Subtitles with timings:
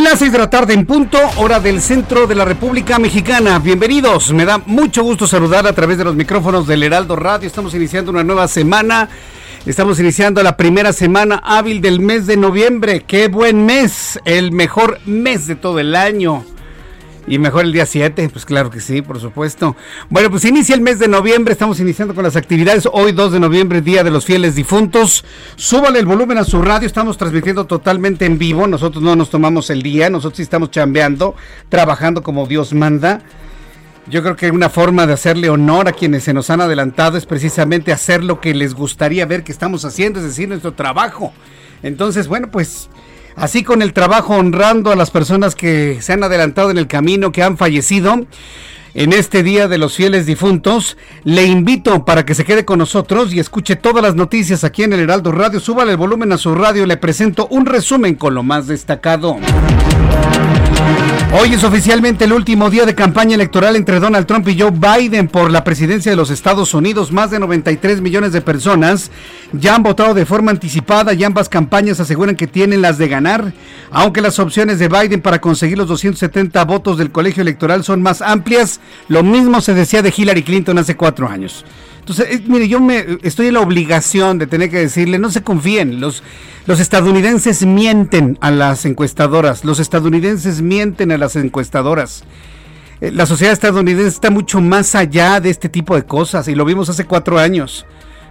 [0.00, 3.58] Las 6 de la tarde en punto, hora del centro de la República Mexicana.
[3.58, 7.46] Bienvenidos, me da mucho gusto saludar a través de los micrófonos del Heraldo Radio.
[7.46, 9.10] Estamos iniciando una nueva semana.
[9.66, 13.04] Estamos iniciando la primera semana hábil del mes de noviembre.
[13.06, 14.18] ¡Qué buen mes!
[14.24, 16.42] El mejor mes de todo el año.
[17.26, 19.76] Y mejor el día 7, pues claro que sí, por supuesto.
[20.10, 22.88] Bueno, pues inicia el mes de noviembre, estamos iniciando con las actividades.
[22.92, 25.24] Hoy 2 de noviembre, Día de los Fieles Difuntos.
[25.54, 28.66] Súbale el volumen a su radio, estamos transmitiendo totalmente en vivo.
[28.66, 31.36] Nosotros no nos tomamos el día, nosotros sí estamos chambeando,
[31.68, 33.20] trabajando como Dios manda.
[34.08, 37.24] Yo creo que una forma de hacerle honor a quienes se nos han adelantado es
[37.24, 41.32] precisamente hacer lo que les gustaría ver que estamos haciendo, es decir, nuestro trabajo.
[41.84, 42.88] Entonces, bueno, pues
[43.36, 47.32] así con el trabajo honrando a las personas que se han adelantado en el camino,
[47.32, 48.26] que han fallecido.
[48.94, 53.32] En este Día de los Fieles Difuntos, le invito para que se quede con nosotros
[53.32, 55.60] y escuche todas las noticias aquí en el Heraldo Radio.
[55.60, 59.38] Súbale el volumen a su radio, le presento un resumen con lo más destacado.
[61.34, 65.28] Hoy es oficialmente el último día de campaña electoral entre Donald Trump y Joe Biden
[65.28, 67.10] por la presidencia de los Estados Unidos.
[67.10, 69.10] Más de 93 millones de personas
[69.50, 73.54] ya han votado de forma anticipada y ambas campañas aseguran que tienen las de ganar.
[73.90, 78.20] Aunque las opciones de Biden para conseguir los 270 votos del colegio electoral son más
[78.20, 81.64] amplias, lo mismo se decía de Hillary Clinton hace cuatro años.
[82.02, 85.42] Entonces, eh, mire, yo me estoy en la obligación de tener que decirle, no se
[85.42, 86.20] confíen, los,
[86.66, 92.24] estadounidenses mienten a las encuestadoras, los estadounidenses mienten a las encuestadoras.
[93.00, 96.64] Eh, La sociedad estadounidense está mucho más allá de este tipo de cosas y lo
[96.64, 97.86] vimos hace cuatro años,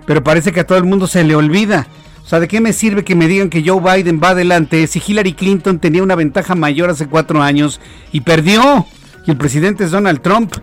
[0.06, 1.88] pero parece que a todo el mundo se le olvida.
[2.26, 5.02] O sea, ¿de qué me sirve que me digan que Joe Biden va adelante si
[5.06, 7.80] Hillary Clinton tenía una ventaja mayor hace cuatro años
[8.12, 8.86] y perdió?
[9.26, 10.56] Y el presidente es Donald Trump.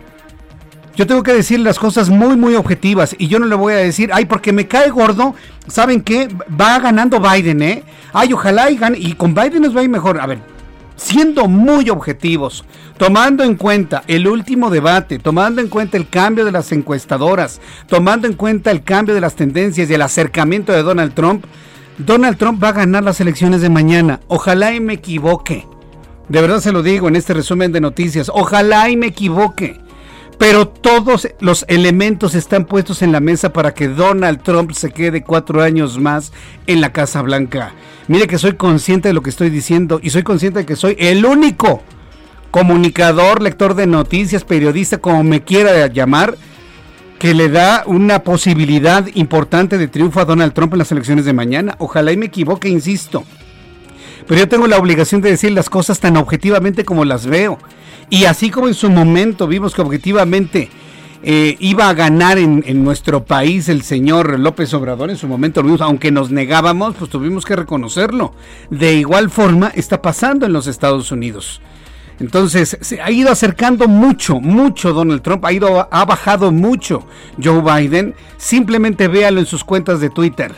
[0.99, 3.77] Yo tengo que decir las cosas muy, muy objetivas y yo no le voy a
[3.77, 5.33] decir, ay, porque me cae gordo,
[5.69, 6.27] ¿saben qué?
[6.61, 7.85] Va ganando Biden, ¿eh?
[8.13, 10.21] Ay, ojalá y gane, y con Biden nos va a ir mejor.
[10.21, 10.41] A ver,
[10.97, 12.65] siendo muy objetivos,
[12.97, 18.27] tomando en cuenta el último debate, tomando en cuenta el cambio de las encuestadoras, tomando
[18.27, 21.45] en cuenta el cambio de las tendencias y el acercamiento de Donald Trump,
[21.99, 24.19] Donald Trump va a ganar las elecciones de mañana.
[24.27, 25.65] Ojalá y me equivoque.
[26.29, 28.33] De verdad se lo digo en este resumen de noticias.
[28.35, 29.87] Ojalá y me equivoque.
[30.39, 35.25] Pero todos los elementos están puestos en la mesa para que Donald Trump se quede
[35.25, 36.33] cuatro años más
[36.69, 37.73] en la Casa Blanca.
[38.07, 40.97] Mire que soy consciente de lo que estoy diciendo y soy consciente de que soy
[40.99, 41.83] el único
[42.53, 46.37] comunicador, lector de noticias, periodista, como me quiera llamar,
[47.19, 51.33] que le da una posibilidad importante de triunfo a Donald Trump en las elecciones de
[51.33, 51.75] mañana.
[51.79, 53.25] Ojalá y me equivoque, insisto.
[54.27, 57.59] Pero yo tengo la obligación de decir las cosas tan objetivamente como las veo.
[58.11, 60.71] Y así como en su momento vimos que objetivamente
[61.23, 65.67] eh, iba a ganar en, nuestro país el señor López Obrador, en su momento lo
[65.67, 68.35] vimos, aunque nos negábamos, pues tuvimos que reconocerlo.
[68.71, 71.61] De igual forma está pasando en los Estados Unidos.
[72.21, 77.07] Entonces, se ha ido acercando mucho, mucho Donald Trump, ha, ido, ha bajado mucho
[77.43, 78.15] Joe Biden.
[78.37, 80.53] Simplemente véalo en sus cuentas de Twitter.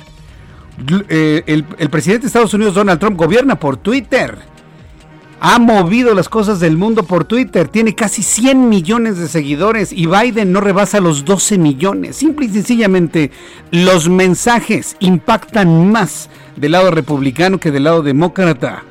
[1.08, 4.38] Eh, el, el presidente de Estados Unidos, Donald Trump, gobierna por Twitter
[5.40, 7.66] ha movido las cosas del mundo por Twitter.
[7.68, 12.16] Tiene casi 100 millones de seguidores y Biden no rebasa los 12 millones.
[12.16, 13.30] Simple y sencillamente,
[13.70, 18.84] los mensajes impactan más del lado republicano que del lado demócrata.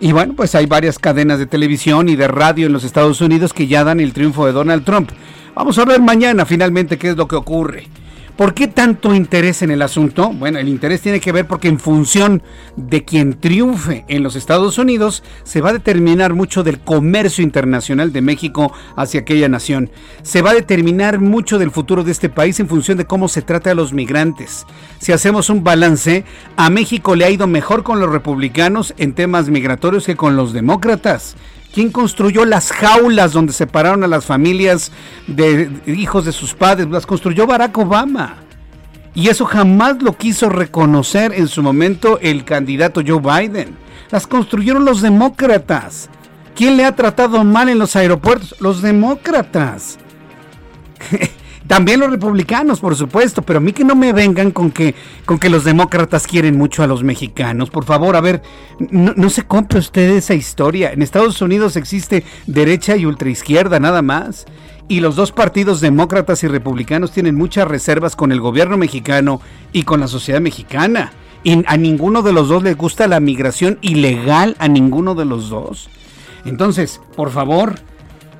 [0.00, 3.54] Y bueno, pues hay varias cadenas de televisión y de radio en los Estados Unidos
[3.54, 5.10] que ya dan el triunfo de Donald Trump.
[5.54, 7.86] Vamos a ver mañana finalmente qué es lo que ocurre.
[8.36, 10.30] ¿Por qué tanto interés en el asunto?
[10.30, 12.42] Bueno, el interés tiene que ver porque en función
[12.76, 18.12] de quien triunfe en los Estados Unidos, se va a determinar mucho del comercio internacional
[18.12, 19.90] de México hacia aquella nación.
[20.22, 23.40] Se va a determinar mucho del futuro de este país en función de cómo se
[23.40, 24.66] trata a los migrantes.
[24.98, 26.24] Si hacemos un balance,
[26.56, 30.52] a México le ha ido mejor con los republicanos en temas migratorios que con los
[30.52, 31.36] demócratas.
[31.76, 34.92] ¿Quién construyó las jaulas donde separaron a las familias
[35.26, 36.88] de hijos de sus padres?
[36.88, 38.36] Las construyó Barack Obama.
[39.14, 43.76] Y eso jamás lo quiso reconocer en su momento el candidato Joe Biden.
[44.10, 46.08] Las construyeron los demócratas.
[46.54, 48.54] ¿Quién le ha tratado mal en los aeropuertos?
[48.58, 49.98] Los demócratas.
[51.66, 55.38] También los republicanos, por supuesto, pero a mí que no me vengan con que, con
[55.38, 57.70] que los demócratas quieren mucho a los mexicanos.
[57.70, 58.42] Por favor, a ver,
[58.78, 60.92] no, se compre usted esa historia.
[60.92, 64.46] En Estados Unidos existe derecha y ultraizquierda, nada más.
[64.88, 69.40] Y los dos partidos demócratas y republicanos tienen muchas reservas con el gobierno mexicano
[69.72, 71.12] y con la sociedad mexicana.
[71.42, 75.48] Y a ninguno de los dos le gusta la migración ilegal, a ninguno de los
[75.48, 75.88] dos.
[76.44, 77.74] Entonces, por favor,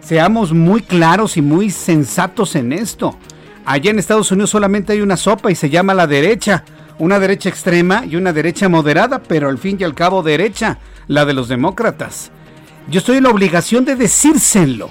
[0.06, 3.19] Seamos muy claros y muy sensatos en esto.
[3.64, 6.62] Allá en Estados Unidos solamente hay una sopa y se llama la derecha.
[7.00, 11.25] Una derecha extrema y una derecha moderada, pero al fin y al cabo derecha, la
[11.25, 12.31] de los demócratas.
[12.88, 14.91] Yo estoy en la obligación de decírselo.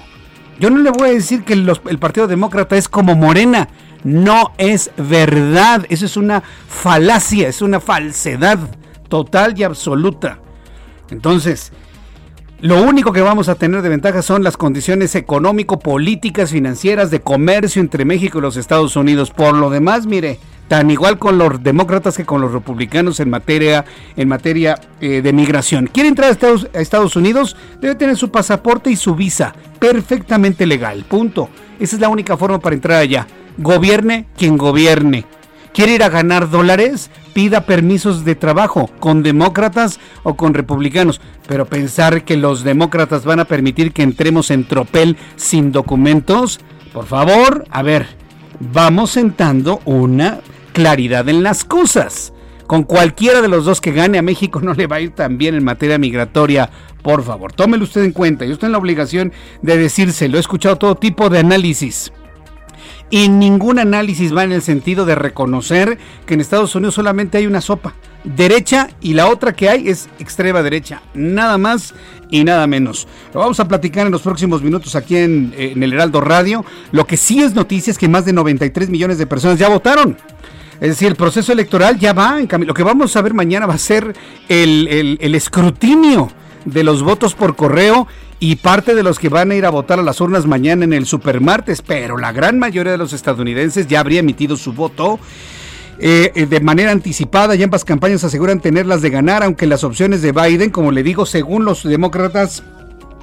[0.60, 3.68] Yo no le voy a decir que el Partido Demócrata es como Morena.
[4.04, 5.86] No es verdad.
[5.88, 8.58] Eso es una falacia, es una falsedad
[9.08, 10.40] total y absoluta.
[11.10, 11.72] Entonces,
[12.60, 17.20] lo único que vamos a tener de ventaja son las condiciones económico, políticas, financieras, de
[17.20, 19.30] comercio entre México y los Estados Unidos.
[19.30, 23.84] Por lo demás, mire, tan igual con los demócratas que con los republicanos en materia,
[24.16, 25.86] en materia eh, de migración.
[25.92, 27.58] ¿Quiere entrar a Estados, a Estados Unidos?
[27.82, 29.54] Debe tener su pasaporte y su visa.
[29.78, 31.04] Perfectamente legal.
[31.06, 31.50] Punto.
[31.78, 33.26] Esa es la única forma para entrar allá.
[33.58, 35.26] Gobierne quien gobierne.
[35.76, 37.10] ¿Quiere ir a ganar dólares?
[37.34, 41.20] Pida permisos de trabajo con demócratas o con republicanos.
[41.46, 46.60] Pero pensar que los demócratas van a permitir que entremos en tropel sin documentos,
[46.94, 48.06] por favor, a ver,
[48.58, 50.40] vamos sentando una
[50.72, 52.32] claridad en las cosas.
[52.66, 55.36] Con cualquiera de los dos que gane a México no le va a ir tan
[55.36, 56.70] bien en materia migratoria.
[57.02, 58.46] Por favor, tómelo usted en cuenta.
[58.46, 59.30] Yo estoy en la obligación
[59.60, 60.38] de decírselo.
[60.38, 62.14] He escuchado todo tipo de análisis
[63.10, 67.46] y ningún análisis va en el sentido de reconocer que en Estados Unidos solamente hay
[67.46, 67.94] una sopa
[68.24, 71.94] derecha y la otra que hay es extrema derecha, nada más
[72.30, 73.06] y nada menos.
[73.32, 76.64] Lo vamos a platicar en los próximos minutos aquí en, el Heraldo Radio.
[76.90, 80.16] Lo que sí es noticia es que más de 93 millones de personas ya votaron.
[80.80, 82.68] Es decir, el proceso electoral ya va en camino.
[82.68, 84.14] Lo que vamos a ver mañana va a ser
[84.48, 86.30] el, el escrutinio
[86.64, 89.98] de los votos por correo y parte de los que van a ir a votar
[89.98, 94.00] a las urnas mañana en el supermartes, pero la gran mayoría de los estadounidenses ya
[94.00, 95.18] habría emitido su voto.
[95.98, 100.32] Eh, de manera anticipada y ambas campañas aseguran tenerlas de ganar, aunque las opciones de
[100.32, 102.62] Biden, como le digo, según los demócratas,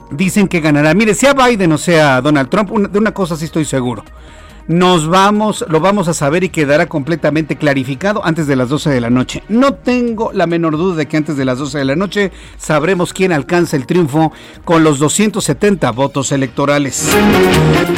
[0.09, 0.95] dicen que ganará.
[0.95, 4.03] Mire, sea Biden o sea Donald Trump, de una cosa sí estoy seguro
[4.67, 9.01] nos vamos, lo vamos a saber y quedará completamente clarificado antes de las 12 de
[9.01, 9.43] la noche.
[9.49, 13.13] No tengo la menor duda de que antes de las 12 de la noche sabremos
[13.13, 14.31] quién alcanza el triunfo
[14.63, 17.09] con los 270 votos electorales.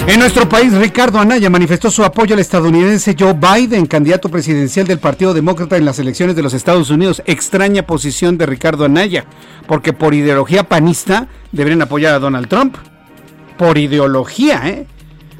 [0.07, 4.99] En nuestro país, Ricardo Anaya manifestó su apoyo al estadounidense Joe Biden, candidato presidencial del
[4.99, 7.21] Partido Demócrata en las elecciones de los Estados Unidos.
[7.25, 9.25] Extraña posición de Ricardo Anaya,
[9.67, 12.75] porque por ideología panista deberían apoyar a Donald Trump.
[13.57, 14.87] Por ideología, ¿eh?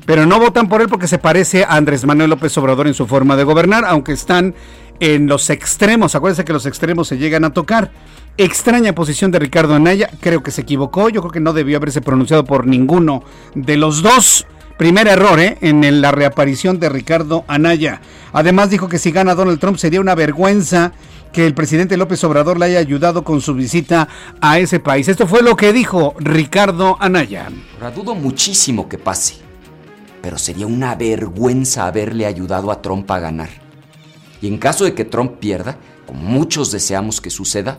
[0.06, 3.08] Pero no votan por él porque se parece a Andrés Manuel López Obrador en su
[3.08, 4.54] forma de gobernar, aunque están
[5.00, 6.16] en los extremos.
[6.16, 7.92] Acuérdense que los extremos se llegan a tocar.
[8.38, 12.02] Extraña posición de Ricardo Anaya, creo que se equivocó, yo creo que no debió haberse
[12.02, 13.24] pronunciado por ninguno
[13.56, 14.46] de los dos.
[14.78, 15.58] Primer error ¿eh?
[15.62, 18.02] en la reaparición de Ricardo Anaya.
[18.34, 20.92] Además dijo que si gana Donald Trump sería una vergüenza
[21.32, 24.10] que el presidente López Obrador le haya ayudado con su visita
[24.42, 25.08] a ese país.
[25.08, 27.48] Esto fue lo que dijo Ricardo Anaya.
[27.96, 29.45] Dudo muchísimo que pase
[30.26, 33.50] pero sería una vergüenza haberle ayudado a Trump a ganar.
[34.42, 35.78] Y en caso de que Trump pierda,
[36.08, 37.78] como muchos deseamos que suceda,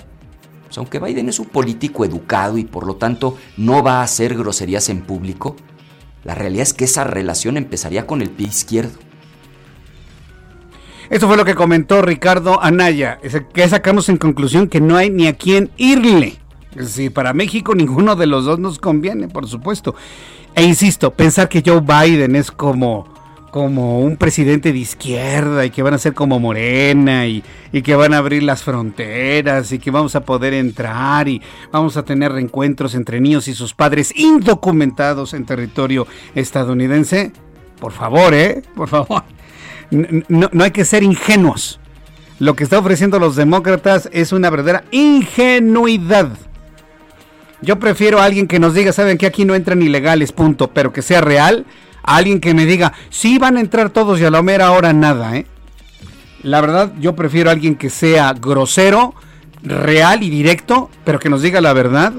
[0.64, 4.36] pues aunque Biden es un político educado y por lo tanto no va a hacer
[4.36, 5.56] groserías en público,
[6.22, 8.96] la realidad es que esa relación empezaría con el pie izquierdo.
[11.10, 13.18] Esto fue lo que comentó Ricardo Anaya,
[13.52, 16.38] que sacamos en conclusión que no hay ni a quién irle.
[16.76, 19.96] Es decir, para México ninguno de los dos nos conviene, por supuesto.
[20.56, 23.06] E insisto, pensar que Joe Biden es como,
[23.50, 27.94] como un presidente de izquierda y que van a ser como Morena y, y, que
[27.94, 32.32] van a abrir las fronteras y que vamos a poder entrar y vamos a tener
[32.32, 37.32] reencuentros entre niños y sus padres indocumentados en territorio estadounidense.
[37.78, 38.62] Por favor, ¿eh?
[38.74, 39.24] Por favor.
[39.90, 41.80] no, no hay que ser ingenuos.
[42.38, 46.45] Lo que está ofreciendo los demócratas es una verdadera ingenuidad.
[47.62, 50.92] Yo prefiero a alguien que nos diga, saben que aquí no entran ilegales, punto, pero
[50.92, 51.66] que sea real.
[52.02, 54.92] A alguien que me diga, sí van a entrar todos y a la mera hora
[54.92, 55.46] nada, ¿eh?
[56.42, 59.14] La verdad, yo prefiero a alguien que sea grosero,
[59.62, 62.12] real y directo, pero que nos diga la verdad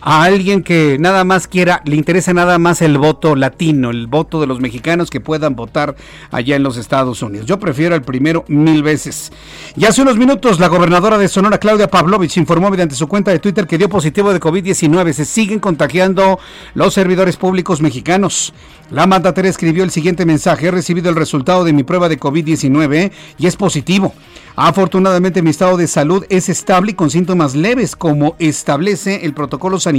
[0.00, 4.40] a alguien que nada más quiera, le interesa nada más el voto latino, el voto
[4.40, 5.94] de los mexicanos que puedan votar
[6.30, 7.46] allá en los Estados Unidos.
[7.46, 9.32] Yo prefiero el primero mil veces.
[9.76, 13.38] Y hace unos minutos la gobernadora de Sonora, Claudia Pavlovich, informó mediante su cuenta de
[13.38, 15.12] Twitter que dio positivo de COVID-19.
[15.12, 16.38] Se siguen contagiando
[16.74, 18.54] los servidores públicos mexicanos.
[18.90, 20.68] La mandataria escribió el siguiente mensaje.
[20.68, 24.14] He recibido el resultado de mi prueba de COVID-19 y es positivo.
[24.56, 29.78] Afortunadamente mi estado de salud es estable y con síntomas leves como establece el protocolo
[29.78, 29.89] sanitario.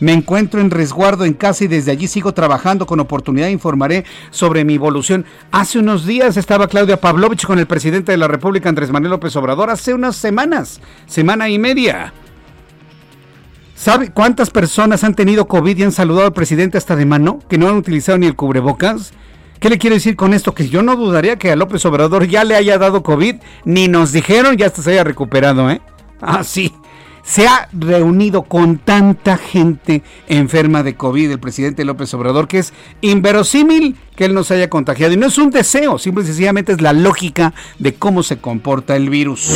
[0.00, 2.86] Me encuentro en resguardo en casa y desde allí sigo trabajando.
[2.86, 5.24] Con oportunidad informaré sobre mi evolución.
[5.50, 9.34] Hace unos días estaba Claudia Pavlovich con el presidente de la República, Andrés Manuel López
[9.36, 12.12] Obrador, hace unas semanas, semana y media.
[13.74, 17.40] ¿Sabe cuántas personas han tenido COVID y han saludado al presidente hasta de mano?
[17.48, 19.12] Que no han utilizado ni el cubrebocas.
[19.60, 20.54] ¿Qué le quiero decir con esto?
[20.54, 24.12] Que yo no dudaría que a López Obrador ya le haya dado COVID, ni nos
[24.12, 25.80] dijeron ya se haya recuperado, ¿eh?
[26.20, 26.72] Ah, sí.
[27.26, 32.72] Se ha reunido con tanta gente enferma de COVID el presidente López Obrador que es
[33.00, 35.12] inverosímil que él no se haya contagiado.
[35.12, 38.96] Y no es un deseo, simple y sencillamente es la lógica de cómo se comporta
[38.96, 39.54] el virus.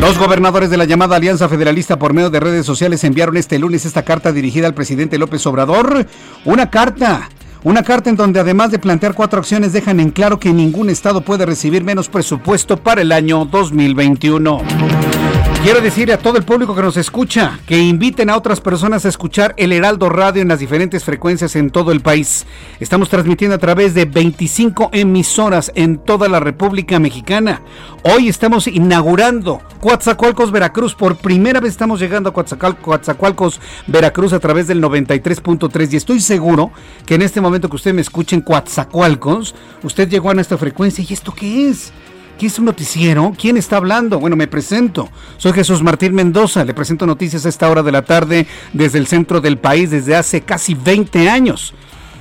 [0.00, 3.84] Los gobernadores de la llamada Alianza Federalista por medio de redes sociales enviaron este lunes
[3.84, 6.06] esta carta dirigida al presidente López Obrador.
[6.46, 7.28] Una carta
[7.64, 11.20] una carta en donde además de plantear cuatro acciones dejan en claro que ningún estado
[11.20, 15.21] puede recibir menos presupuesto para el año 2021.
[15.62, 19.08] Quiero decirle a todo el público que nos escucha que inviten a otras personas a
[19.08, 22.46] escuchar el Heraldo Radio en las diferentes frecuencias en todo el país.
[22.80, 27.62] Estamos transmitiendo a través de 25 emisoras en toda la República Mexicana.
[28.02, 30.96] Hoy estamos inaugurando Coatzacoalcos, Veracruz.
[30.96, 36.72] Por primera vez estamos llegando a Coatzacoalcos, Veracruz a través del 93.3 y estoy seguro
[37.06, 39.54] que en este momento que usted me escuche en Coatzacoalcos,
[39.84, 41.92] usted llegó a nuestra frecuencia y ¿esto qué es?
[42.38, 43.32] ¿Qué es un noticiero?
[43.38, 44.18] ¿Quién está hablando?
[44.18, 45.08] Bueno, me presento.
[45.36, 46.64] Soy Jesús Martín Mendoza.
[46.64, 50.16] Le presento noticias a esta hora de la tarde desde el centro del país desde
[50.16, 51.72] hace casi 20 años.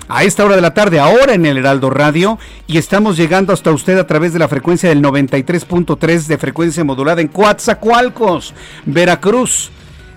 [0.07, 2.37] A esta hora de la tarde, ahora en el Heraldo Radio,
[2.67, 7.21] y estamos llegando hasta usted a través de la frecuencia del 93.3 de frecuencia modulada
[7.21, 8.53] en Coatzacoalcos,
[8.85, 9.71] Veracruz.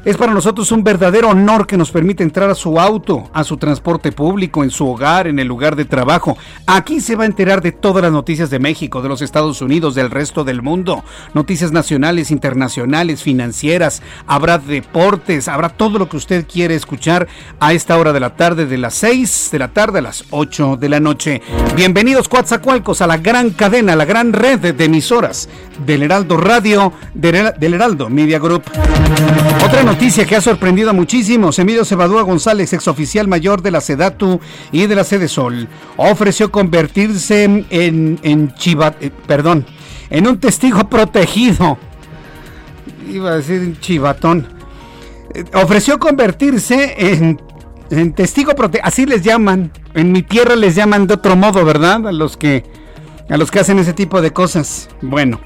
[0.04, 3.56] Es para nosotros un verdadero honor que nos permite entrar a su auto, a su
[3.56, 6.37] transporte público, en su hogar, en el lugar de trabajo.
[6.66, 9.94] Aquí se va a enterar de todas las noticias de México, de los Estados Unidos,
[9.94, 11.02] del resto del mundo.
[11.32, 14.02] Noticias nacionales, internacionales, financieras.
[14.26, 17.26] Habrá deportes, habrá todo lo que usted quiere escuchar
[17.58, 20.76] a esta hora de la tarde, de las 6 de la tarde a las 8
[20.76, 21.40] de la noche.
[21.76, 25.49] Bienvenidos, Coatzacoalcos, a la gran cadena, a la gran red de emisoras
[25.87, 28.64] del Heraldo Radio, del, Heraldo Media Group.
[29.64, 31.56] Otra noticia que ha sorprendido a muchísimos.
[31.60, 34.40] Emilio Cebadúa González, exoficial mayor de la SEDATU
[34.72, 38.52] y de la Sede Sol, ofreció convertirse en, en
[39.00, 39.64] eh, perdón,
[40.10, 41.78] en un testigo protegido.
[43.08, 44.48] Iba a decir chivatón.
[45.32, 47.40] Eh, ofreció convertirse en,
[47.90, 49.70] en testigo protegido, así les llaman.
[49.94, 52.08] En mi tierra les llaman de otro modo, ¿verdad?
[52.08, 52.64] A los que
[53.28, 54.88] a los que hacen ese tipo de cosas.
[55.02, 55.40] Bueno,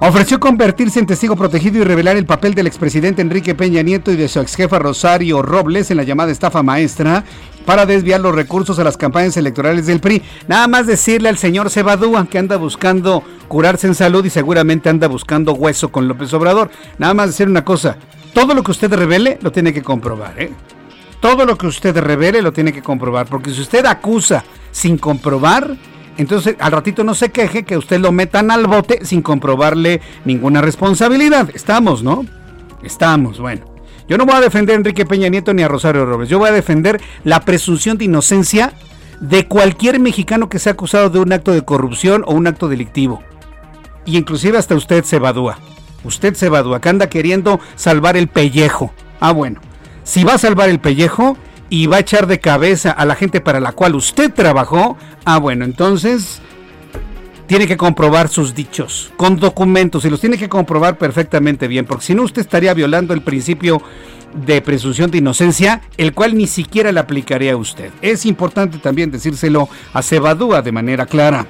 [0.00, 4.16] ofreció convertirse en testigo protegido y revelar el papel del expresidente Enrique Peña Nieto y
[4.16, 7.24] de su exjefa Rosario Robles en la llamada estafa maestra
[7.64, 10.22] para desviar los recursos a las campañas electorales del PRI.
[10.46, 15.08] Nada más decirle al señor Cebadúa que anda buscando curarse en salud y seguramente anda
[15.08, 16.70] buscando hueso con López Obrador.
[16.98, 17.96] Nada más decir una cosa,
[18.32, 20.50] todo lo que usted revele lo tiene que comprobar, ¿eh?
[21.20, 25.76] Todo lo que usted revele lo tiene que comprobar, porque si usted acusa sin comprobar,
[26.18, 30.60] entonces, al ratito no se queje que usted lo metan al bote sin comprobarle ninguna
[30.60, 31.48] responsabilidad.
[31.54, 32.26] Estamos, ¿no?
[32.82, 33.64] Estamos, bueno.
[34.08, 36.28] Yo no voy a defender a Enrique Peña Nieto ni a Rosario Robles.
[36.28, 38.72] Yo voy a defender la presunción de inocencia
[39.20, 43.22] de cualquier mexicano que sea acusado de un acto de corrupción o un acto delictivo.
[44.04, 45.58] Y inclusive hasta usted se evadúa.
[46.02, 48.92] Usted se evadúa, que anda queriendo salvar el pellejo.
[49.20, 49.60] Ah, bueno.
[50.02, 51.36] Si va a salvar el pellejo,
[51.70, 55.38] y va a echar de cabeza a la gente para la cual usted trabajó, ah,
[55.38, 56.40] bueno, entonces
[57.46, 62.04] tiene que comprobar sus dichos con documentos y los tiene que comprobar perfectamente bien, porque
[62.04, 63.82] si no usted estaría violando el principio
[64.34, 67.90] de presunción de inocencia, el cual ni siquiera le aplicaría a usted.
[68.02, 71.46] Es importante también decírselo a Cebadúa de manera clara.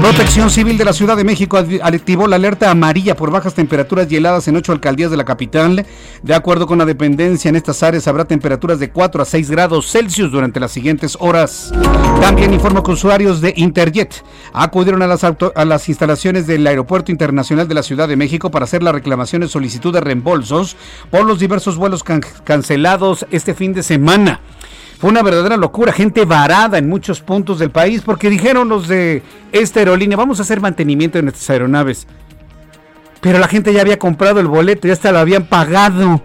[0.00, 4.16] Protección Civil de la Ciudad de México activó la alerta amarilla por bajas temperaturas y
[4.16, 5.84] heladas en ocho alcaldías de la capital.
[6.22, 9.90] De acuerdo con la dependencia, en estas áreas habrá temperaturas de 4 a 6 grados
[9.90, 11.72] Celsius durante las siguientes horas.
[12.20, 14.22] También informó que usuarios de Interjet
[14.52, 18.64] acudieron a las, a las instalaciones del Aeropuerto Internacional de la Ciudad de México para
[18.64, 20.76] hacer las reclamaciones solicitud de reembolsos
[21.10, 22.04] por los diversos vuelos
[22.44, 24.40] cancelados este fin de semana.
[24.98, 29.22] Fue una verdadera locura, gente varada en muchos puntos del país porque dijeron los de
[29.52, 32.06] esta aerolínea, vamos a hacer mantenimiento en estas aeronaves.
[33.20, 36.22] Pero la gente ya había comprado el boleto, ya hasta lo habían pagado.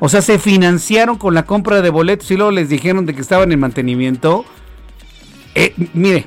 [0.00, 3.20] O sea, se financiaron con la compra de boletos y luego les dijeron de que
[3.20, 4.44] estaban en mantenimiento.
[5.54, 6.26] Eh, mire,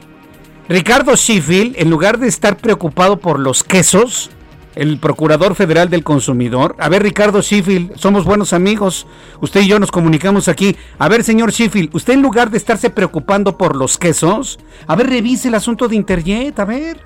[0.70, 4.30] Ricardo Sheffield, en lugar de estar preocupado por los quesos,
[4.78, 6.76] el Procurador Federal del Consumidor.
[6.78, 9.08] A ver, Ricardo Sheffield, somos buenos amigos.
[9.42, 10.78] Usted y yo nos comunicamos aquí.
[11.00, 15.10] A ver, señor Sheffield, usted en lugar de estarse preocupando por los quesos, a ver,
[15.10, 17.00] revise el asunto de Interjet, a ver.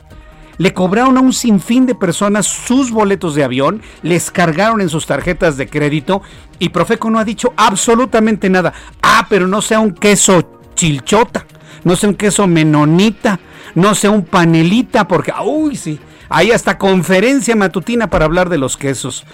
[0.57, 5.05] Le cobraron a un sinfín de personas sus boletos de avión, les cargaron en sus
[5.05, 6.21] tarjetas de crédito
[6.59, 8.73] y Profeco no ha dicho absolutamente nada.
[9.01, 11.45] Ah, pero no sea un queso chilchota,
[11.85, 13.39] no sea un queso menonita,
[13.75, 15.97] no sea un panelita, porque, uy, sí,
[16.31, 19.25] hay hasta conferencia matutina para hablar de los quesos.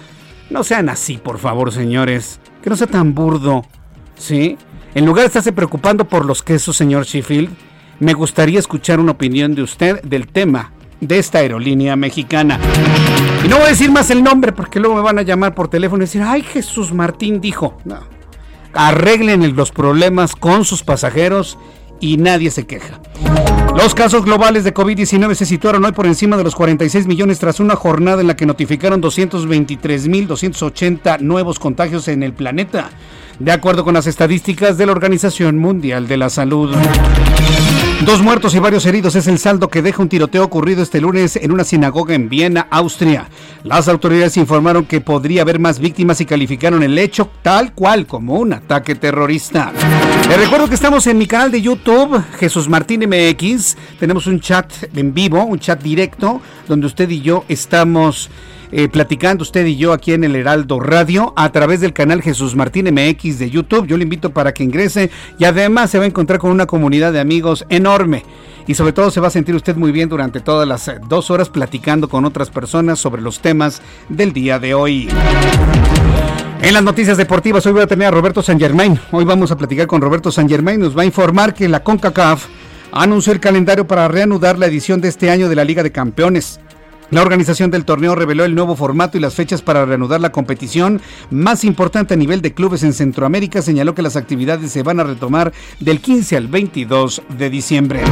[0.50, 2.40] No sean así, por favor, señores.
[2.60, 3.64] Que no sea tan burdo.
[4.16, 4.58] ¿Sí?
[4.94, 7.50] En lugar de estarse preocupando por los quesos, señor Sheffield,
[8.00, 12.58] me gustaría escuchar una opinión de usted del tema de esta aerolínea mexicana.
[13.44, 15.68] Y no voy a decir más el nombre porque luego me van a llamar por
[15.68, 17.78] teléfono y decir, ay Jesús Martín dijo.
[17.84, 18.00] No.
[18.74, 21.58] Arreglen los problemas con sus pasajeros
[22.00, 23.00] y nadie se queja.
[23.78, 27.60] Los casos globales de COVID-19 se situaron hoy por encima de los 46 millones tras
[27.60, 32.90] una jornada en la que notificaron 223.280 nuevos contagios en el planeta,
[33.38, 36.74] de acuerdo con las estadísticas de la Organización Mundial de la Salud.
[38.06, 41.34] Dos muertos y varios heridos es el saldo que deja un tiroteo ocurrido este lunes
[41.34, 43.28] en una sinagoga en Viena, Austria.
[43.64, 48.36] Las autoridades informaron que podría haber más víctimas y calificaron el hecho tal cual como
[48.36, 49.72] un ataque terrorista.
[50.28, 53.76] Les recuerdo que estamos en mi canal de YouTube, Jesús Martín MX.
[53.98, 58.30] Tenemos un chat en vivo, un chat directo, donde usted y yo estamos
[58.70, 62.54] eh, platicando usted y yo aquí en el Heraldo Radio a través del canal Jesús
[62.54, 63.86] Martín MX de YouTube.
[63.86, 67.12] Yo le invito para que ingrese y además se va a encontrar con una comunidad
[67.12, 68.24] de amigos enorme.
[68.66, 71.30] Y sobre todo se va a sentir usted muy bien durante todas las eh, dos
[71.30, 75.08] horas platicando con otras personas sobre los temas del día de hoy.
[76.60, 78.98] En las noticias deportivas hoy voy a tener a Roberto San Germain.
[79.12, 80.80] Hoy vamos a platicar con Roberto San Germain.
[80.80, 82.46] Nos va a informar que la CONCACAF
[82.92, 86.60] anunció el calendario para reanudar la edición de este año de la Liga de Campeones.
[87.10, 91.00] La organización del torneo reveló el nuevo formato y las fechas para reanudar la competición
[91.30, 93.62] más importante a nivel de clubes en Centroamérica.
[93.62, 98.02] Señaló que las actividades se van a retomar del 15 al 22 de diciembre.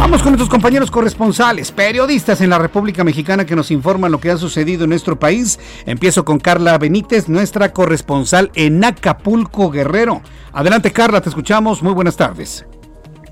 [0.00, 4.32] Vamos con nuestros compañeros corresponsales, periodistas en la República Mexicana que nos informan lo que
[4.32, 5.60] ha sucedido en nuestro país.
[5.86, 10.22] Empiezo con Carla Benítez, nuestra corresponsal en Acapulco Guerrero.
[10.52, 11.84] Adelante Carla, te escuchamos.
[11.84, 12.66] Muy buenas tardes.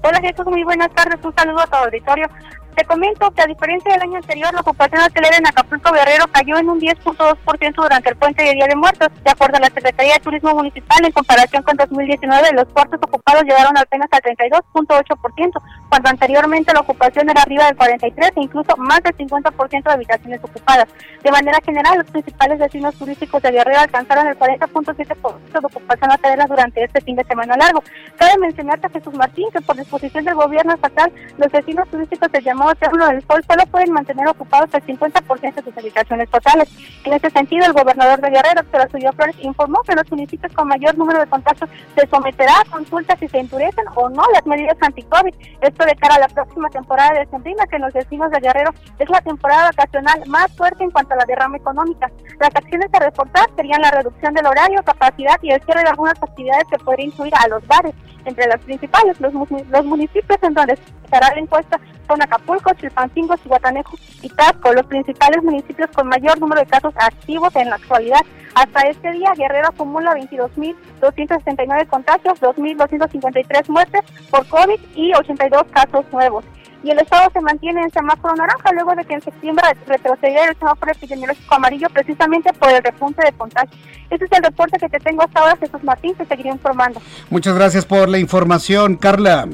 [0.04, 1.18] Hola Jesús, muy buenas tardes.
[1.24, 2.28] Un saludo a tu auditorio.
[2.76, 6.56] Te comento que a diferencia del año anterior, la ocupación hotelera en Acapulco Guerrero cayó
[6.56, 9.08] en un 10.2% durante el puente de Día de Muertos.
[9.22, 13.42] De acuerdo a la Secretaría de Turismo Municipal, en comparación con 2019, los cuartos ocupados
[13.42, 19.02] llegaron apenas al 32.8%, cuando anteriormente la ocupación era arriba del 43% e incluso más
[19.02, 20.88] del 50% de habitaciones ocupadas.
[21.22, 26.46] De manera general, los principales destinos turísticos de Guerrero alcanzaron el 40.7% de ocupación hotelera
[26.46, 27.82] durante este fin de semana largo.
[28.16, 32.40] Cabe mencionarte a Jesús Martín que por disposición del gobierno estatal, los destinos turísticos se
[32.40, 36.68] llaman llamado Triángulo del Sol solo pueden mantener ocupados el 50% de sus habitaciones totales.
[37.04, 40.68] En ese sentido, el gobernador de Guerrero, Héctor Astudillo Flores, informó que los municipios con
[40.68, 44.76] mayor número de contactos se someterá a consultas si se endurecen o no las medidas
[44.80, 45.34] anti-COVID.
[45.60, 48.70] Esto de cara a la próxima temporada de Sembrina, que en los destinos de Guerrero
[48.98, 52.10] es la temporada vacacional más fuerte en cuanto a la derrama económica.
[52.40, 56.22] Las acciones a reforzar serían la reducción del horario, capacidad y el cierre de algunas
[56.22, 57.94] actividades que podrían incluir a los bares.
[58.24, 63.36] Entre las principales, los, los municipios en donde se hará la encuesta son Acapulco, Chilpancingo,
[63.36, 68.20] Cihuatanejo y Tasco, los principales municipios con mayor número de casos activos en la actualidad.
[68.54, 76.44] Hasta este día, Guerrero acumula 22.269 contagios, 2.253 muertes por COVID y 82 casos nuevos.
[76.84, 80.56] Y el estado se mantiene en semáforo naranja luego de que en septiembre retrocediera el
[80.56, 83.80] semáforo epidemiológico amarillo precisamente por el repunte de contagios.
[84.10, 87.00] Este es el reporte que te tengo hasta ahora, Jesús Martín, te seguiré informando.
[87.30, 89.48] Muchas gracias por la información, Carla.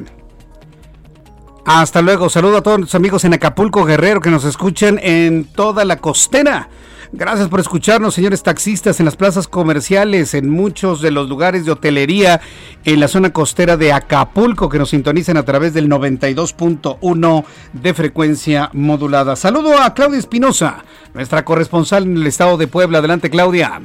[1.70, 2.30] Hasta luego.
[2.30, 6.70] Saludo a todos los amigos en Acapulco Guerrero que nos escuchan en toda la costera.
[7.12, 11.72] Gracias por escucharnos, señores taxistas, en las plazas comerciales, en muchos de los lugares de
[11.72, 12.40] hotelería,
[12.86, 18.70] en la zona costera de Acapulco, que nos sintonizan a través del 92.1 de frecuencia
[18.72, 19.36] modulada.
[19.36, 23.00] Saludo a Claudia Espinosa, nuestra corresponsal en el estado de Puebla.
[23.00, 23.82] Adelante, Claudia.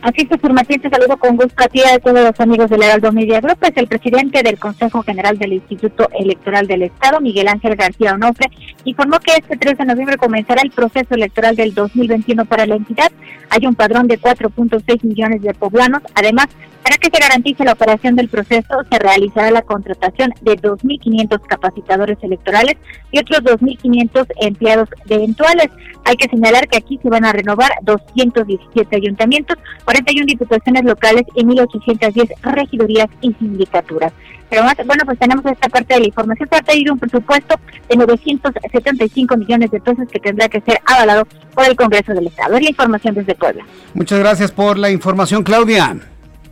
[0.00, 3.12] Así que, Martín, te saludo con gusto a ti a todos los amigos del Heraldo
[3.12, 3.58] Media Group.
[3.62, 8.48] Es el presidente del Consejo General del Instituto Electoral del Estado, Miguel Ángel García Onofre,
[8.84, 13.10] informó que este 3 de noviembre comenzará el proceso electoral del 2021 para la entidad.
[13.50, 16.02] Hay un padrón de 4.6 millones de poblanos.
[16.14, 16.46] Además,
[16.82, 22.16] para que se garantice la operación del proceso, se realizará la contratación de 2.500 capacitadores
[22.22, 22.76] electorales
[23.10, 25.68] y otros 2.500 empleados eventuales.
[26.04, 31.42] Hay que señalar que aquí se van a renovar 217 ayuntamientos, 41 diputaciones locales y
[31.44, 34.12] 1.810 regidurías y sindicaturas.
[34.50, 36.46] Pero más, bueno, pues tenemos esta parte de la información.
[36.46, 37.54] Se ha pedido un presupuesto
[37.88, 42.56] de 975 millones de pesos que tendrá que ser avalado por el Congreso del Estado.
[42.56, 43.64] Es la información desde Puebla.
[43.94, 45.96] Muchas gracias por la información, Claudia.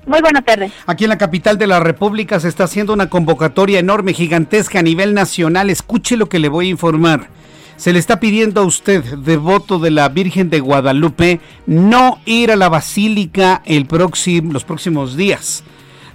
[0.07, 0.73] Muy buenas tardes.
[0.87, 4.83] Aquí en la capital de la República se está haciendo una convocatoria enorme, gigantesca a
[4.83, 5.69] nivel nacional.
[5.69, 7.29] Escuche lo que le voy a informar.
[7.77, 12.57] Se le está pidiendo a usted, devoto de la Virgen de Guadalupe, no ir a
[12.57, 15.63] la basílica el próximo, los próximos días.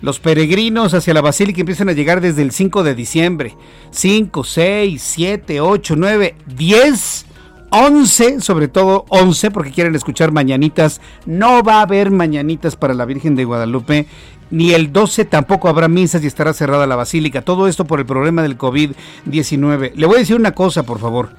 [0.02, 3.56] Los peregrinos hacia la basílica empiezan a llegar desde el 5 de diciembre.
[3.92, 7.26] 5, 6, 7, 8, 9, 10
[7.74, 11.00] 11, sobre todo 11, porque quieren escuchar mañanitas.
[11.26, 14.08] No va a haber mañanitas para la Virgen de Guadalupe.
[14.52, 17.42] Ni el 12 tampoco habrá misas y estará cerrada la basílica.
[17.42, 19.94] Todo esto por el problema del COVID-19.
[19.96, 21.30] Le voy a decir una cosa, por favor.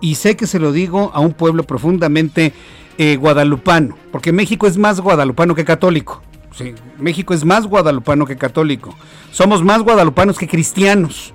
[0.00, 2.52] Y sé que se lo digo a un pueblo profundamente
[2.98, 6.22] eh, guadalupano, porque México es más guadalupano que católico.
[6.54, 8.94] Sí, México es más guadalupano que católico.
[9.30, 11.32] Somos más guadalupanos que cristianos.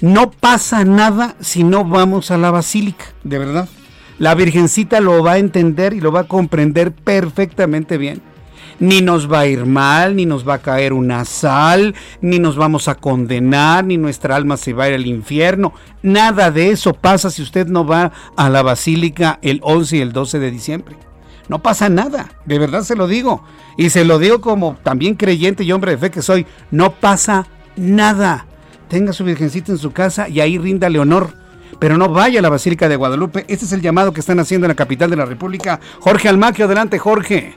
[0.00, 3.68] No pasa nada si no vamos a la basílica, de verdad.
[4.18, 8.20] La Virgencita lo va a entender y lo va a comprender perfectamente bien.
[8.80, 12.56] Ni nos va a ir mal, ni nos va a caer una sal, ni nos
[12.56, 15.72] vamos a condenar, ni nuestra alma se va a ir al infierno.
[16.02, 20.12] Nada de eso pasa si usted no va a la basílica el 11 y el
[20.12, 20.96] 12 de diciembre.
[21.48, 23.42] No pasa nada, de verdad se lo digo.
[23.76, 26.46] Y se lo digo como también creyente y hombre de fe que soy.
[26.70, 28.46] No pasa nada
[28.88, 31.32] tenga su virgencita en su casa y ahí ríndale honor.
[31.78, 33.44] Pero no vaya a la Basílica de Guadalupe.
[33.46, 35.78] Este es el llamado que están haciendo en la capital de la República.
[36.00, 37.54] Jorge Almaquio, adelante, Jorge.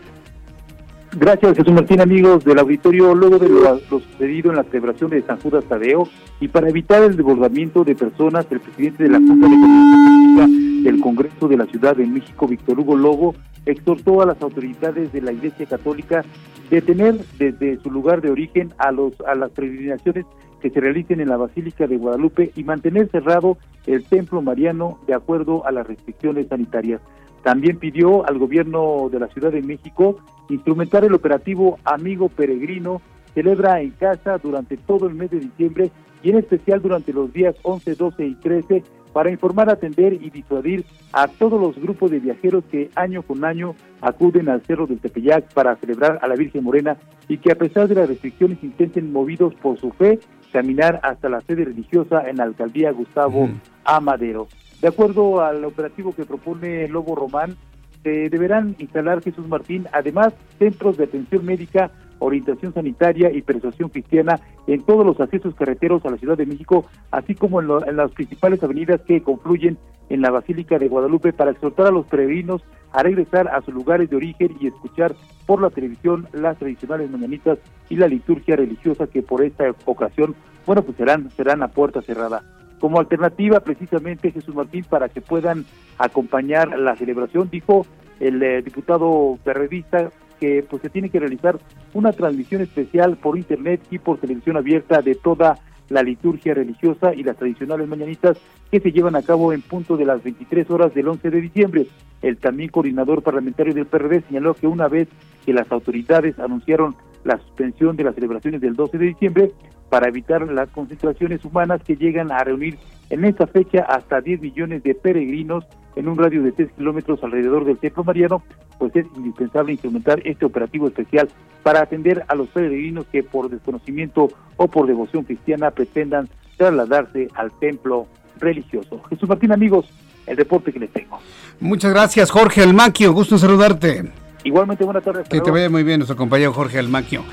[1.13, 3.13] Gracias, Jesús Martín, amigos del auditorio.
[3.13, 6.07] Luego de lo, sucedido en la celebración de San Judas Tadeo
[6.39, 10.47] y para evitar el desbordamiento de personas, el presidente de la Junta de Política
[10.83, 15.21] del Congreso de la Ciudad de México, Víctor Hugo Lobo, exhortó a las autoridades de
[15.21, 16.23] la Iglesia Católica
[16.69, 20.25] detener desde su lugar de origen a, los, a las peregrinaciones
[20.61, 25.13] que se realicen en la Basílica de Guadalupe y mantener cerrado el templo mariano de
[25.13, 27.01] acuerdo a las restricciones sanitarias.
[27.43, 30.17] También pidió al gobierno de la Ciudad de México
[30.53, 33.01] instrumentar el operativo Amigo Peregrino,
[33.33, 35.91] celebra en casa durante todo el mes de diciembre
[36.23, 38.83] y en especial durante los días 11, 12 y 13
[39.13, 43.75] para informar, atender y disuadir a todos los grupos de viajeros que año con año
[43.99, 47.87] acuden al Cerro del Tepeyac para celebrar a la Virgen Morena y que a pesar
[47.87, 50.19] de las restricciones intenten, movidos por su fe,
[50.51, 53.49] caminar hasta la sede religiosa en la alcaldía Gustavo
[53.83, 54.47] Amadero.
[54.81, 57.55] De acuerdo al operativo que propone Lobo Román,
[58.03, 64.39] se deberán instalar Jesús Martín, además, centros de atención médica orientación sanitaria y persuasión cristiana
[64.67, 68.63] en todos los accesos carreteros a la Ciudad de México, así como en, las principales
[68.63, 69.77] avenidas que confluyen
[70.09, 72.61] en la Basílica de Guadalupe para exhortar a los peregrinos
[72.93, 77.57] a regresar a sus lugares de origen y escuchar por la televisión las tradicionales mañanitas
[77.89, 80.35] y la liturgia religiosa que por esta ocasión,
[80.65, 82.43] bueno, pues serán, serán a puerta cerrada.
[82.81, 85.65] Como alternativa, precisamente, Jesús Martín, para que puedan
[85.99, 87.85] acompañar la celebración, dijo
[88.19, 91.59] el eh, diputado periodista que pues se tiene que realizar
[91.93, 97.21] una transmisión especial por internet y por televisión abierta de toda la liturgia religiosa y
[97.21, 98.39] las tradicionales mañanitas
[98.71, 101.87] que se llevan a cabo en punto de las 23 horas del 11 de diciembre.
[102.23, 105.07] El también coordinador parlamentario del PRD señaló que una vez
[105.45, 109.51] que las autoridades anunciaron la suspensión de las celebraciones del 12 de diciembre
[109.91, 112.77] para evitar las concentraciones humanas que llegan a reunir
[113.09, 115.65] en esta fecha hasta 10 millones de peregrinos
[115.97, 118.41] en un radio de 3 kilómetros alrededor del templo mariano,
[118.79, 121.27] pues es indispensable implementar este operativo especial
[121.61, 127.51] para atender a los peregrinos que por desconocimiento o por devoción cristiana pretendan trasladarse al
[127.59, 128.07] templo
[128.39, 129.03] religioso.
[129.09, 129.87] Jesús Martín, amigos,
[130.25, 131.19] el reporte que les tengo.
[131.59, 133.11] Muchas gracias, Jorge Almaquio.
[133.11, 134.09] Gusto saludarte.
[134.45, 135.27] Igualmente, buenas tardes.
[135.27, 137.23] Que te vaya muy bien, nuestro compañero Jorge Almaquio.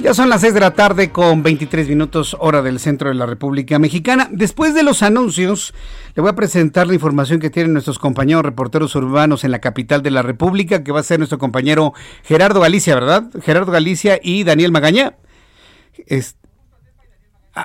[0.00, 3.26] Ya son las 6 de la tarde con 23 minutos hora del centro de la
[3.26, 4.28] República Mexicana.
[4.30, 5.74] Después de los anuncios,
[6.14, 10.02] Le voy a presentar la información que tienen nuestros compañeros reporteros urbanos en la capital
[10.02, 11.92] de la República, que va a ser nuestro compañero
[12.24, 13.28] Gerardo Galicia, ¿verdad?
[13.42, 15.16] Gerardo Galicia y Daniel Magaña.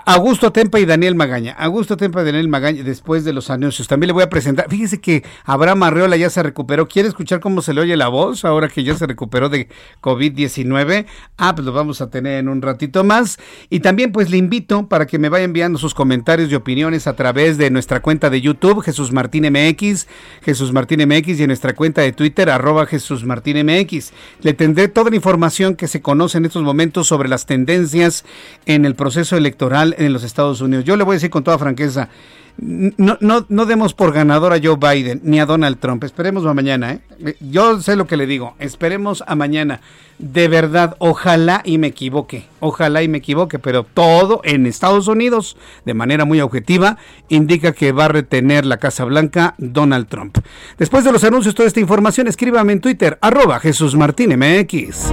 [0.05, 1.53] Augusto Tempa y Daniel Magaña.
[1.53, 3.87] Augusto Tempa y Daniel Magaña, después de los anuncios.
[3.87, 4.67] También le voy a presentar.
[4.69, 6.87] Fíjese que Abraham Arreola ya se recuperó.
[6.87, 9.67] ¿Quiere escuchar cómo se le oye la voz ahora que ya se recuperó de
[10.01, 11.05] COVID-19?
[11.37, 13.37] Ah, pues lo vamos a tener en un ratito más.
[13.69, 17.15] Y también, pues le invito para que me vaya enviando sus comentarios y opiniones a
[17.15, 20.07] través de nuestra cuenta de YouTube, Jesús Martín MX,
[20.41, 24.11] Jesús Martín MX, y en nuestra cuenta de Twitter, arroba Jesús Martín MX.
[24.41, 28.25] Le tendré toda la información que se conoce en estos momentos sobre las tendencias
[28.65, 30.85] en el proceso electoral en los Estados Unidos.
[30.85, 32.09] Yo le voy a decir con toda franqueza,
[32.57, 36.03] no, no, no demos por ganador a Joe Biden ni a Donald Trump.
[36.03, 36.93] Esperemos a mañana.
[36.93, 37.35] ¿eh?
[37.39, 38.55] Yo sé lo que le digo.
[38.59, 39.81] Esperemos a mañana.
[40.19, 42.45] De verdad, ojalá y me equivoque.
[42.59, 43.57] Ojalá y me equivoque.
[43.57, 48.77] Pero todo en Estados Unidos, de manera muy objetiva, indica que va a retener la
[48.77, 50.37] Casa Blanca Donald Trump.
[50.77, 55.11] Después de los anuncios, toda esta información, escríbame en Twitter, arroba Jesús Martín MX.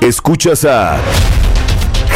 [0.00, 0.98] Escuchas a...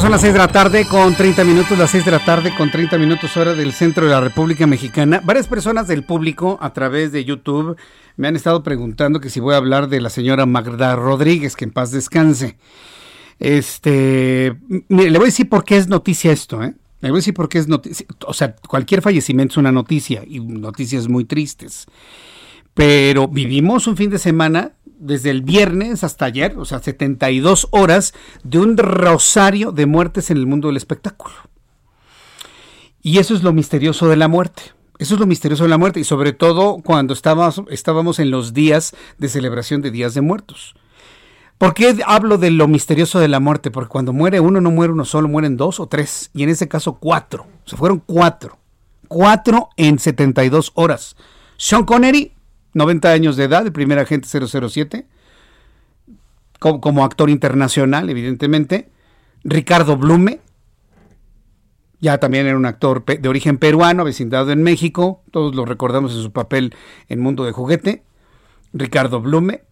[0.00, 2.70] Son las 6 de la tarde con 30 minutos, las 6 de la tarde con
[2.70, 5.20] 30 minutos hora del centro de la República Mexicana.
[5.22, 7.76] Varias personas del público a través de YouTube
[8.16, 11.66] me han estado preguntando que si voy a hablar de la señora Magda Rodríguez, que
[11.66, 12.56] en paz descanse.
[13.40, 14.56] Este,
[14.88, 16.74] mire, le voy a decir por qué es noticia esto, ¿eh?
[17.00, 18.06] Le voy a decir por qué es noticia.
[18.26, 21.86] O sea, cualquier fallecimiento es una noticia y noticias muy tristes.
[22.74, 28.14] Pero vivimos un fin de semana desde el viernes hasta ayer, o sea, 72 horas
[28.44, 31.34] de un rosario de muertes en el mundo del espectáculo.
[33.02, 34.62] Y eso es lo misterioso de la muerte.
[34.98, 38.52] Eso es lo misterioso de la muerte y sobre todo cuando estábamos, estábamos en los
[38.52, 40.74] días de celebración de días de muertos.
[41.56, 43.70] ¿Por qué hablo de lo misterioso de la muerte?
[43.70, 46.68] Porque cuando muere uno no muere uno solo, mueren dos o tres y en ese
[46.68, 47.46] caso cuatro.
[47.64, 48.58] Se fueron cuatro.
[49.08, 51.16] Cuatro en 72 horas.
[51.56, 52.32] Sean Connery,
[52.74, 55.06] 90 años de edad, el primer agente 007,
[56.58, 58.90] como, como actor internacional, evidentemente.
[59.42, 60.40] Ricardo Blume,
[62.00, 65.22] ya también era un actor de origen peruano, vecindado en México.
[65.30, 66.74] Todos lo recordamos en su papel
[67.08, 68.04] en Mundo de Juguete.
[68.72, 69.64] Ricardo Blume.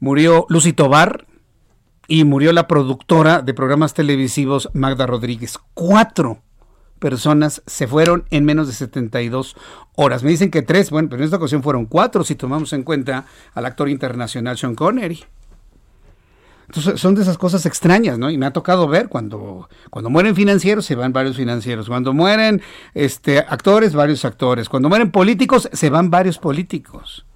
[0.00, 1.26] Murió Lucy Tobar.
[2.06, 5.58] Y murió la productora de programas televisivos Magda Rodríguez.
[5.72, 6.42] Cuatro
[7.04, 9.56] personas se fueron en menos de 72
[9.94, 10.22] horas.
[10.22, 13.26] Me dicen que tres, bueno, pero en esta ocasión fueron cuatro si tomamos en cuenta
[13.52, 15.22] al actor internacional Sean Connery.
[16.66, 18.30] Entonces son de esas cosas extrañas, ¿no?
[18.30, 21.88] Y me ha tocado ver cuando, cuando mueren financieros, se van varios financieros.
[21.88, 22.62] Cuando mueren
[22.94, 24.70] este, actores, varios actores.
[24.70, 27.26] Cuando mueren políticos, se van varios políticos.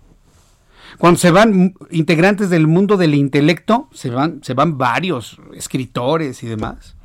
[0.97, 6.47] Cuando se van integrantes del mundo del intelecto, se van, se van varios escritores y
[6.47, 6.97] demás.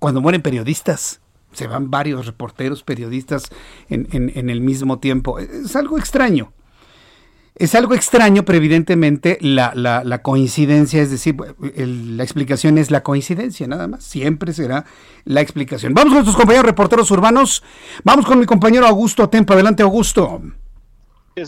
[0.00, 1.20] Cuando mueren periodistas,
[1.58, 3.50] se van varios reporteros, periodistas
[3.88, 5.38] en, en el mismo tiempo.
[5.38, 6.52] Es algo extraño.
[7.58, 11.34] Es algo extraño, pero evidentemente la, la, coincidencia, es decir,
[11.74, 14.04] la explicación es la coincidencia, nada más.
[14.04, 14.84] Siempre será
[15.24, 15.92] la explicación.
[15.92, 17.64] Vamos con nuestros compañeros reporteros urbanos.
[18.04, 19.54] Vamos con mi compañero Augusto Tempa.
[19.54, 20.40] Adelante, Augusto.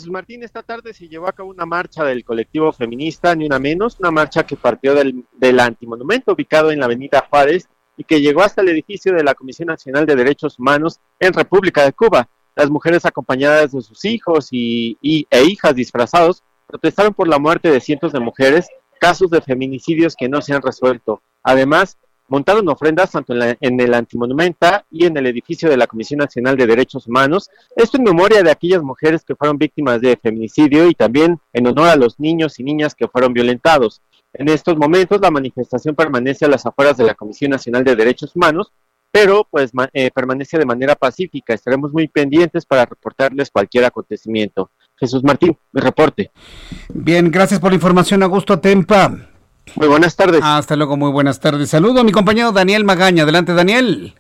[0.09, 3.99] Martín, esta tarde se llevó a cabo una marcha del colectivo feminista, ni una menos,
[4.01, 7.69] una marcha que partió del, del antimonumento ubicado en la avenida Juárez
[8.01, 11.85] y que llegó hasta el edificio de la Comisión Nacional de Derechos Humanos en República
[11.85, 12.31] de Cuba.
[12.57, 17.79] Las mujeres acompañadas de sus hijos y, e hijas disfrazados protestaron por la muerte de
[17.79, 21.21] cientos de mujeres, casos de feminicidios que no se han resuelto.
[21.43, 26.21] Además, montaron ofrendas tanto en, en, el Antimonumenta y en el edificio de la Comisión
[26.21, 27.51] Nacional de Derechos Humanos.
[27.77, 31.89] Esto en memoria de aquellas mujeres que fueron víctimas de feminicidio y también en honor
[31.89, 34.01] a los niños y niñas que fueron violentados.
[34.33, 38.35] En estos momentos la manifestación permanece a las afueras de la Comisión Nacional de Derechos
[38.37, 38.73] Humanos
[39.13, 41.55] pero pues eh, permanece de manera pacífica.
[41.55, 44.71] Estaremos muy pendientes para reportarles cualquier acontecimiento.
[44.97, 46.31] Jesús Martín, mi reporte.
[46.89, 49.17] Bien, gracias por la información, Augusto Tempa.
[49.77, 50.41] Muy buenas tardes.
[50.43, 51.71] Hasta luego, muy buenas tardes.
[51.71, 53.23] Saludo a mi compañero Daniel Magaña.
[53.23, 54.15] Adelante, Daniel.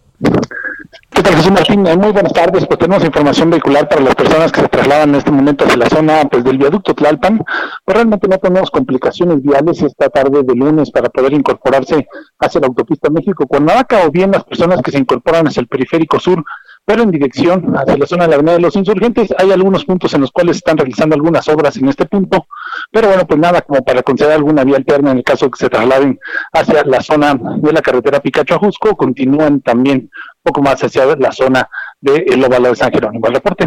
[1.23, 2.67] Eh, muy buenas tardes.
[2.67, 5.89] Pues tenemos información vehicular para las personas que se trasladan en este momento hacia la
[5.91, 7.45] zona pues, del viaducto Tlalpan.
[7.85, 12.07] Pues realmente no tenemos complicaciones viales esta tarde de lunes para poder incorporarse
[12.39, 16.43] hacia la autopista México-Cuernavaca o bien las personas que se incorporan hacia el periférico sur
[16.85, 20.13] pero en dirección hacia la zona de la Avenida de los Insurgentes hay algunos puntos
[20.15, 22.47] en los cuales están realizando algunas obras en este punto,
[22.91, 25.69] pero bueno, pues nada como para considerar alguna vía alterna en el caso que se
[25.69, 26.19] trasladen
[26.53, 31.33] hacia la zona de la carretera Picacho Ajusco, continúan también un poco más hacia la
[31.33, 31.69] zona
[32.01, 33.27] del de óvalo de San Jerónimo.
[33.27, 33.67] El reporte.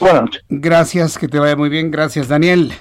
[0.00, 0.44] Buenas noches.
[0.48, 1.90] Gracias, que te vaya muy bien.
[1.90, 2.72] Gracias, Daniel.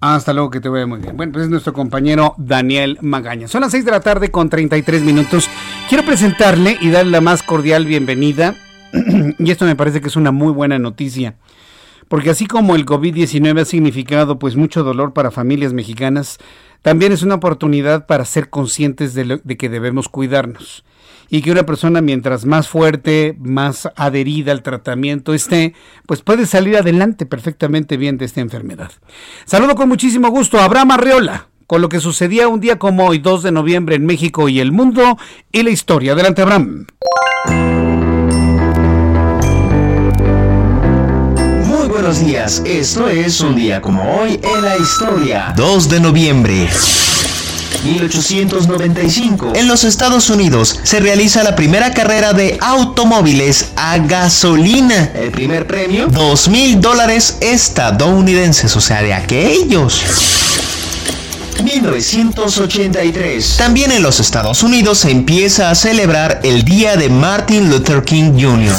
[0.00, 1.16] Hasta luego, que te vaya muy bien.
[1.16, 3.48] Bueno, pues es nuestro compañero Daniel Magaña.
[3.48, 5.48] Son las 6 de la tarde con 33 minutos.
[5.88, 8.54] Quiero presentarle y darle la más cordial bienvenida.
[9.38, 11.34] y esto me parece que es una muy buena noticia.
[12.08, 16.38] Porque así como el COVID-19 ha significado pues mucho dolor para familias mexicanas,
[16.82, 20.84] también es una oportunidad para ser conscientes de, de que debemos cuidarnos
[21.28, 25.74] y que una persona mientras más fuerte, más adherida al tratamiento esté,
[26.06, 28.92] pues puede salir adelante perfectamente bien de esta enfermedad.
[29.44, 33.18] Saludo con muchísimo gusto a Abraham Arreola con lo que sucedía un día como hoy,
[33.18, 35.18] 2 de noviembre en México y el mundo
[35.52, 36.12] y la historia.
[36.12, 36.86] Adelante, Abraham.
[41.96, 45.54] Buenos días, esto es un día como hoy en la historia.
[45.56, 46.68] 2 de noviembre.
[47.84, 49.54] 1895.
[49.54, 55.10] En los Estados Unidos se realiza la primera carrera de automóviles a gasolina.
[55.14, 60.02] El primer premio, 2 mil dólares estadounidenses, o sea, de aquellos.
[61.64, 63.56] 1983.
[63.56, 68.32] También en los Estados Unidos se empieza a celebrar el Día de Martin Luther King
[68.38, 68.76] Jr.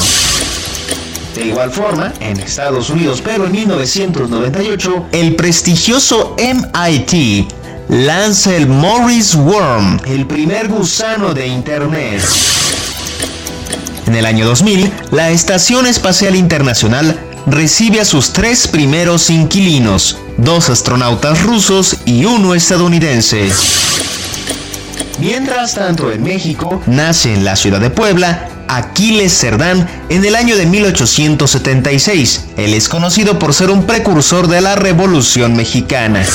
[1.37, 7.47] De igual forma, en Estados Unidos, pero en 1998, el prestigioso MIT
[7.89, 12.23] lanza el Morris Worm, el primer gusano de Internet.
[14.07, 20.71] En el año 2000, la Estación Espacial Internacional recibe a sus tres primeros inquilinos, dos
[20.71, 23.51] astronautas rusos y uno estadounidense.
[25.19, 30.55] Mientras tanto, en México, nace en la ciudad de Puebla Aquiles Cerdán en el año
[30.55, 32.45] de 1876.
[32.57, 36.25] Él es conocido por ser un precursor de la Revolución Mexicana.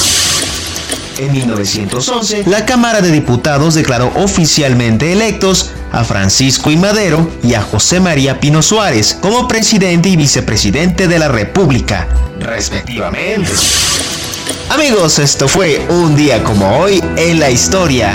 [1.18, 6.77] En 1911, la Cámara de Diputados declaró oficialmente electos a Francisco I.
[6.79, 12.09] Madero y a José María Pino Suárez como presidente y vicepresidente de la República,
[12.40, 13.51] respectivamente.
[14.70, 18.14] Amigos, esto fue un día como hoy en la historia.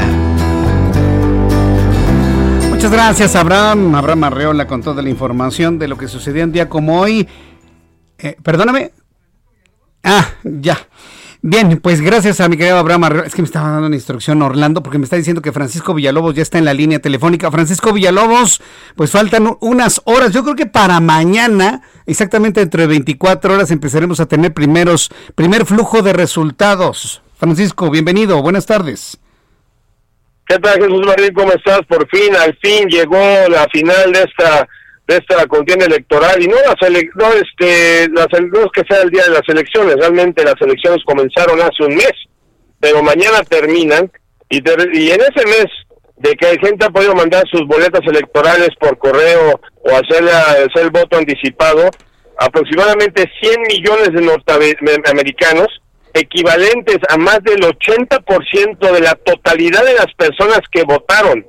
[2.77, 3.95] Muchas gracias, Abraham.
[3.95, 7.27] Abraham Arreola con toda la información de lo que sucedió un día como hoy.
[8.19, 8.91] Eh, perdóname.
[10.03, 10.77] Ah, ya.
[11.41, 14.83] Bien, pues gracias a mi querido Abraham Es que me estaba dando una instrucción Orlando
[14.83, 17.49] porque me está diciendo que Francisco Villalobos ya está en la línea telefónica.
[17.49, 18.61] Francisco Villalobos,
[18.95, 20.31] pues faltan unas horas.
[20.31, 25.65] Yo creo que para mañana, exactamente dentro de 24 horas, empezaremos a tener primeros, primer
[25.65, 27.23] flujo de resultados.
[27.39, 28.39] Francisco, bienvenido.
[28.43, 29.17] Buenas tardes.
[30.47, 31.33] ¿Qué tal, Jesús Marín?
[31.33, 31.81] ¿Cómo estás?
[31.89, 33.17] Por fin, al fin llegó
[33.49, 34.67] la final de esta
[35.05, 36.75] de esta contienda electoral y no las
[37.15, 41.01] no este las no es que sea el día de las elecciones realmente las elecciones
[41.05, 42.12] comenzaron hace un mes
[42.81, 44.12] pero mañana terminan
[44.49, 45.67] y, y en ese mes
[46.17, 50.83] de que hay gente ha podido mandar sus boletas electorales por correo o hacer, hacer
[50.83, 51.89] el voto anticipado
[52.38, 55.67] aproximadamente 100 millones de norteamericanos
[56.17, 61.45] equivalentes a más del 80% de la totalidad de las personas que votaron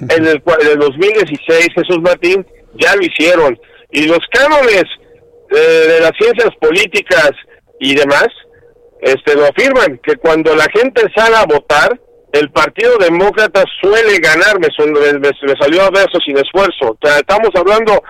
[0.00, 2.46] en el, en el 2016 Jesús Martín
[2.78, 3.58] ya lo hicieron.
[3.90, 4.84] Y los cánones
[5.50, 7.30] eh, de las ciencias políticas
[7.80, 8.28] y demás,
[9.00, 11.98] este, lo afirman, que cuando la gente sale a votar,
[12.32, 14.68] el Partido Demócrata suele ganar, me,
[15.18, 16.90] me, salió a verso sin esfuerzo.
[16.90, 18.02] O sea, estamos hablando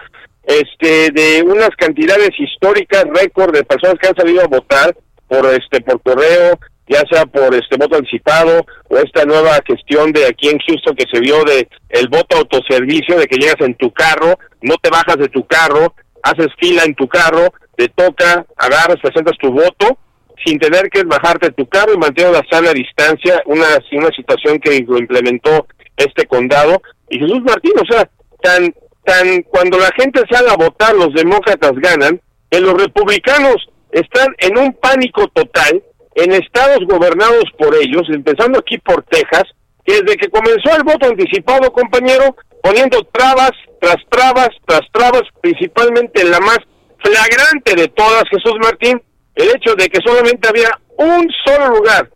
[0.45, 4.97] este, de unas cantidades históricas, récord de personas que han salido a votar
[5.29, 6.59] por, este, por correo,
[6.89, 11.05] ya sea por este voto anticipado o esta nueva gestión de aquí en Houston que
[11.13, 15.17] se vio de el voto autoservicio, de que llegas en tu carro, no te bajas
[15.17, 19.99] de tu carro, haces fila en tu carro, te toca, agarras, presentas tu voto
[20.45, 24.59] sin tener que bajarte de tu carro y mantener la sana distancia, una, una situación
[24.61, 26.81] que lo implementó este condado.
[27.09, 28.09] Y Jesús Martín, o sea,
[28.43, 28.73] tan,
[29.05, 33.57] tan, cuando la gente sale a votar, los demócratas ganan, que los republicanos
[33.97, 35.83] están en un pánico total,
[36.15, 39.45] en estados gobernados por ellos, empezando aquí por Texas,
[39.85, 46.25] que desde que comenzó el voto anticipado, compañero, poniendo trabas tras trabas tras trabas, principalmente
[46.25, 46.59] la más
[46.99, 49.01] flagrante de todas, Jesús Martín,
[49.35, 52.11] el hecho de que solamente había un solo lugar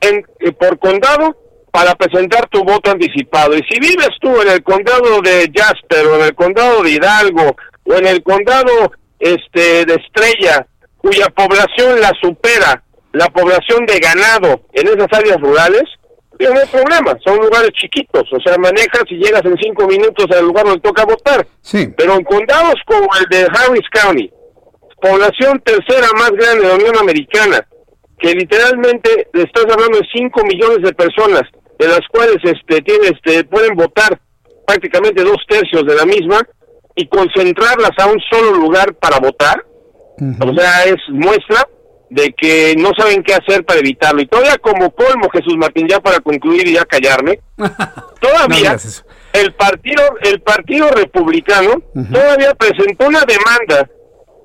[0.00, 1.36] en, eh, por condado
[1.70, 3.54] para presentar tu voto anticipado.
[3.54, 7.56] Y si vives tú en el condado de Jasper o en el condado de Hidalgo
[7.84, 10.66] o en el condado este de Estrella,
[11.02, 15.84] cuya población la supera la población de ganado en esas áreas rurales,
[16.38, 20.44] no hay problema, son lugares chiquitos, o sea, manejas y llegas en cinco minutos al
[20.44, 21.46] lugar donde toca votar.
[21.60, 21.88] Sí.
[21.96, 24.30] Pero en condados como el de Harris County,
[25.00, 27.66] población tercera más grande de la Unión Americana,
[28.18, 31.42] que literalmente le estás hablando de 5 millones de personas,
[31.78, 34.18] de las cuales este, tiene, este, pueden votar
[34.66, 36.40] prácticamente dos tercios de la misma
[36.96, 39.64] y concentrarlas a un solo lugar para votar,
[40.40, 41.66] o sea, es muestra
[42.10, 44.20] de que no saben qué hacer para evitarlo.
[44.20, 47.40] Y todavía como colmo, Jesús Martín, ya para concluir y ya callarme,
[48.20, 48.76] todavía
[49.32, 53.88] el partido el partido republicano todavía presentó una demanda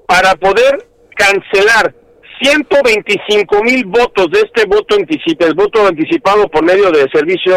[0.08, 1.94] para poder cancelar
[2.42, 7.56] 125 mil votos de este voto anticipado, el voto anticipado por medio de servicio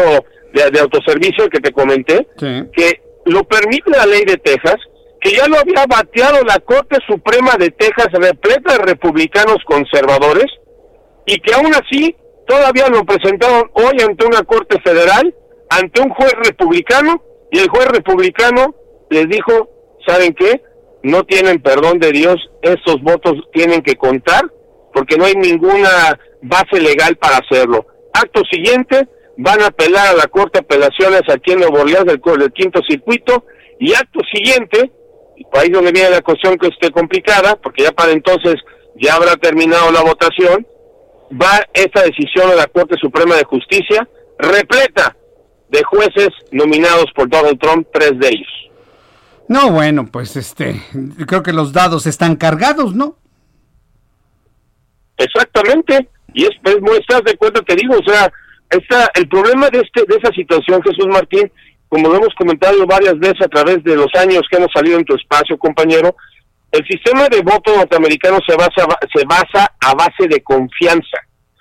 [0.53, 4.75] de, de autoservicio que te comenté, que lo permite la ley de Texas,
[5.21, 10.47] que ya lo había bateado la Corte Suprema de Texas repleta de republicanos conservadores
[11.25, 12.15] y que aún así
[12.47, 15.33] todavía lo presentaron hoy ante una Corte Federal,
[15.69, 18.75] ante un juez republicano y el juez republicano
[19.09, 19.69] les dijo,
[20.07, 20.61] ¿saben qué?
[21.03, 24.41] No tienen perdón de Dios, estos votos tienen que contar
[24.93, 27.85] porque no hay ninguna base legal para hacerlo.
[28.13, 29.07] Acto siguiente,
[29.37, 32.81] van a apelar a la Corte de Apelaciones aquí en Nuevo Orleans del, del quinto
[32.87, 33.45] circuito
[33.79, 34.91] y acto siguiente,
[35.53, 38.55] ahí donde viene la cuestión que esté complicada, porque ya para entonces
[38.95, 40.65] ya habrá terminado la votación,
[41.31, 45.15] va esta decisión a la Corte Suprema de Justicia repleta
[45.69, 48.69] de jueces nominados por Donald Trump, tres de ellos.
[49.47, 50.81] No, bueno, pues este,
[51.27, 53.17] creo que los dados están cargados, ¿no?
[55.17, 58.31] Exactamente, y es, es muestras de cuenta te digo, o sea,
[58.69, 61.51] está el problema de este de esa situación, Jesús Martín,
[61.91, 65.03] como lo hemos comentado varias veces a través de los años que hemos salido en
[65.03, 66.15] tu espacio, compañero,
[66.71, 71.17] el sistema de voto norteamericano se basa se basa a base de confianza.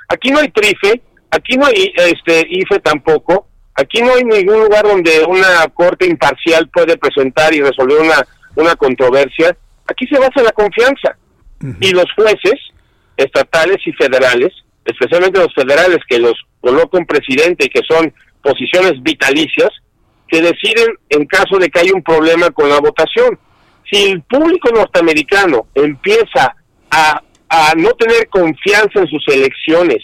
[0.08, 1.02] Aquí no hay trife,
[1.32, 6.68] aquí no hay este IFE tampoco, aquí no hay ningún lugar donde una corte imparcial
[6.68, 8.24] puede presentar y resolver una
[8.54, 9.56] una controversia.
[9.88, 11.16] Aquí se basa la confianza.
[11.80, 12.54] Y los jueces
[13.16, 14.50] estatales y federales,
[14.84, 19.70] especialmente los federales que los coloca un presidente y que son posiciones vitalicias,
[20.30, 23.38] que deciden en caso de que haya un problema con la votación.
[23.90, 26.54] Si el público norteamericano empieza
[26.90, 29.98] a, a no tener confianza en sus elecciones,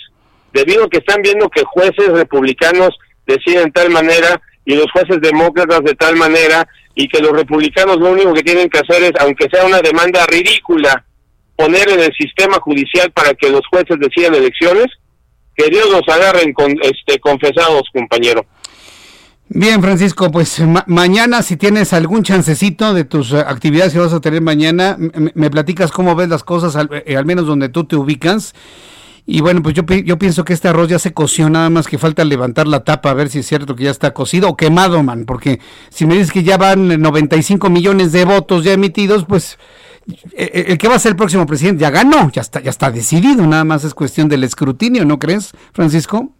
[0.52, 2.90] debido a que están viendo que jueces republicanos
[3.26, 6.66] deciden de tal manera y los jueces demócratas de tal manera,
[6.96, 10.24] y que los republicanos lo único que tienen que hacer es, aunque sea una demanda
[10.26, 11.04] ridícula,
[11.54, 14.86] poner en el sistema judicial para que los jueces decidan elecciones,
[15.54, 18.46] que Dios los agarren con, este, confesados, compañero.
[19.48, 24.12] Bien, Francisco, pues ma mañana si tienes algún chancecito de tus uh, actividades que vas
[24.12, 24.96] a tener mañana,
[25.34, 28.54] me platicas cómo ves las cosas, al, eh, al, menos donde tú te ubicas.
[29.24, 32.24] Y bueno, pues yo, pienso que este arroz ya se coció, nada más que falta
[32.24, 35.24] levantar la tapa a ver si es cierto que ya está cocido o quemado, man,
[35.26, 39.58] porque si me dices que ya van 95 millones de votos ya emitidos, pues
[40.36, 43.44] el que va a ser el próximo presidente ya ganó, ya está, ya está decidido,
[43.48, 46.32] nada más es cuestión del escrutinio, ¿no crees, Francisco?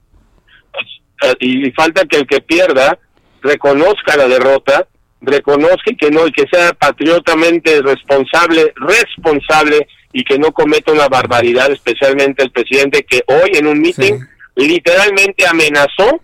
[1.41, 2.99] Y falta que el que pierda
[3.43, 4.87] reconozca la derrota,
[5.21, 11.71] reconozca que no, y que sea patriotamente responsable, responsable y que no cometa una barbaridad,
[11.71, 14.67] especialmente el presidente que hoy en un meeting sí.
[14.69, 16.21] literalmente amenazó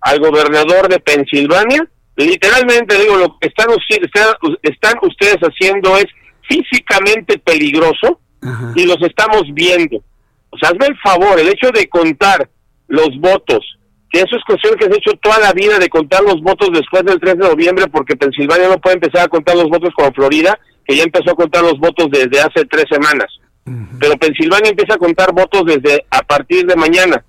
[0.00, 1.86] al gobernador de Pensilvania.
[2.16, 6.06] Literalmente digo, lo que están, están, están ustedes haciendo es
[6.48, 8.72] físicamente peligroso Ajá.
[8.74, 10.02] y los estamos viendo.
[10.50, 12.48] O sea, hazme el favor, el hecho de contar
[12.88, 13.64] los votos,
[14.10, 16.70] que eso es cuestión que se ha hecho toda la vida de contar los votos
[16.72, 20.12] después del 3 de noviembre, porque Pensilvania no puede empezar a contar los votos como
[20.12, 23.28] Florida, que ya empezó a contar los votos desde hace tres semanas.
[23.66, 23.98] Uh -huh.
[24.00, 27.24] Pero Pensilvania empieza a contar votos desde a partir de mañana.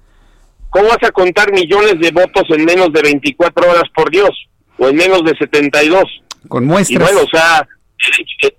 [0.72, 4.30] ¿Cómo vas a contar millones de votos en menos de 24 horas, por Dios?
[4.78, 6.04] O en menos de 72.
[6.48, 6.98] Con muestras.
[6.98, 7.68] Y bueno, o sea,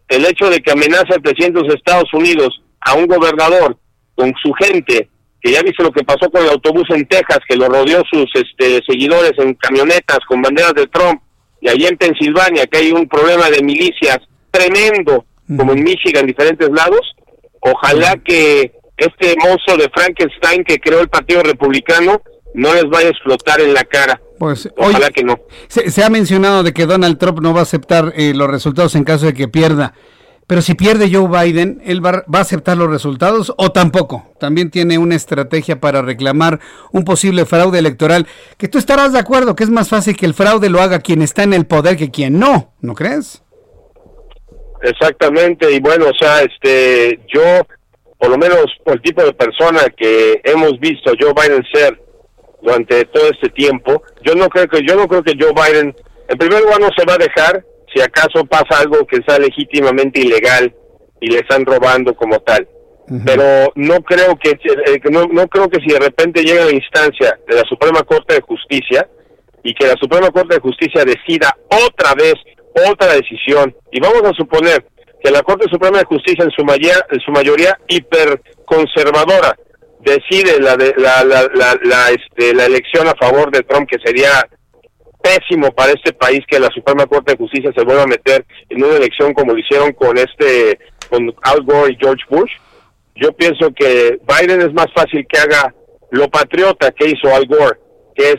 [0.09, 3.79] el hecho de que amenaza el presidente de los Estados Unidos a un gobernador
[4.14, 5.09] con su gente,
[5.43, 8.30] que ya viste lo que pasó con el autobús en Texas, que lo rodeó sus
[8.34, 11.20] este, seguidores en camionetas con banderas de Trump,
[11.61, 14.18] y allí en Pensilvania, que hay un problema de milicias
[14.51, 15.24] tremendo,
[15.57, 17.14] como en Michigan, en diferentes lados,
[17.61, 22.22] ojalá que este monstruo de Frankenstein que creó el Partido Republicano
[22.55, 24.20] no les vaya a explotar en la cara.
[24.38, 25.38] Pues, Ojalá oye, que no.
[25.68, 28.95] Se, se, ha mencionado de que Donald Trump no va a aceptar eh, los resultados
[28.95, 29.95] en caso de que pierda.
[30.47, 34.32] Pero si pierde Joe Biden, ¿él va, a aceptar los resultados o tampoco?
[34.38, 36.61] También tiene una estrategia para reclamar
[36.93, 38.26] un posible fraude electoral.
[38.59, 41.22] Que tú estarás de acuerdo que es más fácil que el fraude lo haga quien
[41.22, 43.43] está en el poder que quien no, ¿no crees?
[44.82, 47.64] Exactamente, y bueno, o sea, este, yo,
[48.18, 52.03] por lo menos por el tipo de persona que hemos visto Joe Biden ser,
[52.62, 54.03] durante todo este tiempo.
[54.24, 55.95] Yo no creo que yo no creo que Joe Biden,
[56.28, 60.20] en primer lugar, no se va a dejar si acaso pasa algo que sea legítimamente
[60.20, 60.74] ilegal
[61.20, 62.68] y le están robando como tal.
[63.26, 67.38] Pero no creo que eh, no, no creo que si de repente llega la instancia
[67.47, 69.07] de la Suprema Corte de Justicia
[69.62, 72.34] y que la Suprema Corte de Justicia decida otra vez
[72.90, 74.86] otra decisión y vamos a suponer
[75.22, 79.57] que la Corte Suprema de Justicia en su mayoría, en su mayoría hiperconservadora
[80.01, 83.99] decide la, de, la, la, la, la, este, la elección a favor de Trump, que
[84.05, 84.49] sería
[85.23, 88.83] pésimo para este país que la Suprema Corte de Justicia se vuelva a meter en
[88.83, 92.51] una elección como lo hicieron con este con Al Gore y George Bush.
[93.14, 95.75] Yo pienso que Biden es más fácil que haga
[96.11, 97.79] lo patriota que hizo Al Gore,
[98.14, 98.39] que es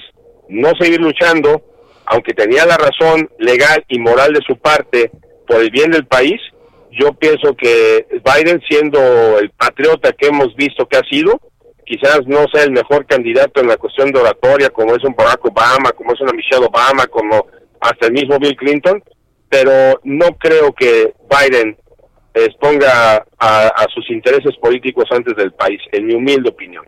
[0.50, 1.62] no seguir luchando,
[2.06, 5.12] aunque tenía la razón legal y moral de su parte
[5.48, 6.40] por el bien del país,
[6.92, 11.40] yo pienso que Biden, siendo el patriota que hemos visto que ha sido,
[11.86, 15.46] quizás no sea el mejor candidato en la cuestión de oratoria, como es un Barack
[15.46, 17.48] Obama, como es una Michelle Obama, como
[17.80, 19.04] hasta el mismo Bill Clinton,
[19.50, 21.78] pero no creo que Biden
[22.34, 26.86] exponga a, a sus intereses políticos antes del país, en mi humilde opinión.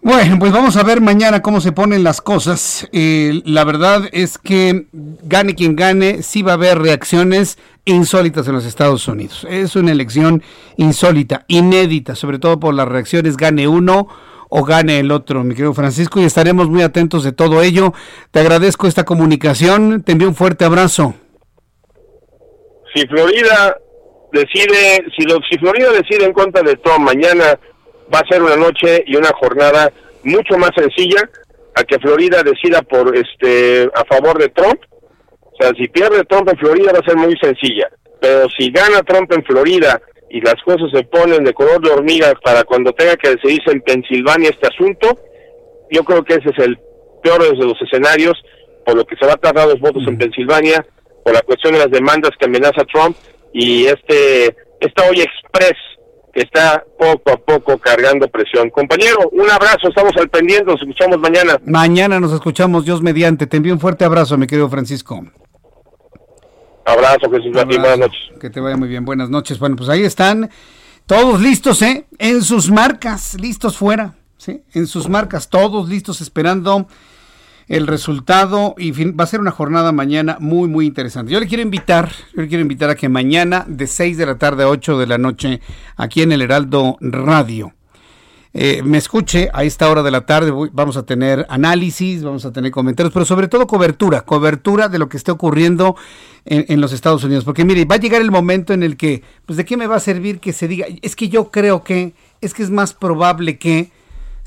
[0.00, 2.88] Bueno, pues vamos a ver mañana cómo se ponen las cosas.
[2.92, 8.54] Eh, la verdad es que gane quien gane, sí va a haber reacciones insólitas en
[8.54, 9.46] los Estados Unidos.
[9.50, 10.42] Es una elección
[10.76, 14.08] insólita, inédita, sobre todo por las reacciones gane uno
[14.48, 17.92] o gane el otro, mi querido Francisco, y estaremos muy atentos de todo ello.
[18.30, 21.14] Te agradezco esta comunicación, te envío un fuerte abrazo.
[22.94, 23.76] Si Florida
[24.32, 27.58] decide, si, lo, si Florida decide en contra de Trump mañana
[28.12, 29.92] va a ser una noche y una jornada
[30.24, 31.28] mucho más sencilla
[31.74, 34.80] a que Florida decida por este a favor de Trump.
[35.42, 37.88] O sea, si pierde Trump en Florida va a ser muy sencilla,
[38.20, 40.00] pero si gana Trump en Florida
[40.30, 43.80] y las cosas se ponen de color de hormiga para cuando tenga que decidirse en
[43.80, 45.18] Pensilvania este asunto,
[45.90, 46.78] yo creo que ese es el
[47.22, 48.36] peor de los escenarios,
[48.84, 50.84] por lo que se va a tardar los votos en Pensilvania,
[51.24, 53.16] por la cuestión de las demandas que amenaza Trump
[53.52, 55.76] y este esta hoy express
[56.38, 58.70] está poco a poco cargando presión.
[58.70, 61.58] Compañero, un abrazo, estamos al pendiente, nos escuchamos mañana.
[61.64, 63.46] Mañana nos escuchamos, Dios mediante.
[63.46, 65.24] Te envío un fuerte abrazo, mi querido Francisco.
[66.84, 68.20] Abrazo, Jesús Martín, buenas noches.
[68.40, 69.58] Que te vaya muy bien, buenas noches.
[69.58, 70.50] Bueno, pues ahí están
[71.06, 72.06] todos listos, ¿eh?
[72.18, 74.62] En sus marcas, listos fuera, ¿sí?
[74.72, 76.86] En sus marcas, todos listos esperando
[77.68, 81.32] el resultado y va a ser una jornada mañana muy muy interesante.
[81.32, 84.38] Yo le quiero invitar, yo le quiero invitar a que mañana de 6 de la
[84.38, 85.60] tarde a 8 de la noche
[85.96, 87.72] aquí en el Heraldo Radio
[88.54, 90.52] eh, me escuche a esta hora de la tarde.
[90.72, 95.08] vamos a tener análisis, vamos a tener comentarios, pero sobre todo cobertura, cobertura de lo
[95.08, 95.96] que esté ocurriendo
[96.44, 97.44] en, en, los Estados Unidos.
[97.44, 99.96] Porque mire, va a llegar el momento en el que, pues, ¿de qué me va
[99.96, 100.86] a servir que se diga?
[101.02, 103.92] Es que yo creo que, es que es más probable que,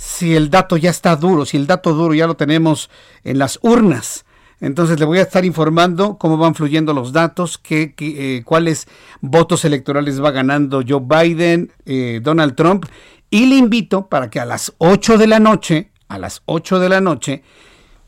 [0.01, 2.89] si el dato ya está duro, si el dato duro ya lo tenemos
[3.23, 4.25] en las urnas.
[4.59, 8.87] Entonces le voy a estar informando cómo van fluyendo los datos, qué, eh, cuáles
[9.21, 12.85] votos electorales va ganando Joe Biden, eh, Donald Trump.
[13.29, 16.89] Y le invito para que a las 8 de la noche, a las 8 de
[16.89, 17.43] la noche,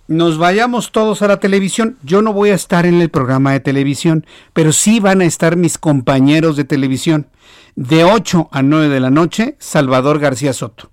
[0.08, 2.00] nos vayamos todos a la televisión.
[2.02, 5.58] Yo no voy a estar en el programa de televisión, pero sí van a estar
[5.58, 7.28] mis compañeros de televisión.
[7.76, 10.93] De 8 a 9 de la noche, Salvador García Soto.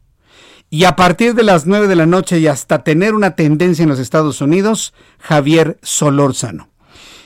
[0.73, 3.89] Y a partir de las 9 de la noche y hasta tener una tendencia en
[3.89, 6.69] los Estados Unidos, Javier Solórzano.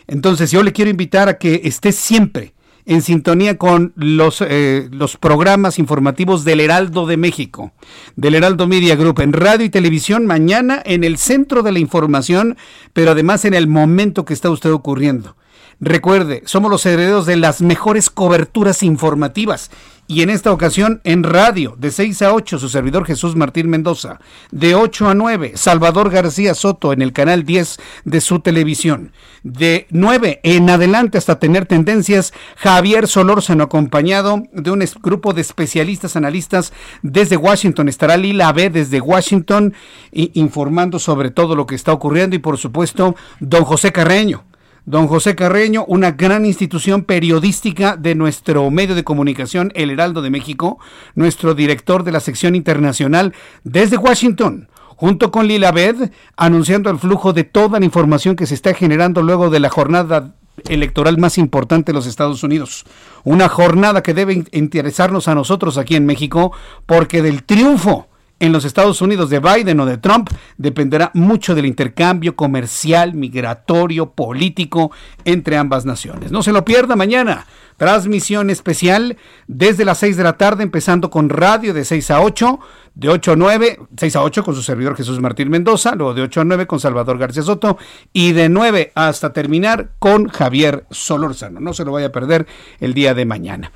[0.07, 2.55] Entonces yo le quiero invitar a que esté siempre
[2.87, 7.73] en sintonía con los, eh, los programas informativos del Heraldo de México,
[8.17, 12.57] del Heraldo Media Group, en radio y televisión, mañana en el centro de la información,
[12.95, 15.37] pero además en el momento que está usted ocurriendo.
[15.81, 19.71] Recuerde, somos los herederos de las mejores coberturas informativas
[20.07, 24.21] y en esta ocasión en radio, de 6 a 8, su servidor Jesús Martín Mendoza,
[24.51, 29.87] de 8 a 9, Salvador García Soto en el canal 10 de su televisión, de
[29.91, 36.73] 9 en adelante hasta tener tendencias, Javier Solórzano acompañado de un grupo de especialistas analistas
[37.03, 39.75] desde Washington, estará Lila B desde Washington
[40.13, 44.45] informando sobre todo lo que está ocurriendo y por supuesto don José Carreño
[44.87, 50.29] Don José Carreño, una gran institución periodística de nuestro medio de comunicación, El Heraldo de
[50.29, 50.79] México,
[51.15, 53.33] nuestro director de la sección internacional
[53.63, 58.55] desde Washington, junto con Lila Bed, anunciando el flujo de toda la información que se
[58.55, 60.35] está generando luego de la jornada
[60.69, 62.85] electoral más importante de los Estados Unidos.
[63.25, 66.53] Una jornada que debe interesarnos a nosotros aquí en México,
[66.85, 68.09] porque del triunfo
[68.45, 70.29] en los Estados Unidos de Biden o de Trump
[70.59, 74.93] dependerá mucho del intercambio comercial, migratorio, político
[75.25, 76.31] entre ambas naciones.
[76.31, 79.17] No se lo pierda mañana transmisión especial
[79.47, 82.61] desde las 6 de la tarde, empezando con radio de 6 a 8,
[82.95, 86.23] de 8 a 9, 6 a 8 con su servidor Jesús Martín Mendoza, luego de
[86.23, 87.79] 8 a 9 con Salvador García Soto
[88.13, 91.61] y de 9 hasta terminar con Javier Solórzano.
[91.61, 92.47] No se lo vaya a perder
[92.81, 93.73] el día de mañana.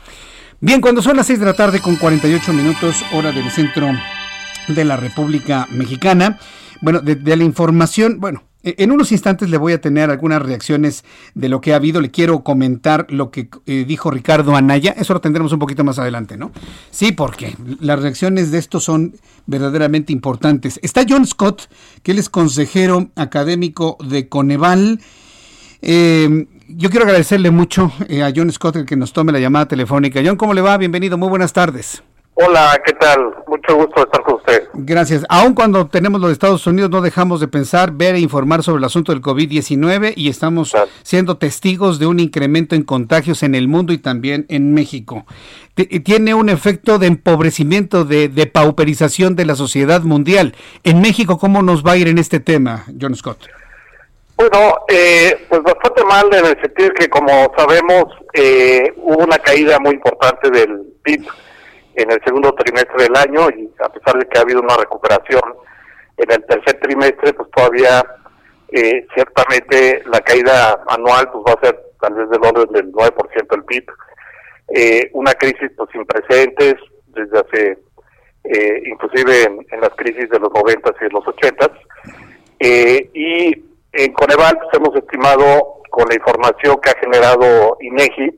[0.61, 3.91] Bien, cuando son las 6 de la tarde con 48 minutos, hora del centro
[4.69, 6.39] de la República Mexicana.
[6.81, 11.05] Bueno, de, la información, bueno, e, en unos instantes le voy a tener algunas reacciones
[11.35, 12.01] de lo que ha habido.
[12.01, 14.95] Le quiero comentar lo que eh, dijo Ricardo Anaya.
[14.97, 16.53] Eso lo tendremos un poquito más adelante, ¿no?
[16.91, 19.17] Sí, porque las reacciones de esto son
[19.47, 20.79] verdaderamente importantes.
[20.83, 21.69] Está John Scott,
[22.03, 25.01] que él es consejero académico de Coneval.
[25.81, 29.67] Eh, yo quiero agradecerle mucho eh, a John Scott el que nos tome la llamada
[29.67, 30.21] telefónica.
[30.25, 30.77] John, ¿cómo le va?
[30.77, 32.03] Bienvenido, muy buenas tardes.
[32.41, 33.35] Hola, ¿qué tal?
[33.49, 34.69] Mucho gusto estar con usted.
[34.73, 35.25] Gracias.
[35.29, 38.85] Aun cuando tenemos los Estados Unidos, no dejamos de pensar, ver e informar sobre el
[38.85, 40.73] asunto del COVID-19 y estamos
[41.03, 45.27] siendo testigos de un incremento en contagios en el mundo y también en México.
[46.05, 50.55] Tiene un efecto de empobrecimiento, de, de pauperización de la sociedad mundial.
[50.85, 53.49] En México, ¿cómo nos va a ir en este tema, John Scott?
[54.37, 59.81] Bueno, eh, pues bastante mal en el sentido que, como sabemos, eh, hubo una caída
[59.81, 61.27] muy importante del PIB
[61.99, 65.43] en el segundo trimestre del año y a pesar de que ha habido una recuperación
[66.17, 68.05] en el tercer trimestre, pues todavía
[68.69, 73.49] eh, ciertamente la caída anual pues va a ser tal vez del orden del 9%
[73.51, 73.85] del PIB.
[74.69, 76.75] Eh, una crisis pues sin precedentes
[77.07, 77.79] desde hace,
[78.45, 81.71] eh, inclusive en, las crisis de los 90 y de los 80
[82.61, 88.37] eh, y en Coneval pues, hemos estimado con la información que ha generado INEGI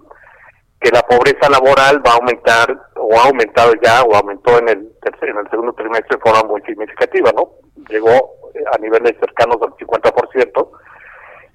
[0.81, 4.91] que la pobreza laboral va a aumentar o ha aumentado ya o aumentó en el
[5.03, 7.53] en el segundo trimestre de forma muy significativa, ¿no?
[7.89, 8.11] Llegó
[8.55, 10.71] eh, a niveles cercanos al 50%.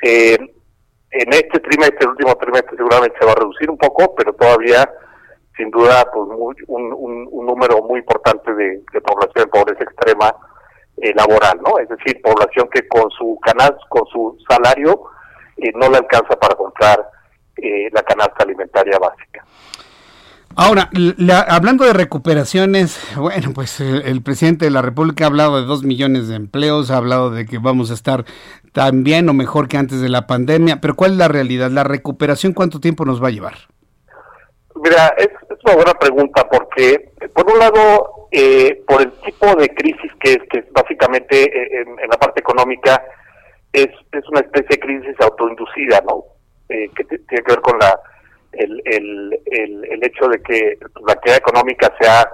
[0.04, 0.38] Eh,
[1.12, 4.88] en este trimestre, el último trimestre seguramente se va a reducir un poco, pero todavía
[5.58, 6.28] sin duda pues
[6.68, 10.36] un, un, número muy importante de, población en pobreza extrema
[10.98, 11.80] eh, laboral, ¿no?
[11.80, 15.04] Es decir, población que con su canal, con su salario
[15.58, 17.10] eh, no le alcanza para comprar
[17.58, 19.46] eh, la canasta alimentaria básica.
[20.58, 20.90] Ahora,
[21.50, 25.84] hablando de recuperaciones, bueno, pues el, el, presidente de la República ha hablado de dos
[25.84, 28.24] millones de empleos, ha hablado de que vamos a estar
[28.72, 31.72] tan bien o mejor que antes de la pandemia, pero ¿cuál es la realidad?
[31.72, 33.56] ¿La recuperación cuánto tiempo nos va a llevar?
[34.76, 39.68] Mira, es, es una buena pregunta porque, por un lado, eh, por el tipo de
[39.70, 43.04] crisis que es, que es básicamente eh, en, en la parte económica,
[43.74, 46.24] es, es una especie de crisis autoinducida, ¿no?
[46.70, 48.00] Eh, que tiene que ver con la
[48.58, 49.40] el, el,
[49.92, 52.26] el, hecho de que la actividad económica se ha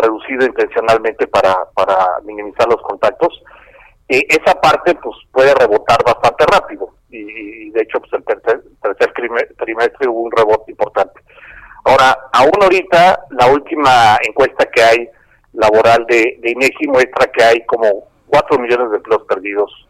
[0.00, 3.42] reducido intencionalmente para, para minimizar los contactos,
[4.08, 9.12] eh, esa parte pues puede rebotar bastante rápido y, de hecho pues el tercer, tercer
[9.58, 11.20] trimestre hubo un rebote importante.
[11.84, 15.08] Ahora, aún ahorita la última encuesta que hay
[15.52, 19.88] laboral de, de INEGI muestra que hay como 4 millones de empleos perdidos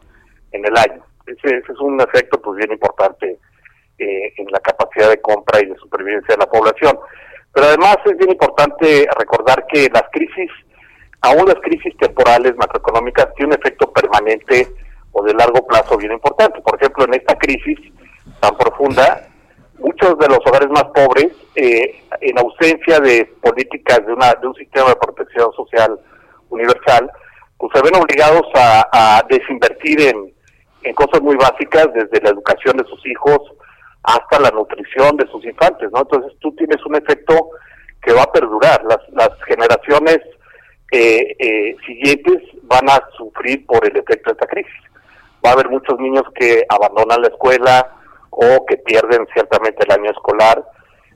[0.53, 1.03] en el año.
[1.27, 3.39] Ese, ese es un efecto pues bien importante
[4.01, 6.99] eh, en la capacidad de compra y de supervivencia de la población.
[7.53, 10.51] Pero además es bien importante recordar que las crisis,
[11.21, 14.69] aún las crisis temporales macroeconómicas, tienen un efecto permanente
[15.13, 16.63] o de largo plazo bien importante.
[16.63, 17.79] Por ejemplo, en esta crisis
[18.41, 19.29] tan profunda,
[19.79, 24.55] muchos de los hogares más pobres, eh, en ausencia de políticas de, una, de un
[24.55, 26.01] sistema de protección social
[26.49, 27.11] universal,
[27.59, 33.05] pues se ven obligados a, desinvertir en cosas muy básicas, desde la educación de sus
[33.07, 33.41] hijos,
[34.03, 36.01] hasta la nutrición de sus infantes, ¿no?
[36.01, 37.51] Entonces tú tienes un efecto
[38.03, 38.83] que va a perdurar.
[38.85, 40.19] Las, las generaciones
[40.91, 44.73] eh, eh, siguientes van a sufrir por el efecto de esta crisis.
[45.45, 47.97] Va a haber muchos niños que abandonan la escuela
[48.31, 50.65] o que pierden ciertamente el año escolar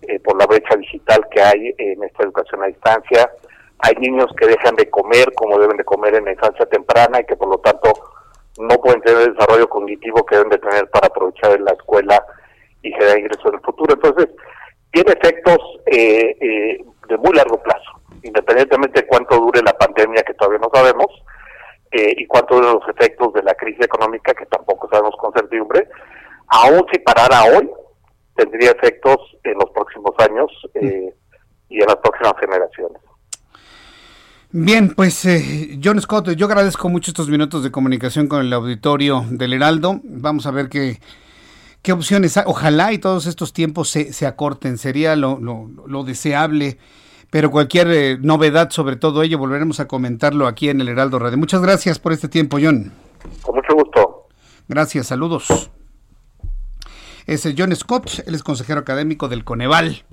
[0.02, 3.30] eh, por la brecha digital que hay en esta educación a distancia.
[3.78, 7.24] Hay niños que dejan de comer como deben de comer en la infancia temprana y
[7.24, 7.92] que por lo tanto
[8.58, 12.24] no pueden tener el desarrollo cognitivo que deben de tener para aprovechar en la escuela
[12.84, 13.94] y generar ingresos en el futuro.
[13.94, 14.28] Entonces,
[14.92, 20.34] tiene efectos eh, eh, de muy largo plazo, independientemente de cuánto dure la pandemia, que
[20.34, 21.06] todavía no sabemos,
[21.90, 25.88] eh, y cuánto duren los efectos de la crisis económica, que tampoco sabemos con certidumbre.
[26.48, 27.68] Aún si parara hoy,
[28.36, 33.00] tendría efectos en los próximos años y en las próximas generaciones.
[34.50, 35.26] Bien, pues
[35.82, 40.00] John Scott, yo agradezco mucho estos minutos de comunicación con el auditorio del Heraldo.
[40.04, 40.98] Vamos a ver qué
[41.84, 42.44] qué opciones hay.
[42.46, 46.78] Ojalá y todos estos tiempos se, se acorten, sería lo, lo, lo deseable.
[47.30, 51.36] Pero cualquier eh, novedad sobre todo ello volveremos a comentarlo aquí en el Heraldo Radio.
[51.38, 52.92] Muchas gracias por este tiempo, John.
[53.42, 54.28] Con mucho gusto.
[54.66, 55.70] Gracias, saludos.
[57.26, 60.04] es John Scott, él es consejero académico del Coneval.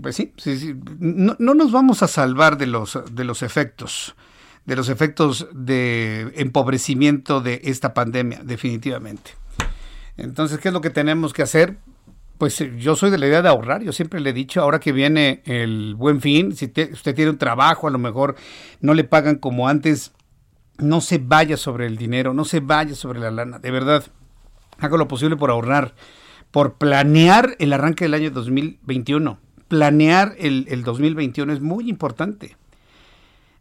[0.00, 0.74] Pues sí, sí, sí.
[0.98, 4.16] No, no, nos vamos a salvar de los, de los efectos,
[4.64, 9.32] de los efectos de empobrecimiento de esta pandemia, definitivamente.
[10.16, 11.78] Entonces, ¿qué es lo que tenemos que hacer?
[12.38, 14.92] Pues yo soy de la idea de ahorrar, yo siempre le he dicho, ahora que
[14.92, 18.36] viene el buen fin, si usted tiene un trabajo, a lo mejor
[18.80, 20.12] no le pagan como antes,
[20.78, 24.04] no se vaya sobre el dinero, no se vaya sobre la lana, de verdad,
[24.78, 25.94] haga lo posible por ahorrar,
[26.50, 29.38] por planear el arranque del año 2021.
[29.68, 32.56] Planear el, el 2021 es muy importante.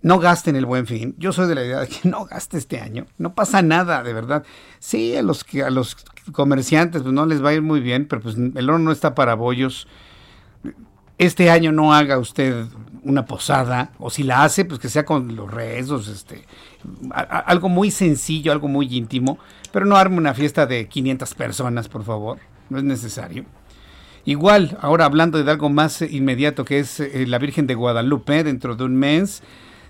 [0.01, 1.15] No gasten el buen fin.
[1.17, 3.05] Yo soy de la idea de que no gaste este año.
[3.17, 4.43] No pasa nada, de verdad.
[4.79, 5.95] Sí, a los a los
[6.31, 9.15] comerciantes pues no les va a ir muy bien, pero pues el oro no está
[9.15, 9.87] para bollos.
[11.17, 12.65] Este año no haga usted
[13.05, 16.43] una posada, o si la hace, pues que sea con los rezos, este,
[17.11, 19.37] algo muy sencillo, algo muy íntimo,
[19.71, 22.39] pero no arme una fiesta de 500 personas, por favor,
[22.69, 23.45] no es necesario.
[24.25, 28.75] Igual, ahora hablando de algo más inmediato, que es eh, la Virgen de Guadalupe, dentro
[28.75, 29.43] de un mes,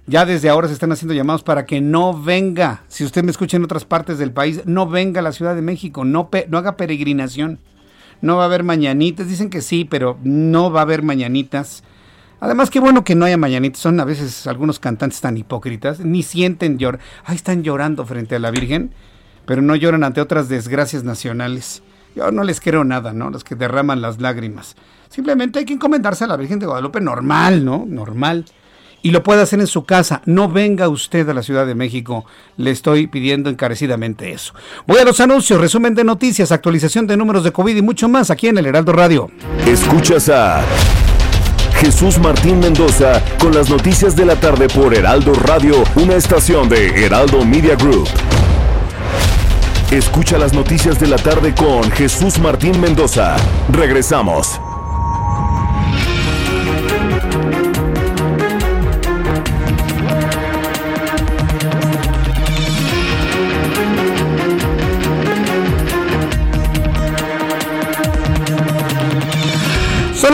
[0.08, 3.58] ya desde ahora se están haciendo llamados para que no venga, si usted me escucha
[3.58, 7.60] en otras partes del país, no venga a la Ciudad de México, no, haga peregrinación,
[8.22, 11.84] no va a haber mañanitas, dicen que sí, pero no va a haber mañanitas
[12.42, 13.82] Además, qué bueno que no haya mañanitas.
[13.82, 16.02] Son a veces algunos cantantes tan hipócritas.
[16.02, 17.00] Ni sienten llorar.
[17.24, 18.92] Ahí están llorando frente a la Virgen,
[19.46, 21.82] pero no lloran ante otras desgracias nacionales.
[22.16, 23.30] Yo no les creo nada, ¿no?
[23.30, 24.76] Los que derraman las lágrimas.
[25.10, 27.86] Simplemente hay que encomendarse a la Virgen de Guadalupe normal, ¿no?
[27.88, 28.46] Normal.
[29.06, 30.24] Y lo puede hacer en su casa.
[30.26, 32.26] No venga usted a la Ciudad de México.
[32.58, 34.56] Le estoy pidiendo encarecidamente eso.
[34.88, 38.32] Voy a los anuncios, resumen de noticias, actualización de números de COVID y mucho más
[38.32, 39.30] aquí en el Heraldo Radio.
[39.68, 40.64] Escuchas a...
[41.80, 47.06] Jesús Martín Mendoza con las noticias de la tarde por Heraldo Radio, una estación de
[47.06, 48.08] Heraldo Media Group.
[49.92, 53.36] Escucha las noticias de la tarde con Jesús Martín Mendoza.
[53.72, 54.60] Regresamos.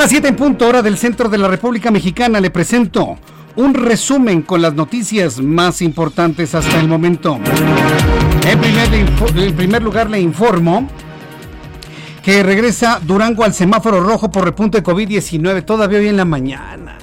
[0.02, 2.42] Las 7 en punto hora del centro de la República Mexicana.
[2.42, 3.20] Le presento
[3.56, 7.38] un resumen con las noticias más importantes hasta el momento.
[8.48, 10.90] En primer, lugar le informo
[12.24, 16.98] que regresa Durango al semáforo rojo por repunte de COVID-19 todavía hoy en la mañana.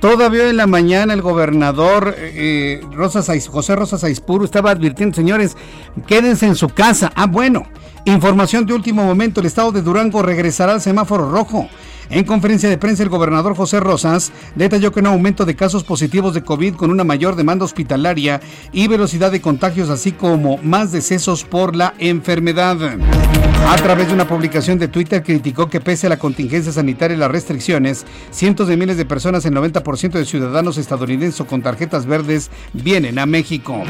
[0.00, 2.80] Todavía en la mañana el gobernador eh,
[3.50, 5.58] José Rosas Aispuro estaba advirtiendo, señores,
[6.06, 7.12] quédense en su casa.
[7.14, 7.64] Ah, bueno,
[8.06, 11.68] información de último momento, el estado de Durango regresará al semáforo rojo.
[12.10, 16.34] En conferencia de prensa, el gobernador José Rosas detalló que un aumento de casos positivos
[16.34, 18.40] de COVID con una mayor demanda hospitalaria
[18.72, 22.76] y velocidad de contagios, así como más decesos por la enfermedad.
[23.68, 27.20] A través de una publicación de Twitter criticó que pese a la contingencia sanitaria y
[27.20, 32.50] las restricciones, cientos de miles de personas, el 90% de ciudadanos estadounidenses con tarjetas verdes,
[32.72, 33.84] vienen a México.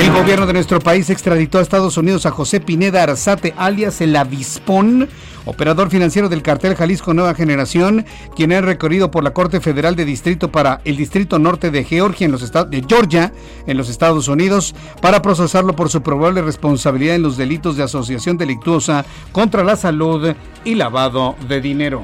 [0.00, 4.16] El gobierno de nuestro país extraditó a Estados Unidos a José Pineda Arzate, alias el
[4.16, 5.08] Avispón,
[5.44, 10.04] operador financiero del cartel Jalisco Nueva Generación, quien ha recorrido por la Corte Federal de
[10.04, 13.32] Distrito para el Distrito Norte de Georgia en los estados de Georgia
[13.66, 18.36] en los Estados Unidos para procesarlo por su probable responsabilidad en los delitos de asociación
[18.36, 20.34] delictuosa contra la salud
[20.64, 22.02] y lavado de dinero.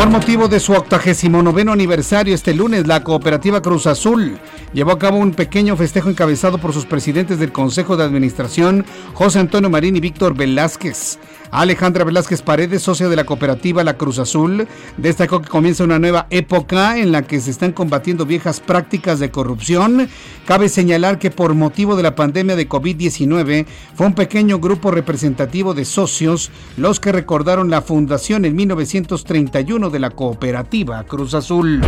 [0.00, 4.38] Con motivo de su 89 aniversario este lunes, la cooperativa Cruz Azul
[4.72, 9.40] llevó a cabo un pequeño festejo encabezado por sus presidentes del Consejo de Administración, José
[9.40, 11.18] Antonio Marín y Víctor Velázquez.
[11.50, 16.26] Alejandra Velázquez Paredes, socia de la cooperativa La Cruz Azul, destacó que comienza una nueva
[16.30, 20.08] época en la que se están combatiendo viejas prácticas de corrupción.
[20.46, 25.74] Cabe señalar que por motivo de la pandemia de COVID-19 fue un pequeño grupo representativo
[25.74, 31.80] de socios los que recordaron la fundación en 1931 de la cooperativa Cruz Azul.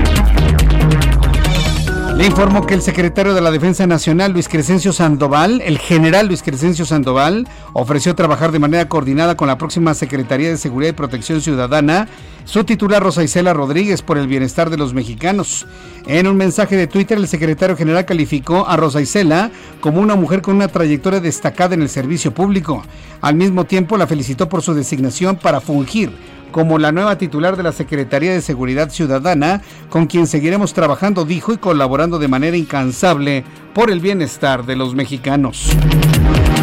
[2.16, 6.42] Le informó que el secretario de la Defensa Nacional, Luis Crescencio Sandoval, el general Luis
[6.42, 11.40] Crescencio Sandoval, ofreció trabajar de manera coordinada con la próxima Secretaría de Seguridad y Protección
[11.40, 12.09] Ciudadana,
[12.44, 15.66] su titular Rosa Isela Rodríguez, por el bienestar de los mexicanos.
[16.07, 19.50] En un mensaje de Twitter, el secretario general calificó a Rosa Isela
[19.80, 22.84] como una mujer con una trayectoria destacada en el servicio público.
[23.22, 26.12] Al mismo tiempo, la felicitó por su designación para fungir
[26.53, 31.53] como la nueva titular de la Secretaría de Seguridad Ciudadana, con quien seguiremos trabajando, dijo,
[31.53, 33.44] y colaborando de manera incansable
[33.74, 35.70] por el bienestar de los mexicanos.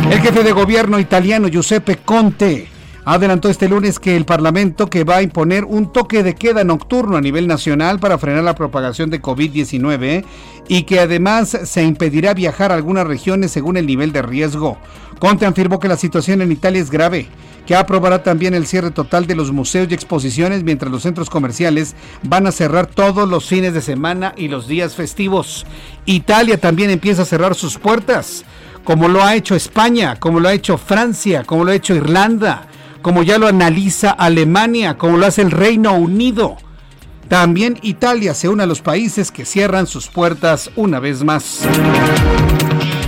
[0.09, 2.67] El jefe de gobierno italiano, Giuseppe Conte,
[3.05, 7.17] adelantó este lunes que el Parlamento que va a imponer un toque de queda nocturno
[7.17, 10.23] a nivel nacional para frenar la propagación de COVID-19
[10.67, 14.77] y que además se impedirá viajar a algunas regiones según el nivel de riesgo.
[15.19, 17.27] Conte afirmó que la situación en Italia es grave
[17.70, 21.95] que aprobará también el cierre total de los museos y exposiciones, mientras los centros comerciales
[22.24, 25.67] van a cerrar todos los fines de semana y los días festivos.
[26.05, 28.43] Italia también empieza a cerrar sus puertas,
[28.84, 32.65] como lo ha hecho España, como lo ha hecho Francia, como lo ha hecho Irlanda,
[33.03, 36.57] como ya lo analiza Alemania, como lo hace el Reino Unido.
[37.28, 41.67] También Italia se une a los países que cierran sus puertas una vez más.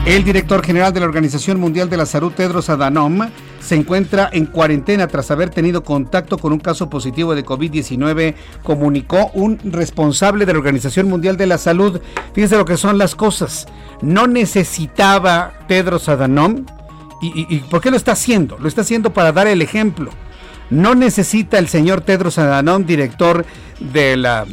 [0.06, 3.30] El director general de la Organización Mundial de la Salud, Tedros Adhanom,
[3.60, 8.34] se encuentra en cuarentena tras haber tenido contacto con un caso positivo de COVID-19,
[8.64, 12.02] comunicó un responsable de la Organización Mundial de la Salud.
[12.34, 13.68] Fíjense lo que son las cosas.
[14.02, 16.66] No necesitaba Tedros Adhanom.
[17.22, 18.58] ¿Y, por qué lo está haciendo?
[18.58, 20.10] Lo está haciendo para dar el ejemplo.
[20.72, 23.46] No necesita el señor Tedros Adhanom, director
[23.80, 24.48] de la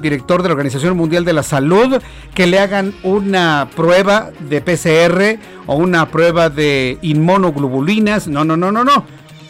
[0.00, 2.00] director de la Organización Mundial de la Salud,
[2.34, 8.28] que le hagan una prueba de PCR o una prueba de inmunoglobulinas.
[8.28, 9.04] No, no, no, no, no.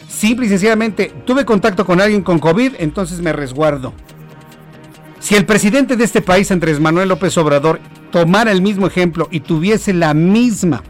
[0.07, 3.93] Simple y sencillamente, tuve contacto con alguien con COVID, entonces me resguardo.
[5.19, 7.79] Si el presidente de este país, Andrés Manuel López Obrador,
[8.11, 10.83] tomara el mismo ejemplo y tuviese la misma,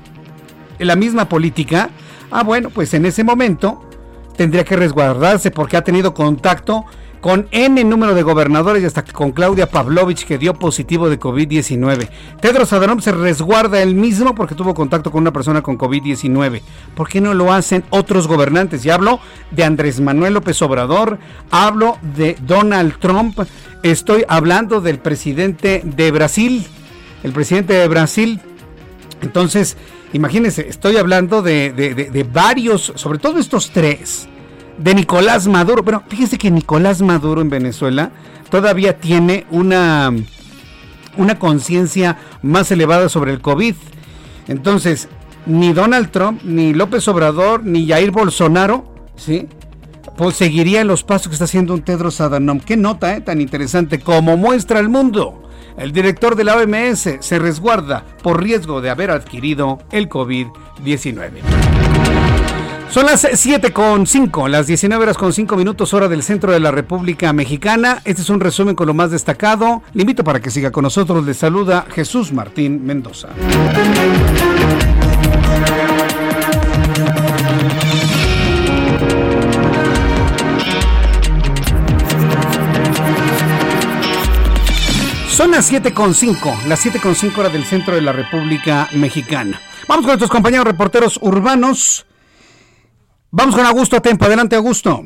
[0.77, 1.89] la misma política,
[2.31, 3.89] ah, bueno, pues en ese momento
[4.35, 6.85] tendría que resguardarse porque ha tenido contacto
[7.21, 12.09] con N número de gobernadores y hasta con Claudia Pavlovich que dio positivo de COVID-19.
[12.39, 16.61] Tedros Adhanom se resguarda él mismo porque tuvo contacto con una persona con COVID-19.
[16.95, 18.85] ¿Por qué no lo hacen otros gobernantes?
[18.85, 19.19] Y hablo
[19.51, 21.17] de Andrés Manuel López Obrador,
[21.51, 23.39] hablo de Donald Trump,
[23.83, 26.65] estoy hablando del presidente de Brasil,
[27.23, 28.39] el presidente de Brasil.
[29.21, 29.77] Entonces,
[30.13, 34.27] imagínense, estoy hablando de, varios, sobre todo estos tres
[34.77, 35.83] de Nicolás Maduro.
[35.83, 38.11] Pero fíjense que Nicolás Maduro en Venezuela
[38.49, 40.13] todavía tiene una,
[41.17, 43.75] una conciencia más elevada sobre el COVID.
[44.47, 45.09] Entonces,
[45.45, 49.47] ni Donald Trump, ni López Obrador, ni Jair Bolsonaro, ¿sí?
[50.17, 50.39] Pues
[50.85, 52.59] los pasos que está haciendo un Tedros Adhanom.
[52.59, 53.21] Qué nota, ¿eh?
[53.21, 55.41] Tan interesante como muestra el mundo.
[55.77, 61.94] El director de la OMS se resguarda por riesgo de haber adquirido el COVID-19.
[62.95, 66.61] Son las 7 con 5, las 19 horas con 5 minutos hora del centro de
[66.61, 68.01] la República Mexicana.
[68.05, 69.83] Este es un resumen con lo más destacado.
[69.93, 71.25] Le invito para que siga con nosotros.
[71.25, 73.27] Le saluda Jesús Martín Mendoza.
[85.27, 88.87] Son las 7 con 5, las 7 con 5 horas del centro de la República
[88.93, 89.59] Mexicana.
[89.85, 92.05] Vamos con nuestros compañeros reporteros urbanos.
[93.37, 94.23] Vamos con Augusto Tempo.
[94.23, 95.03] Adelante, Augusto.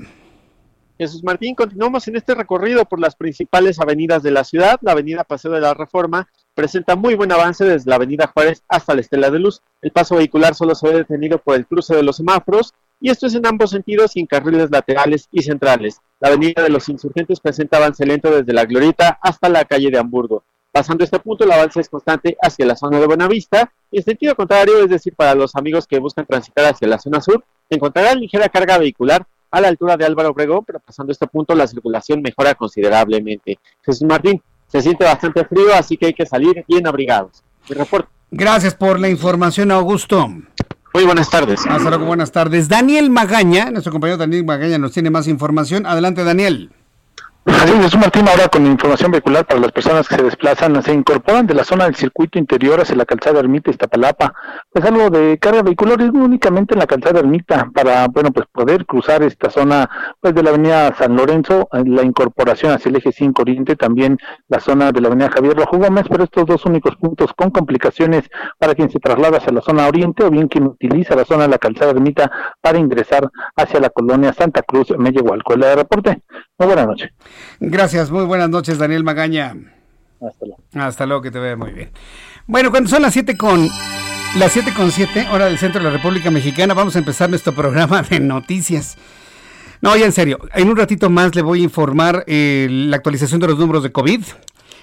[1.00, 4.78] Jesús Martín, continuamos en este recorrido por las principales avenidas de la ciudad.
[4.84, 8.94] La avenida Paseo de la Reforma presenta muy buen avance desde la avenida Juárez hasta
[8.94, 9.64] la Estela de Luz.
[9.82, 13.26] El paso vehicular solo se ve detenido por el cruce de los semáforos y esto
[13.26, 16.00] es en ambos sentidos sin carriles laterales y centrales.
[16.20, 19.98] La avenida de los insurgentes presenta avance lento desde la Glorieta hasta la calle de
[19.98, 20.44] Hamburgo.
[20.72, 24.36] Pasando este punto, el avance es constante hacia la zona de Buenavista y en sentido
[24.36, 27.44] contrario, es decir, para los amigos que buscan transitar hacia la zona sur,
[27.76, 31.68] encontrarán ligera carga vehicular a la altura de Álvaro Obregón, pero pasando este punto la
[31.68, 33.60] circulación mejora considerablemente.
[33.84, 37.44] Jesús Martín, se siente bastante frío, así que hay que salir bien abrigados.
[37.68, 38.10] Mi reporte.
[38.32, 40.28] Gracias por la información, Augusto.
[40.94, 41.66] Muy buenas tardes.
[41.68, 42.68] Hasta luego, buenas tardes.
[42.68, 45.86] Daniel Magaña, nuestro compañero Daniel Magaña nos tiene más información.
[45.86, 46.72] Adelante, Daniel.
[47.60, 51.46] Así Jesús Martín, ahora con información vehicular para las personas que se desplazan, se incorporan
[51.46, 54.34] de la zona del circuito interior hacia la calzada Ermita Iztapalapa,
[54.72, 58.86] pues algo de carga vehicular es únicamente en la calzada Ermita para, bueno, pues poder
[58.86, 59.90] cruzar esta zona,
[60.22, 64.62] pues de la avenida San Lorenzo, la incorporación hacia el eje 5 Oriente, también la
[64.62, 68.24] zona de la avenida Javier Rojo Gómez, pero estos dos únicos puntos con complicaciones
[68.58, 71.50] para quien se traslada hacia la zona Oriente o bien quien utiliza la zona de
[71.50, 72.32] la calzada Ermita
[72.62, 75.56] para ingresar hacia la colonia Santa Cruz, Mellehualco.
[75.56, 76.22] El reporte,
[76.58, 77.10] muy buenas noches.
[77.60, 79.56] Gracias, muy buenas noches, Daniel Magaña.
[80.22, 80.64] Hasta luego.
[80.74, 81.92] Hasta luego, que te vea muy bien.
[82.48, 83.68] Bueno, cuando son las 7 con
[84.38, 87.54] las 7 con 7, hora del centro de la República Mexicana, vamos a empezar nuestro
[87.56, 88.98] programa de noticias.
[89.82, 93.42] No, ya en serio, en un ratito más le voy a informar eh, la actualización
[93.42, 94.24] de los números de COVID.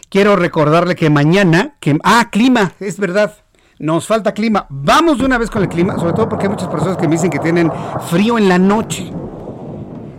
[0.09, 3.35] Quiero recordarle que mañana, que ah, clima, es verdad.
[3.79, 4.67] Nos falta clima.
[4.71, 7.17] Vamos de una vez con el clima, sobre todo porque hay muchas personas que me
[7.17, 7.71] dicen que tienen
[8.09, 9.13] frío en la noche.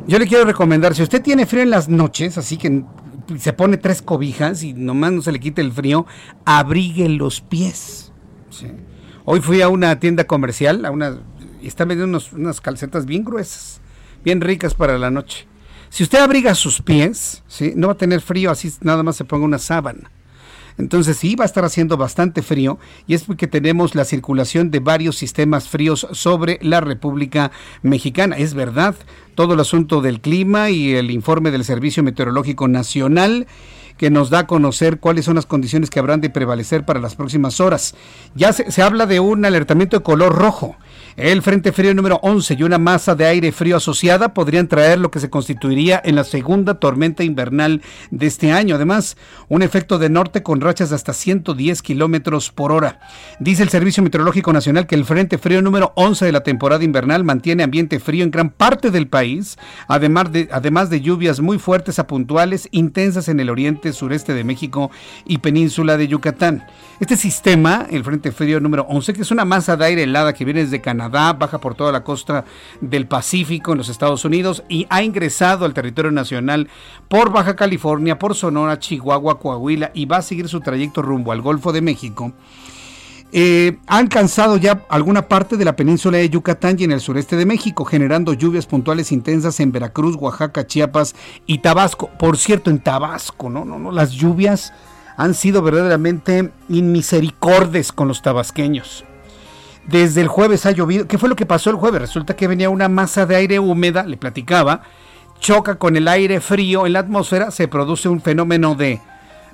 [0.07, 2.83] Yo le quiero recomendar, si usted tiene frío en las noches, así que
[3.37, 6.05] se pone tres cobijas y nomás no se le quite el frío,
[6.45, 8.13] abrigue los pies.
[9.25, 11.19] Hoy fui a una tienda comercial, a una,
[11.61, 13.81] y están vendiendo unos, unas calcetas bien gruesas,
[14.23, 15.45] bien ricas para la noche.
[15.89, 17.73] Si usted abriga sus pies, ¿sí?
[17.75, 20.09] no va a tener frío, así nada más se ponga una sábana.
[20.77, 24.79] Entonces sí va a estar haciendo bastante frío y es porque tenemos la circulación de
[24.79, 27.51] varios sistemas fríos sobre la República
[27.81, 28.37] Mexicana.
[28.37, 28.95] Es verdad,
[29.35, 33.47] todo el asunto del clima y el informe del Servicio Meteorológico Nacional
[33.97, 37.15] que nos da a conocer cuáles son las condiciones que habrán de prevalecer para las
[37.15, 37.95] próximas horas.
[38.35, 40.75] Ya se, se habla de un alertamiento de color rojo.
[41.17, 45.09] El Frente Frío número 11 y una masa de aire frío asociada podrían traer lo
[45.09, 48.75] que se constituiría en la segunda tormenta invernal de este año.
[48.75, 49.17] Además,
[49.49, 52.99] un efecto de norte con rachas de hasta 110 kilómetros por hora.
[53.39, 57.23] Dice el Servicio Meteorológico Nacional que el Frente Frío número 11 de la temporada invernal
[57.23, 59.57] mantiene ambiente frío en gran parte del país,
[59.87, 64.43] además de, además de lluvias muy fuertes a puntuales, intensas en el oriente, sureste de
[64.43, 64.91] México
[65.25, 66.67] y península de Yucatán.
[66.99, 70.45] Este sistema, el Frente Frío número 11, que es una masa de aire helada que
[70.45, 72.45] viene desde Canadá, baja por toda la costa
[72.81, 76.69] del Pacífico en los Estados Unidos y ha ingresado al territorio nacional
[77.07, 81.41] por Baja California, por Sonora, Chihuahua, Coahuila y va a seguir su trayecto rumbo al
[81.41, 82.33] Golfo de México.
[83.33, 87.35] Eh, ha alcanzado ya alguna parte de la península de Yucatán y en el sureste
[87.35, 91.13] de México, generando lluvias puntuales intensas en Veracruz, Oaxaca, Chiapas
[91.45, 92.09] y Tabasco.
[92.17, 94.71] Por cierto, en Tabasco, no, no, no, las lluvias
[95.17, 99.03] han sido verdaderamente inmisericordes con los tabasqueños.
[99.87, 101.07] Desde el jueves ha llovido.
[101.07, 102.01] ¿Qué fue lo que pasó el jueves?
[102.01, 104.81] Resulta que venía una masa de aire húmeda, le platicaba,
[105.39, 108.99] choca con el aire frío en la atmósfera, se produce un fenómeno de,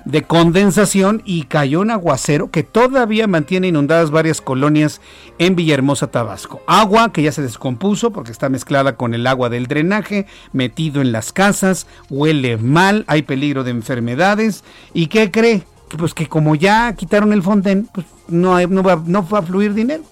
[0.04, 5.00] de condensación y cayó un aguacero que todavía mantiene inundadas varias colonias
[5.38, 6.62] en Villahermosa, Tabasco.
[6.66, 11.12] Agua que ya se descompuso porque está mezclada con el agua del drenaje, metido en
[11.12, 14.64] las casas, huele mal, hay peligro de enfermedades.
[14.92, 15.62] ¿Y qué cree?
[15.96, 18.50] Pues que como ya quitaron el fontén, pues no,
[18.82, 20.02] va, no va a fluir dinero.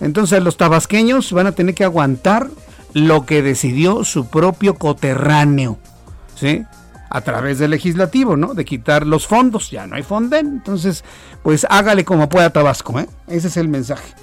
[0.00, 2.48] Entonces los tabasqueños van a tener que aguantar
[2.94, 5.78] lo que decidió su propio coterráneo,
[6.34, 6.64] ¿sí?
[7.10, 8.54] A través del legislativo, ¿no?
[8.54, 11.04] De quitar los fondos, ya no hay fonden, entonces
[11.42, 13.08] pues hágale como pueda Tabasco, ¿eh?
[13.28, 14.14] Ese es el mensaje.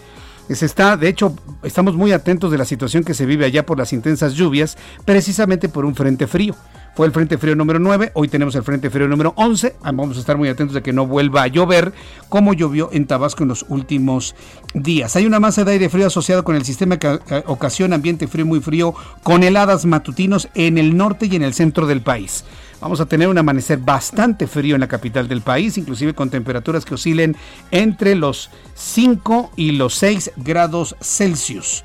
[0.50, 3.78] Se está, de hecho, estamos muy atentos de la situación que se vive allá por
[3.78, 6.56] las intensas lluvias, precisamente por un frente frío.
[6.98, 9.76] Fue el Frente Frío número 9, hoy tenemos el Frente Frío número 11.
[9.84, 11.94] Vamos a estar muy atentos de que no vuelva a llover
[12.28, 14.34] como llovió en Tabasco en los últimos
[14.74, 15.16] días.
[15.16, 18.62] Hay una masa de aire frío asociado con el sistema que ocasiona ambiente frío muy
[18.62, 22.46] frío con heladas matutinos en el norte y en el centro del país.
[22.82, 26.84] Vamos a tener un amanecer bastante frío en la capital del país, inclusive con temperaturas
[26.84, 27.36] que oscilen
[27.70, 31.84] entre los 5 y los 6 grados Celsius.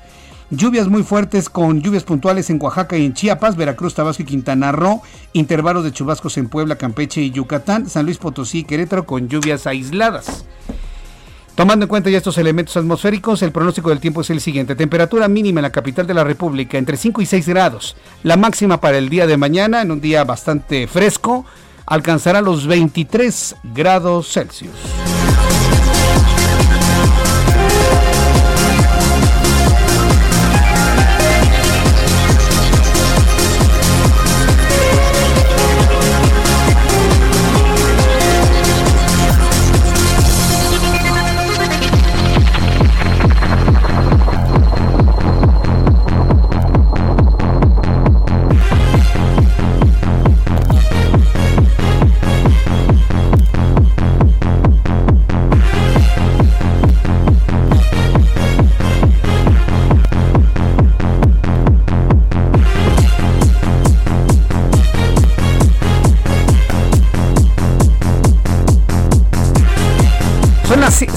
[0.55, 4.71] Lluvias muy fuertes con lluvias puntuales en Oaxaca y en Chiapas, Veracruz, Tabasco y Quintana
[4.71, 5.01] Roo.
[5.33, 7.89] Intervalos de chubascos en Puebla, Campeche y Yucatán.
[7.89, 10.45] San Luis Potosí y Querétaro con lluvias aisladas.
[11.55, 14.75] Tomando en cuenta ya estos elementos atmosféricos, el pronóstico del tiempo es el siguiente.
[14.75, 17.95] Temperatura mínima en la capital de la República entre 5 y 6 grados.
[18.21, 21.45] La máxima para el día de mañana, en un día bastante fresco,
[21.87, 24.69] alcanzará los 23 grados Celsius.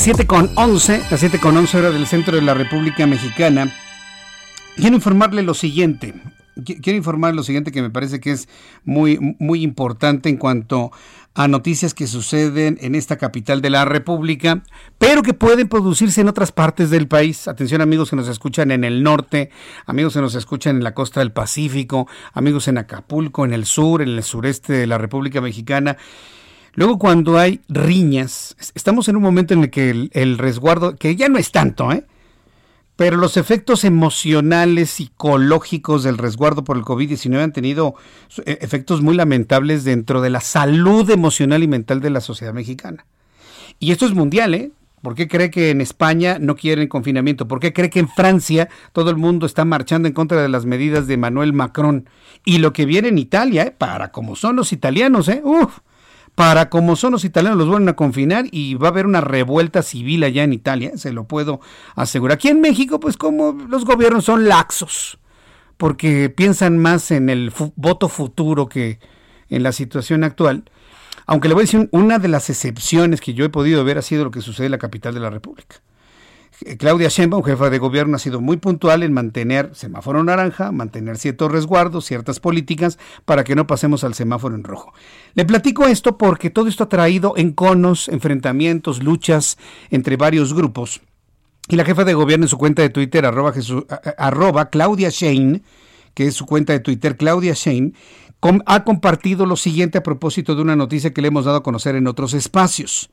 [0.07, 3.75] 7 con 11, las 7 con 11 hora del centro de la República Mexicana.
[4.77, 6.15] Quiero informarle lo siguiente.
[6.65, 8.49] Quiero informarle lo siguiente que me parece que es
[8.85, 10.93] muy, muy importante en cuanto
[11.35, 14.63] a noticias que suceden en esta capital de la República,
[14.97, 17.49] pero que pueden producirse en otras partes del país.
[17.49, 19.51] Atención amigos que nos escuchan en el norte,
[19.87, 24.03] amigos que nos escuchan en la costa del Pacífico, amigos en Acapulco, en el sur,
[24.03, 25.97] en el sureste de la República Mexicana.
[26.77, 31.31] Luego cuando hay riñas, estamos en un momento en el que el, resguardo, que ya
[31.31, 32.05] no es tanto, ¿eh?
[32.97, 37.95] pero los efectos emocionales, psicológicos del resguardo por el COVID-19 han tenido
[38.45, 43.07] efectos muy lamentables dentro de la salud emocional y mental de la sociedad mexicana.
[43.79, 44.71] Y esto es mundial, ¿eh?
[45.01, 47.47] ¿Por qué cree que en España no quieren confinamiento?
[47.49, 50.67] ¿Por qué cree que en Francia todo el mundo está marchando en contra de las
[50.67, 52.09] medidas de Manuel Macron?
[52.45, 53.75] Y lo que viene en Italia, ¿eh?
[53.77, 55.43] para como son los italianos, ¿eh?
[55.45, 55.79] Uf,
[56.37, 59.83] para como son los italianos, los vuelven a confinar y va a haber una revuelta
[59.83, 61.61] civil allá en Italia, se lo puedo
[61.95, 62.35] asegurar.
[62.35, 65.19] Aquí en México, pues como los gobiernos son laxos,
[65.79, 69.01] porque piensan más en el voto futuro que
[69.49, 70.65] en la situación actual.
[71.25, 74.03] Aunque le voy a decir, una de las excepciones que yo he podido ver ha
[74.03, 75.77] sido lo que sucede en la capital de la República.
[76.79, 81.53] Claudia Sheinbaum, jefa de gobierno, ha sido muy puntual en mantener semáforo naranja, mantener ciertos
[81.53, 84.95] resguardos, ciertas políticas para que no pasemos al semáforo en rojo.
[85.35, 89.59] Le platico esto porque todo esto ha traído enconos, enfrentamientos, luchas
[89.91, 91.03] entre varios grupos.
[91.69, 93.53] Y la jefa de gobierno en su cuenta de Twitter, arroba,
[94.17, 95.63] arroba Claudia Shane,
[96.15, 97.93] que es su cuenta de Twitter, Claudia Shane,
[98.67, 101.97] ha compartido lo siguiente a propósito de una noticia que le hemos dado a conocer
[101.97, 103.11] en otros espacios.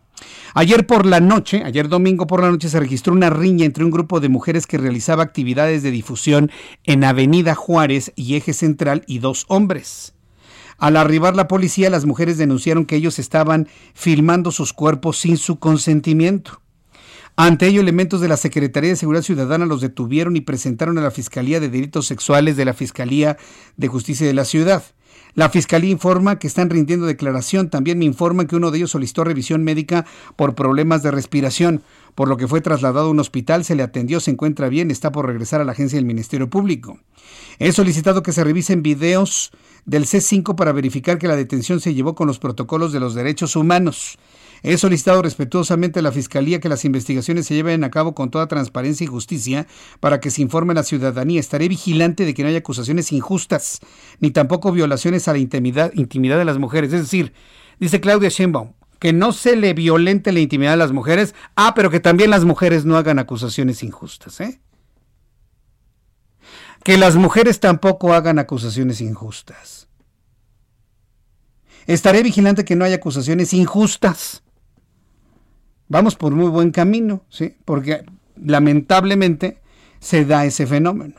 [0.53, 3.91] Ayer por la noche, ayer domingo por la noche, se registró una riña entre un
[3.91, 6.51] grupo de mujeres que realizaba actividades de difusión
[6.83, 10.13] en Avenida Juárez y Eje Central y dos hombres.
[10.77, 15.57] Al arribar la policía, las mujeres denunciaron que ellos estaban filmando sus cuerpos sin su
[15.57, 16.61] consentimiento.
[17.35, 21.09] Ante ello, elementos de la Secretaría de Seguridad Ciudadana los detuvieron y presentaron a la
[21.09, 23.37] Fiscalía de Delitos Sexuales de la Fiscalía
[23.75, 24.83] de Justicia de la Ciudad.
[25.35, 27.69] La fiscalía informa que están rindiendo declaración.
[27.69, 30.05] También me informan que uno de ellos solicitó revisión médica
[30.35, 31.81] por problemas de respiración,
[32.13, 35.11] por lo que fue trasladado a un hospital, se le atendió, se encuentra bien, está
[35.11, 36.99] por regresar a la agencia del Ministerio Público.
[37.57, 39.51] He solicitado que se revisen videos
[39.85, 43.55] del C5 para verificar que la detención se llevó con los protocolos de los derechos
[43.55, 44.19] humanos.
[44.65, 48.47] He solicitado respetuosamente a la Fiscalía que las investigaciones se lleven a cabo con toda
[48.47, 49.67] transparencia y justicia
[49.99, 51.41] para que se informe a la ciudadanía.
[51.41, 53.81] Estaré vigilante de que no haya acusaciones injustas,
[54.21, 56.93] ni tampoco violaciones a la intimidad, de las mujeres.
[56.93, 57.33] Es decir,
[57.77, 61.89] dice Claudia Sheinbaum, que no se le violente la intimidad de las mujeres, ah, pero
[61.89, 64.61] que también las mujeres no hagan acusaciones injustas, ¿eh?
[66.85, 69.89] Que las mujeres tampoco hagan acusaciones injustas.
[71.85, 74.43] Estaré vigilante que no haya acusaciones injustas
[75.87, 77.55] vamos por muy buen camino, ¿sí?
[77.65, 78.03] Porque
[78.35, 79.59] lamentablemente
[79.99, 81.15] se da ese fenómeno.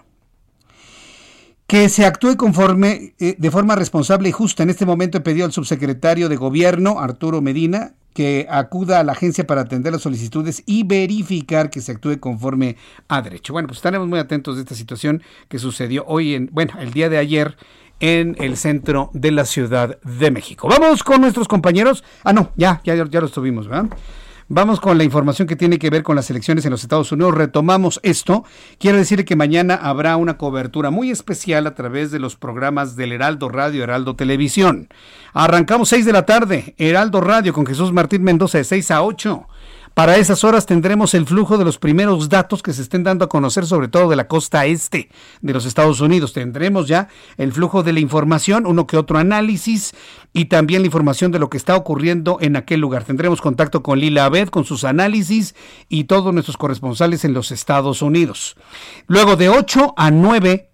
[1.67, 4.63] Que se actúe conforme, eh, de forma responsable y justa.
[4.63, 9.13] En este momento he pedido al subsecretario de Gobierno, Arturo Medina, que acuda a la
[9.13, 12.77] agencia para atender las solicitudes y verificar que se actúe conforme
[13.09, 13.53] a derecho.
[13.53, 17.09] Bueno, pues estaremos muy atentos de esta situación que sucedió hoy, en, bueno, el día
[17.09, 17.57] de ayer
[18.01, 20.69] en el centro de la Ciudad de México.
[20.69, 22.05] Vamos con nuestros compañeros.
[22.23, 23.91] Ah, no, ya, ya, ya los tuvimos, ¿verdad?
[24.49, 27.35] Vamos con la información que tiene que ver con las elecciones en los Estados Unidos.
[27.35, 28.45] Retomamos esto.
[28.79, 33.13] Quiero decir que mañana habrá una cobertura muy especial a través de los programas del
[33.13, 34.89] Heraldo Radio, Heraldo Televisión.
[35.33, 39.49] Arrancamos 6 de la tarde, Heraldo Radio con Jesús Martín Mendoza de 6 a 8.
[39.95, 43.29] Para esas horas tendremos el flujo de los primeros datos que se estén dando a
[43.29, 45.09] conocer, sobre todo de la costa este
[45.41, 46.33] de los Estados Unidos.
[46.33, 49.95] Tendremos ya el flujo de la información, uno que otro análisis
[50.33, 53.05] y también la información de lo que está ocurriendo en aquel lugar.
[53.05, 55.55] Tendremos contacto con Lila Abed, con sus análisis
[55.89, 58.57] y todos nuestros corresponsales en los Estados Unidos.
[59.07, 60.74] Luego de 8 a 9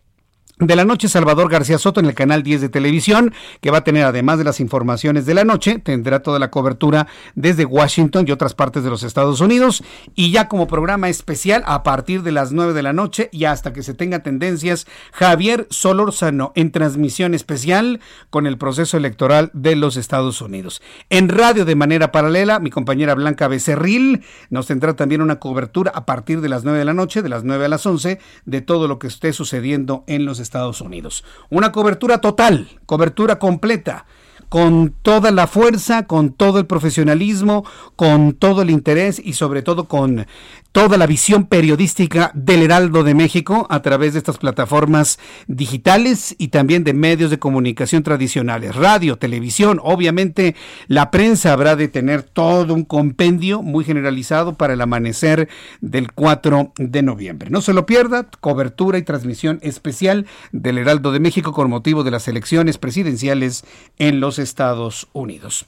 [0.61, 3.33] de la noche Salvador García Soto en el canal 10 de televisión,
[3.63, 7.07] que va a tener además de las informaciones de la noche, tendrá toda la cobertura
[7.35, 9.83] desde Washington y otras partes de los Estados Unidos
[10.15, 13.73] y ya como programa especial a partir de las 9 de la noche y hasta
[13.73, 19.97] que se tenga tendencias Javier Solórzano en transmisión especial con el proceso electoral de los
[19.97, 20.83] Estados Unidos.
[21.09, 26.05] En radio de manera paralela, mi compañera Blanca Becerril nos tendrá también una cobertura a
[26.05, 28.89] partir de las 9 de la noche, de las 9 a las 11, de todo
[28.89, 31.23] lo que esté sucediendo en los Estados Estados Unidos.
[31.49, 34.05] Una cobertura total, cobertura completa
[34.49, 39.85] con toda la fuerza, con todo el profesionalismo, con todo el interés y sobre todo
[39.85, 40.27] con
[40.73, 45.19] toda la visión periodística del Heraldo de México a través de estas plataformas
[45.49, 50.55] digitales y también de medios de comunicación tradicionales, radio, televisión, obviamente
[50.87, 55.49] la prensa habrá de tener todo un compendio muy generalizado para el amanecer
[55.81, 57.51] del 4 de noviembre.
[57.51, 62.11] No se lo pierda, cobertura y transmisión especial del Heraldo de México con motivo de
[62.11, 63.65] las elecciones presidenciales
[63.99, 65.67] en los Estados Unidos.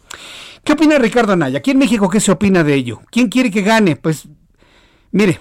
[0.64, 1.58] ¿Qué opina Ricardo Anaya?
[1.58, 3.00] Aquí en México, ¿qué se opina de ello?
[3.10, 3.96] ¿Quién quiere que gane?
[3.96, 4.28] Pues
[5.12, 5.40] Mire,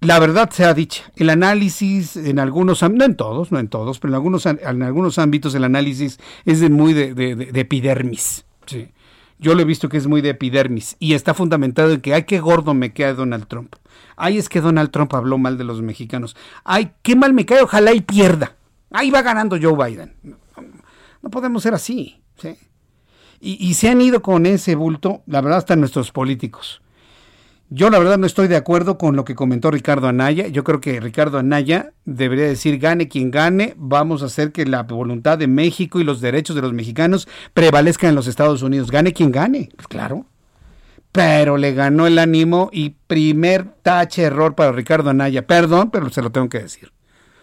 [0.00, 3.98] la verdad se ha dicho, el análisis en algunos, no en todos, no en todos,
[3.98, 8.44] pero en algunos, en algunos ámbitos el análisis es de muy de, de, epidermis.
[8.66, 8.88] Sí.
[9.40, 12.24] Yo lo he visto que es muy de epidermis y está fundamentado en que, ay,
[12.24, 13.74] qué gordo me queda Donald Trump.
[14.16, 16.36] Ay, es que Donald Trump habló mal de los mexicanos.
[16.64, 18.56] Ay, qué mal me cae, ojalá y pierda.
[18.90, 20.14] Ahí va ganando Joe Biden.
[21.22, 22.20] No, podemos ser así.
[22.36, 22.56] ¿sí?
[23.40, 26.82] Y, y se han ido con ese bulto, la verdad, hasta nuestros políticos.
[27.70, 30.48] Yo la verdad no estoy de acuerdo con lo que comentó Ricardo Anaya.
[30.48, 34.84] Yo creo que Ricardo Anaya debería decir, gane quien gane, vamos a hacer que la
[34.84, 38.90] voluntad de México y los derechos de los mexicanos prevalezcan en los Estados Unidos.
[38.90, 40.24] Gane quien gane, pues claro.
[41.12, 45.46] Pero le ganó el ánimo y primer tache error para Ricardo Anaya.
[45.46, 46.90] Perdón, pero se lo tengo que decir.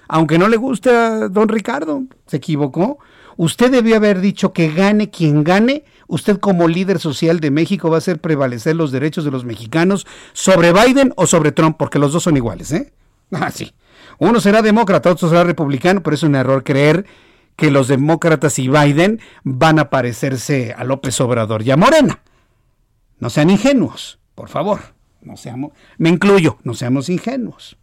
[0.08, 2.98] Aunque no le guste a don Ricardo, se equivocó.
[3.38, 5.84] Usted debió haber dicho que gane quien gane.
[6.08, 10.06] Usted como líder social de México va a hacer prevalecer los derechos de los mexicanos
[10.34, 12.94] sobre Biden o sobre Trump, porque los dos son iguales, ¿eh?
[13.32, 13.74] Ah, sí.
[14.20, 17.06] Uno será demócrata, otro será republicano, pero es un error creer
[17.56, 22.20] que los demócratas y Biden van a parecerse a López Obrador y a Morena.
[23.20, 24.80] No sean ingenuos, por favor.
[25.22, 27.78] No seamos, me incluyo, no seamos ingenuos.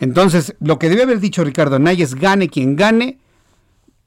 [0.00, 3.18] Entonces, lo que debe haber dicho Ricardo Anaya gane quien gane,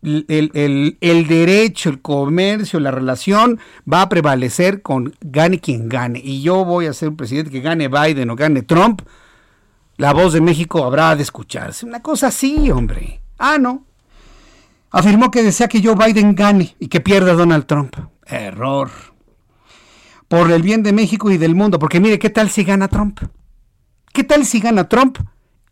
[0.03, 3.59] el, el, derecho, el comercio, la relación
[3.91, 6.21] va a prevalecer con gane quien gane.
[6.23, 9.01] Y yo voy a ser un presidente que gane Biden o gane Trump.
[9.97, 11.85] La voz de México habrá de escucharse.
[11.85, 13.21] Una cosa así, hombre.
[13.37, 13.85] Ah, no.
[14.91, 17.95] Afirmó que desea que Joe Biden gane y que pierda Donald Trump.
[18.25, 18.89] Error.
[20.27, 21.79] Por el bien de México y del mundo.
[21.79, 23.19] Porque mire, ¿qué tal si gana Trump?
[24.11, 25.17] ¿Qué tal si gana Trump?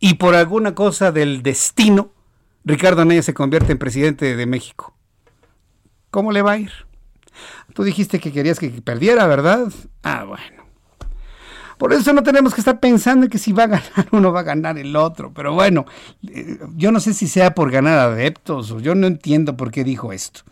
[0.00, 2.11] Y por alguna cosa del destino,
[2.64, 4.94] Ricardo Anaya se convierte en presidente de México.
[6.10, 6.72] ¿Cómo le va a ir?
[7.74, 9.68] Tú dijiste que querías que perdiera, ¿verdad?
[10.02, 10.62] Ah, bueno.
[11.78, 14.44] Por eso no tenemos que estar pensando que si va a ganar uno va a
[14.44, 15.32] ganar el otro.
[15.34, 15.86] Pero bueno,
[16.28, 19.82] eh, yo no sé si sea por ganar adeptos o yo no entiendo por qué
[19.82, 20.42] dijo esto.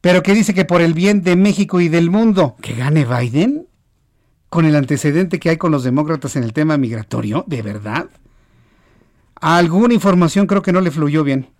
[0.00, 3.66] Pero que dice que por el bien de México y del mundo, que gane Biden,
[4.48, 8.06] con el antecedente que hay con los demócratas en el tema migratorio, ¿de verdad?
[9.40, 11.50] Alguna información creo que no le fluyó bien.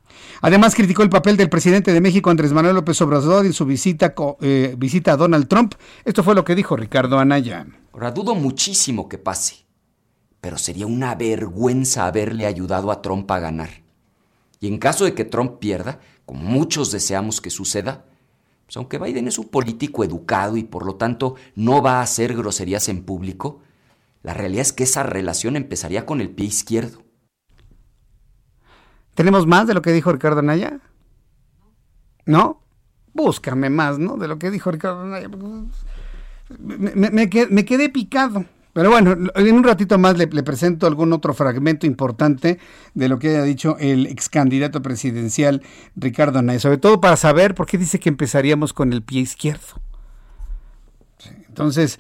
[0.43, 4.15] Además criticó el papel del presidente de México, Andrés Manuel López Obrador, en su visita,
[4.41, 5.75] eh, visita a Donald Trump.
[6.05, 7.67] Esto fue lo que dijo Ricardo Anaya.
[7.93, 9.65] Ahora, dudo muchísimo que pase,
[10.41, 13.71] pero sería una vergüenza haberle ayudado a Trump a ganar.
[14.61, 18.05] Y en caso de que Trump pierda, como muchos deseamos que suceda,
[18.67, 22.35] pues aunque Biden es un político educado y por lo tanto no va a hacer
[22.35, 23.61] groserías en público,
[24.23, 27.06] la realidad es que esa relación empezaría con el pie izquierdo.
[29.17, 30.79] ¿Tenemos más de lo que dijo Ricardo Anaya?
[32.27, 32.63] ¿No?
[33.15, 34.19] Búscame más, ¿no?
[34.19, 35.31] De lo que dijo Ricardo Anaya.
[36.59, 38.45] Me, quedé, picado.
[38.75, 42.59] Pero bueno, en un ratito más le, presento algún otro fragmento importante
[42.93, 45.63] de lo que haya dicho el ex candidato presidencial
[45.97, 49.81] Ricardo Anaya, sobre todo para saber por qué dice que empezaríamos con el pie izquierdo.
[51.49, 51.99] Entonces,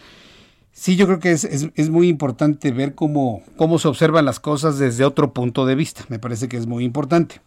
[0.78, 5.06] Sí, yo creo que es, muy importante ver cómo, cómo se observan las cosas desde
[5.06, 6.04] otro punto de vista.
[6.10, 7.40] Me parece que es muy importante.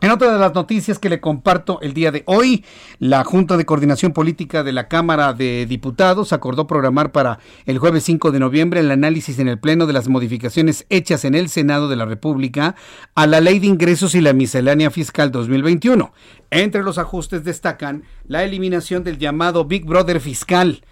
[0.00, 2.64] En otra de las noticias que le comparto el día de hoy,
[2.98, 8.04] la Junta de Coordinación Política de la Cámara de Diputados acordó programar para el jueves
[8.04, 11.88] 5 de noviembre el análisis en el Pleno de las modificaciones hechas en el Senado
[11.88, 12.74] de la República
[13.14, 16.12] a la Ley de Ingresos y la Miscelánea Fiscal 2021.
[16.50, 20.82] Entre los ajustes destacan la eliminación del llamado Big Brother fiscal,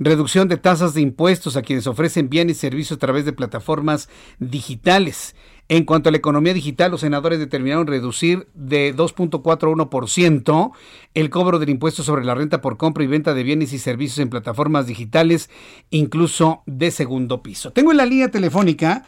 [0.00, 4.08] reducción de tasas de impuestos a quienes ofrecen bienes y servicios a través de plataformas
[4.38, 5.36] digitales.
[5.68, 10.72] En cuanto a la economía digital, los senadores determinaron reducir de 2.41%
[11.14, 14.18] el cobro del impuesto sobre la renta por compra y venta de bienes y servicios
[14.18, 15.48] en plataformas digitales,
[15.90, 17.70] incluso de segundo piso.
[17.70, 19.04] Tengo en la línea telefónica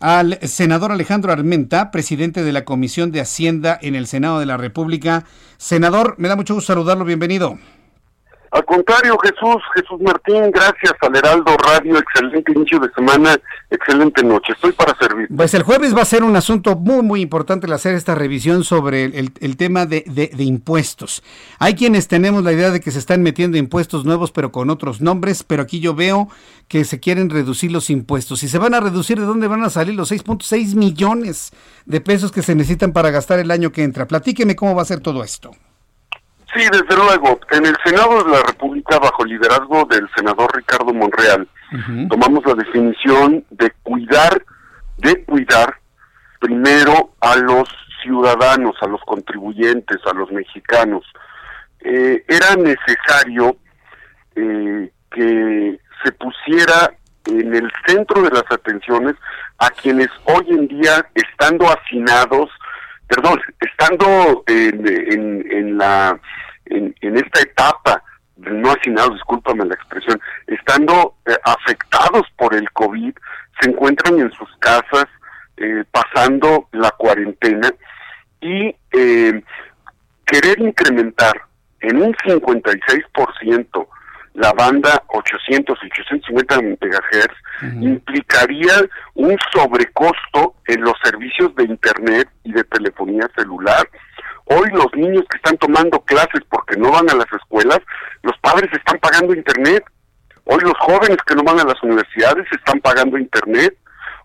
[0.00, 4.56] al senador Alejandro Armenta, presidente de la Comisión de Hacienda en el Senado de la
[4.56, 5.24] República.
[5.58, 7.58] Senador, me da mucho gusto saludarlo, bienvenido.
[8.52, 13.34] Al contrario, Jesús, Jesús Martín, gracias al Heraldo Radio, excelente inicio de semana,
[13.70, 15.26] excelente noche, estoy para servir.
[15.34, 18.62] Pues el jueves va a ser un asunto muy, muy importante el hacer esta revisión
[18.62, 21.22] sobre el, tema de, impuestos.
[21.58, 25.00] Hay quienes tenemos la idea de que se están metiendo impuestos nuevos, pero con otros
[25.00, 26.28] nombres, pero aquí yo veo
[26.68, 28.40] que se quieren reducir los impuestos.
[28.40, 31.52] Si se van a reducir, ¿de dónde van a salir los 6.6 millones
[31.86, 34.06] de pesos que se necesitan para gastar el año que entra?
[34.06, 35.52] Platíqueme cómo va a ser todo esto.
[36.54, 37.40] Sí, desde luego.
[37.50, 41.48] En el Senado de la República, bajo liderazgo del senador Ricardo Monreal,
[42.10, 44.44] tomamos la definición de cuidar,
[44.98, 45.78] de cuidar
[46.40, 47.68] primero a los
[48.02, 51.06] ciudadanos, a los contribuyentes, a los mexicanos.
[51.80, 53.56] Eh, era necesario
[54.36, 56.92] eh, que se pusiera
[57.26, 59.14] en el centro de las atenciones
[59.58, 62.50] a quienes hoy en día, estando hacinados,
[63.08, 66.20] perdón, estando en, en la
[66.66, 68.02] en, esta etapa
[68.36, 73.12] no hacinados, discúlpame la expresión, estando eh, afectados por el COVID,
[73.60, 75.06] se encuentran en sus casas
[75.56, 77.70] eh, pasando la cuarentena
[78.40, 79.42] y eh,
[80.26, 81.40] querer incrementar
[81.80, 83.86] en un 56%
[84.34, 88.72] la banda 800 y 850 MHz implicaría
[89.14, 93.86] un sobrecosto en los servicios de Internet y de telefonía celular
[94.54, 97.80] Hoy los niños que están tomando clases porque no van a las escuelas,
[98.22, 99.82] los padres están pagando internet.
[100.44, 103.74] Hoy los jóvenes que no van a las universidades están pagando internet.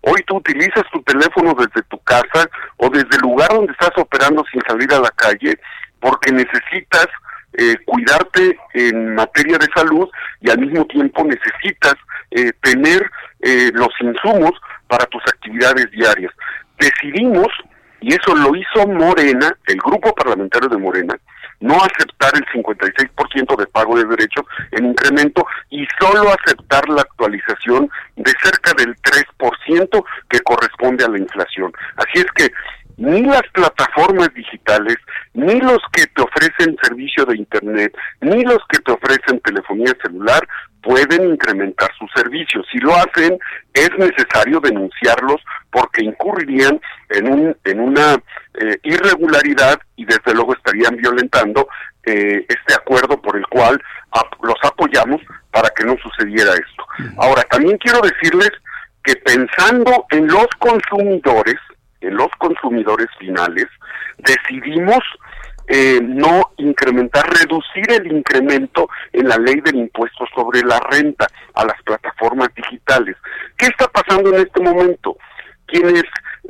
[0.02, 4.44] Hoy tú utilizas tu teléfono desde tu casa o desde el lugar donde estás operando
[4.52, 5.58] sin salir a la calle
[6.00, 7.06] porque necesitas
[7.54, 10.08] eh, cuidarte en materia de salud
[10.40, 11.94] y al mismo tiempo necesitas
[12.30, 13.10] eh, tener
[13.40, 14.52] eh, los insumos
[14.86, 16.32] para tus actividades diarias.
[16.78, 17.48] Decidimos,
[18.00, 21.18] y eso lo hizo Morena, el grupo parlamentario de Morena,
[21.60, 27.90] no aceptar el 56% de pago de derecho en incremento y solo aceptar la actualización
[28.16, 31.72] de cerca del 3% que corresponde a la inflación.
[31.96, 32.52] Así es que
[32.98, 34.96] ni las plataformas digitales,
[35.32, 40.46] ni los que te ofrecen servicio de Internet, ni los que te ofrecen telefonía celular
[40.82, 42.66] pueden incrementar sus servicios.
[42.70, 43.38] Si lo hacen,
[43.72, 46.80] es necesario denunciarlos porque incurrirían
[47.10, 48.14] en, un, en una
[48.54, 51.68] eh, irregularidad y desde luego estarían violentando
[52.04, 53.80] eh, este acuerdo por el cual
[54.42, 55.20] los apoyamos
[55.50, 56.86] para que no sucediera esto.
[57.18, 58.50] Ahora, también quiero decirles
[59.04, 61.56] que pensando en los consumidores,
[62.00, 63.66] los consumidores finales,
[64.18, 65.02] decidimos
[65.70, 71.64] eh, no incrementar, reducir el incremento en la ley del impuesto sobre la renta a
[71.66, 73.16] las plataformas digitales.
[73.56, 75.16] ¿Qué está pasando en este momento?
[75.66, 76.04] Quienes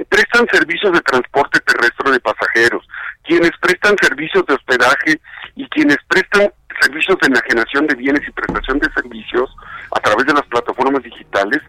[0.08, 2.86] prestan servicios de transporte terrestre de pasajeros,
[3.24, 5.20] quienes prestan servicios de hospedaje
[5.56, 9.50] y quienes prestan servicios de enajenación de bienes y prestación de servicios
[9.96, 11.60] a través de las plataformas digitales,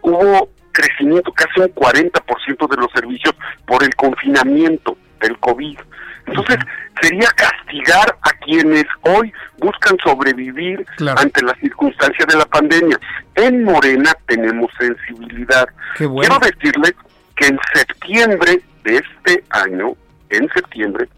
[0.00, 3.34] hubo crecimiento casi un 40% de los servicios
[3.66, 5.78] por el confinamiento del COVID.
[6.26, 6.58] Entonces,
[7.00, 10.84] sería castigar a quienes hoy buscan sobrevivir
[11.16, 12.98] ante la circunstancia de la pandemia.
[13.34, 15.66] En Morena tenemos sensibilidad.
[15.96, 16.94] Quiero decirle
[17.34, 19.94] que en septiembre de este año,
[20.30, 21.08] en septiembre,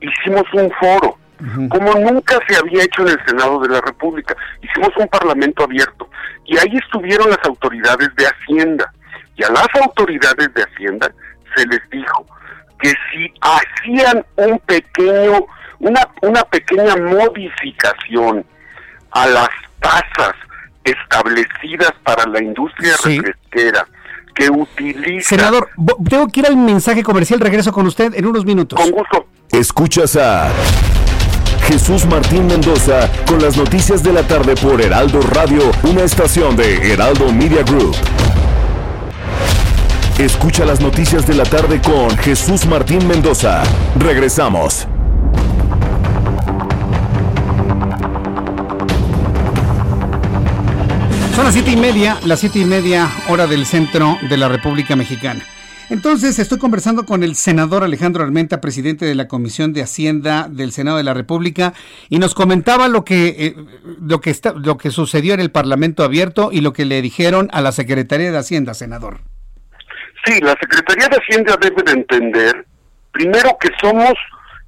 [0.00, 1.16] hicimos un foro,
[1.68, 4.36] como nunca se había hecho en el Senado de la República.
[4.62, 6.08] Hicimos un parlamento abierto
[6.44, 8.92] y ahí estuvieron las autoridades de Hacienda.
[9.36, 11.10] Y a las autoridades de Hacienda
[11.54, 12.26] se les dijo,
[12.80, 15.46] que si hacían un pequeño,
[15.78, 18.44] una, una pequeña modificación
[19.12, 19.48] a las
[19.80, 20.34] tasas
[20.84, 23.86] establecidas para la industria refresquera
[24.34, 25.28] que utiliza...
[25.28, 25.68] Senador,
[26.08, 28.80] tengo que ir al mensaje comercial, regreso con usted en unos minutos.
[28.80, 29.26] Con gusto.
[29.52, 30.50] Escuchas a
[31.70, 36.92] Jesús Martín Mendoza con las noticias de la tarde por Heraldo Radio, una estación de
[36.92, 37.94] Heraldo Media Group.
[40.18, 43.62] Escucha las noticias de la tarde con Jesús Martín Mendoza.
[43.96, 44.88] Regresamos.
[51.36, 54.96] Son las siete y media, las siete y media hora del centro de la República
[54.96, 55.46] Mexicana.
[55.90, 60.70] Entonces estoy conversando con el senador Alejandro Armenta, presidente de la Comisión de Hacienda del
[60.70, 61.74] Senado de la República,
[62.08, 63.56] y nos comentaba lo que eh,
[64.00, 67.48] lo que está, lo que sucedió en el Parlamento Abierto y lo que le dijeron
[67.52, 69.18] a la Secretaría de Hacienda, senador.
[70.24, 72.66] Sí, la Secretaría de Hacienda debe de entender,
[73.10, 74.14] primero que somos,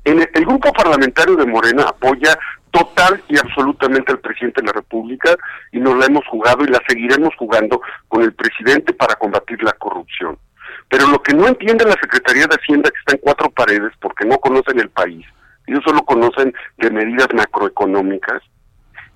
[0.05, 2.37] en el, grupo parlamentario de Morena apoya
[2.73, 5.37] total y absolutamente al presidente de la República
[5.71, 9.73] y nos la hemos jugado y la seguiremos jugando con el presidente para combatir la
[9.75, 10.37] corrupción.
[10.93, 14.27] Pero lo que no entiende la Secretaría de Hacienda, que está en cuatro paredes porque
[14.27, 15.25] no conocen el país,
[15.67, 18.43] ellos solo conocen de medidas macroeconómicas,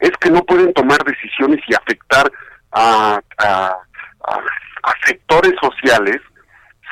[0.00, 2.32] es que no pueden tomar decisiones y afectar
[2.72, 3.76] a, a
[4.86, 6.18] a sectores sociales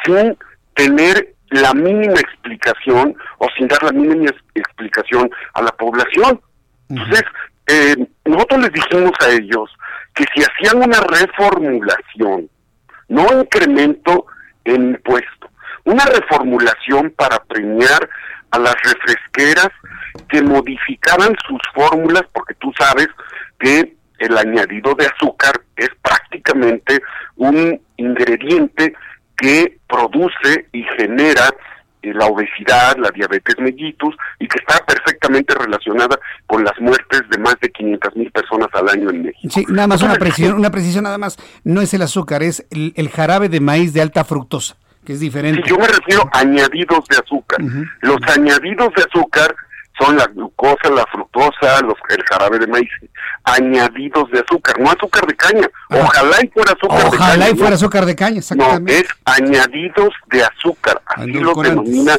[0.04, 0.36] sin
[0.74, 6.40] tener la mínima explicación o sin dar la mínima explicación a la población.
[6.88, 7.22] Entonces,
[7.68, 9.70] eh, nosotros les dijimos a ellos
[10.14, 12.50] que si hacían una reformulación,
[13.08, 14.26] no incremento
[14.64, 15.50] en impuesto,
[15.84, 18.08] una reformulación para premiar
[18.50, 19.70] a las refresqueras
[20.28, 23.08] que modificaran sus fórmulas, porque tú sabes
[23.58, 27.00] que el añadido de azúcar es prácticamente
[27.36, 28.94] un ingrediente
[29.36, 31.52] que produce y genera
[32.12, 37.56] la obesidad, la diabetes mellitus y que está perfectamente relacionada con las muertes de más
[37.60, 39.48] de 500 mil personas al año en México.
[39.52, 43.08] Sí, nada más una precisión, una precisión nada más, no es el azúcar, es el,
[43.08, 45.62] jarabe de maíz de alta fructosa, que es diferente.
[45.64, 47.60] Sí, yo me refiero a añadidos de azúcar.
[48.00, 49.54] Los añadidos de azúcar
[49.98, 52.90] son la glucosa, la fructosa, los, el jarabe de maíz,
[53.44, 55.68] añadidos de azúcar, no azúcar de caña.
[55.90, 57.24] Ojalá y fuera azúcar de caña.
[57.24, 58.92] Ojalá y fuera azúcar de caña, exactamente.
[58.92, 62.16] No, es añadidos de azúcar, así los denomina,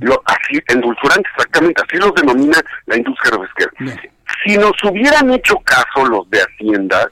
[0.00, 4.00] lo, así, endulzurantes, exactamente, así los denomina la industria refresquera.
[4.44, 7.10] Si nos hubieran hecho caso los de Hacienda,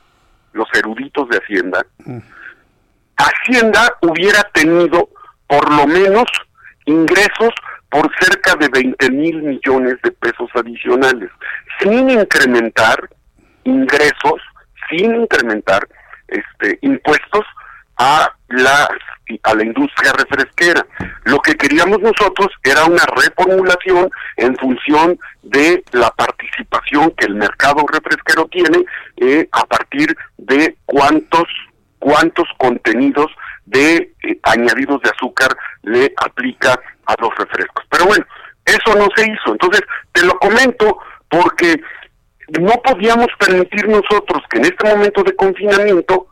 [0.52, 2.18] los eruditos de Hacienda, mm.
[3.18, 5.08] Hacienda hubiera tenido
[5.46, 6.26] por lo menos
[6.86, 7.50] ingresos
[7.90, 11.30] por cerca de 20 mil millones de pesos adicionales,
[11.80, 13.08] sin incrementar
[13.64, 14.40] ingresos,
[14.90, 15.86] sin incrementar
[16.28, 17.44] este impuestos
[17.98, 18.88] a las
[19.42, 20.86] a la industria refresquera.
[21.24, 27.84] Lo que queríamos nosotros era una reformulación en función de la participación que el mercado
[27.92, 28.84] refresquero tiene
[29.16, 31.44] eh, a partir de cuántos
[31.98, 33.26] cuántos contenidos
[33.66, 37.84] de eh, añadidos de azúcar le aplica a los refrescos.
[37.90, 38.24] Pero bueno,
[38.64, 39.52] eso no se hizo.
[39.52, 39.82] Entonces,
[40.12, 40.98] te lo comento
[41.28, 41.80] porque
[42.60, 46.28] no podíamos permitir nosotros que en este momento de confinamiento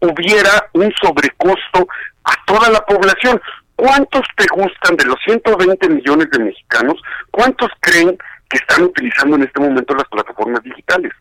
[0.00, 1.88] hubiera un sobrecosto
[2.24, 3.40] a toda la población.
[3.76, 7.00] ¿Cuántos te gustan de los 120 millones de mexicanos?
[7.30, 8.16] ¿Cuántos creen
[8.48, 11.12] que están utilizando en este momento las plataformas digitales?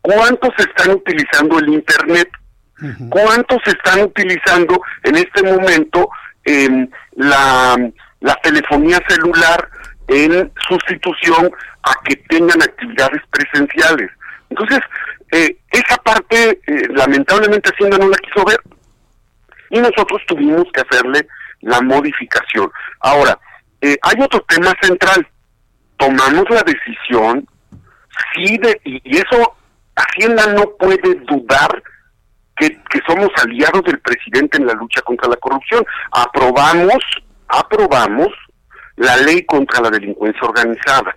[0.00, 2.28] ¿Cuántos están utilizando el Internet?
[3.08, 6.08] ¿Cuántos están utilizando en este momento
[6.44, 7.76] em, la,
[8.20, 9.68] la telefonía celular
[10.08, 11.50] en sustitución
[11.82, 14.10] a que tengan actividades presenciales?
[14.50, 14.80] Entonces,
[15.30, 18.60] eh, esa parte, eh, lamentablemente Hacienda no la quiso ver
[19.70, 21.26] y nosotros tuvimos que hacerle
[21.60, 22.70] la modificación.
[23.00, 23.38] Ahora,
[23.80, 25.26] eh, hay otro tema central.
[25.96, 27.46] Tomamos la decisión,
[28.32, 29.56] sí, de, y eso
[29.96, 31.82] Hacienda no puede dudar
[32.56, 35.84] que, que somos aliados del presidente en la lucha contra la corrupción.
[36.10, 37.02] Aprobamos,
[37.48, 38.28] aprobamos
[38.96, 41.16] la ley contra la delincuencia organizada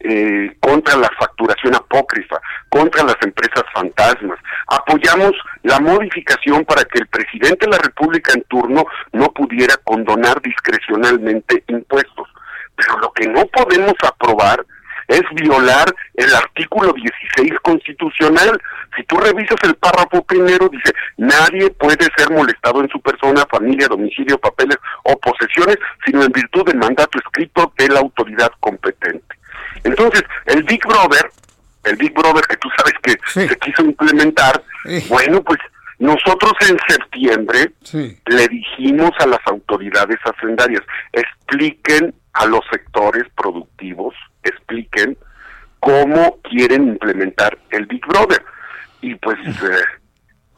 [0.00, 4.38] eh, contra la facturación apócrifa, contra las empresas fantasmas.
[4.68, 5.32] Apoyamos
[5.64, 11.64] la modificación para que el presidente de la República en turno no pudiera condonar discrecionalmente
[11.66, 12.28] impuestos.
[12.76, 14.64] Pero lo que no podemos aprobar
[15.08, 18.60] es violar el artículo 16 constitucional.
[18.96, 23.88] Si tú revisas el párrafo primero, dice, nadie puede ser molestado en su persona, familia,
[23.88, 29.36] domicilio, papeles o posesiones, sino en virtud del mandato escrito de la autoridad competente.
[29.84, 31.30] Entonces, el Big Brother,
[31.84, 34.62] el Big Brother que tú sabes que se quiso implementar,
[35.08, 35.58] bueno, pues
[35.98, 37.72] nosotros en septiembre
[38.26, 40.82] le dijimos a las autoridades hacendarias,
[41.12, 44.14] expliquen a los sectores productivos,
[44.48, 45.16] expliquen
[45.80, 48.42] cómo quieren implementar el Big Brother.
[49.00, 49.84] Y pues eh,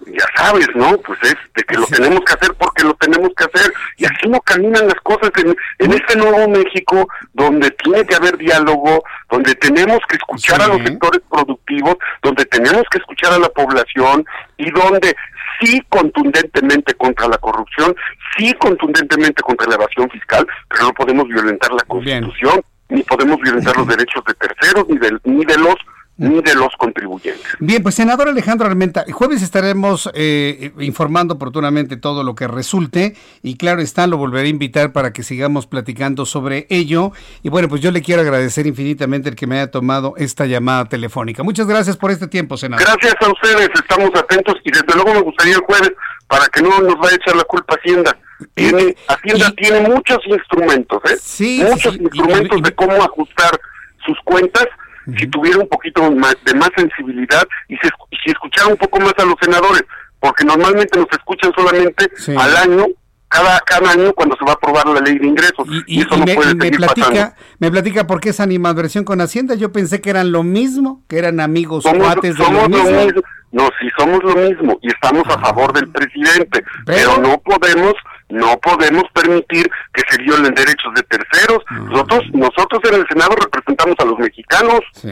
[0.06, 0.96] ya sabes, ¿no?
[0.98, 3.72] Pues es de que lo tenemos que hacer porque lo tenemos que hacer.
[3.98, 8.36] Y así no caminan las cosas en, en este nuevo México, donde tiene que haber
[8.38, 13.48] diálogo, donde tenemos que escuchar a los sectores productivos, donde tenemos que escuchar a la
[13.50, 14.24] población
[14.56, 15.14] y donde
[15.60, 17.94] sí contundentemente contra la corrupción,
[18.36, 23.76] sí contundentemente contra la evasión fiscal, pero no podemos violentar la Constitución, ni podemos violentar
[23.76, 25.76] los derechos de terceros, ni de, ni de los
[26.20, 27.42] ni de los contribuyentes.
[27.60, 33.16] Bien, pues senador Alejandro Armenta, el jueves estaremos eh, informando oportunamente todo lo que resulte
[33.42, 37.12] y claro está, lo volveré a invitar para que sigamos platicando sobre ello.
[37.42, 40.84] Y bueno, pues yo le quiero agradecer infinitamente el que me haya tomado esta llamada
[40.84, 41.42] telefónica.
[41.42, 42.84] Muchas gracias por este tiempo, senador.
[42.86, 45.92] Gracias a ustedes, estamos atentos y desde luego me gustaría el jueves
[46.28, 48.16] para que no nos vaya a echar la culpa Hacienda.
[48.54, 51.16] Tiene, Hacienda tiene muchos instrumentos, ¿eh?
[51.20, 53.58] Sí, muchos sí, instrumentos y- y- de cómo ajustar
[54.04, 54.66] sus cuentas
[55.16, 59.00] si tuviera un poquito más, de más sensibilidad y, se, y si escuchara un poco
[59.00, 59.82] más a los senadores,
[60.20, 62.86] porque normalmente nos escuchan solamente al año,
[63.30, 65.66] cada, cada año cuando se va a aprobar la ley de ingresos.
[65.86, 67.34] Y, Y, eso y no me, puede me platica, pasando.
[67.60, 69.54] me platica por qué esa animadversión con Hacienda.
[69.54, 72.84] Yo pensé que eran lo mismo, que eran amigos Somos, cuates de somos lo lo
[72.84, 73.04] mismo.
[73.04, 73.20] mismo.
[73.52, 77.94] No, sí somos lo mismo y estamos a favor del presidente, Pero- pero, no podemos
[78.28, 81.58] no podemos permitir que se violen derechos de terceros.
[81.88, 84.78] Nosotros nosotros en el Senado representamos a los mexicanos.
[85.02, 85.08] O,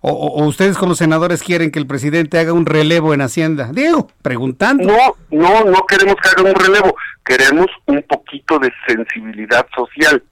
[0.00, 0.12] o-
[0.42, 3.70] o ustedes como senadores quieren que el presidente haga un relevo en Hacienda.
[3.72, 4.84] Diego, preguntando.
[4.84, 6.94] No, no, no queremos que haga un relevo,
[7.24, 10.22] queremos un poquito de sensibilidad social,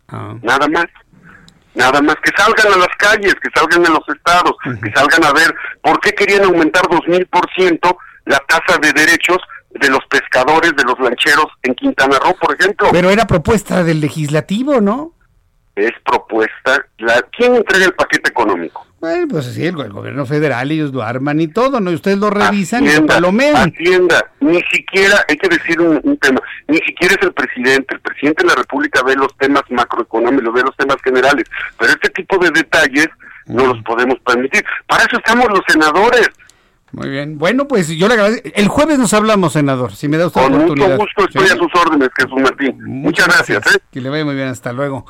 [0.42, 0.86] nada más.
[1.74, 4.52] Nada más que salgan a las calles, que salgan a los estados,
[4.82, 8.94] que salgan a ver por qué querían aumentar dos mil por ciento la tasa de
[8.94, 9.36] derechos
[9.72, 12.88] de los pescadores, de los lancheros en Quintana Roo, por ejemplo.
[12.92, 15.12] Pero era propuesta del legislativo, ¿no?
[15.74, 18.85] Es propuesta, la, ¿quién entrega el paquete económico?
[18.98, 21.90] Bueno, pues sí, el, el gobierno federal, ellos lo arman y todo, ¿no?
[21.90, 23.70] Y ustedes lo revisan y lo Hacienda, palomean.
[23.72, 28.00] Hacienda, ni siquiera, hay que decir un, un tema, ni siquiera es el presidente, el
[28.00, 31.44] presidente de la República ve los temas macroeconómicos, ve los temas generales,
[31.78, 33.08] pero este tipo de detalles
[33.46, 34.64] no los podemos permitir.
[34.86, 36.28] Para eso estamos los senadores.
[36.92, 37.36] Muy bien.
[37.36, 38.48] Bueno, pues yo le agradezco.
[38.54, 40.96] El jueves nos hablamos, senador, si me da usted Con mucho oportunidad.
[40.96, 41.52] gusto estoy ¿Sí?
[41.52, 42.78] a sus órdenes, Jesús Martín.
[42.82, 43.66] Muchas gracias.
[43.74, 43.78] ¿eh?
[43.92, 45.04] Que le vaya muy bien, hasta luego.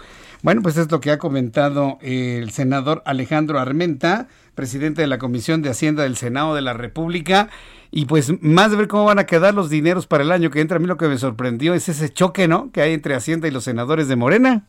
[0.47, 5.61] Bueno, pues es lo que ha comentado el senador Alejandro Armenta, presidente de la Comisión
[5.61, 7.49] de Hacienda del Senado de la República.
[7.91, 10.61] Y pues más de ver cómo van a quedar los dineros para el año que
[10.61, 12.71] entra, a mí lo que me sorprendió es ese choque, ¿no?
[12.71, 14.67] Que hay entre Hacienda y los senadores de Morena.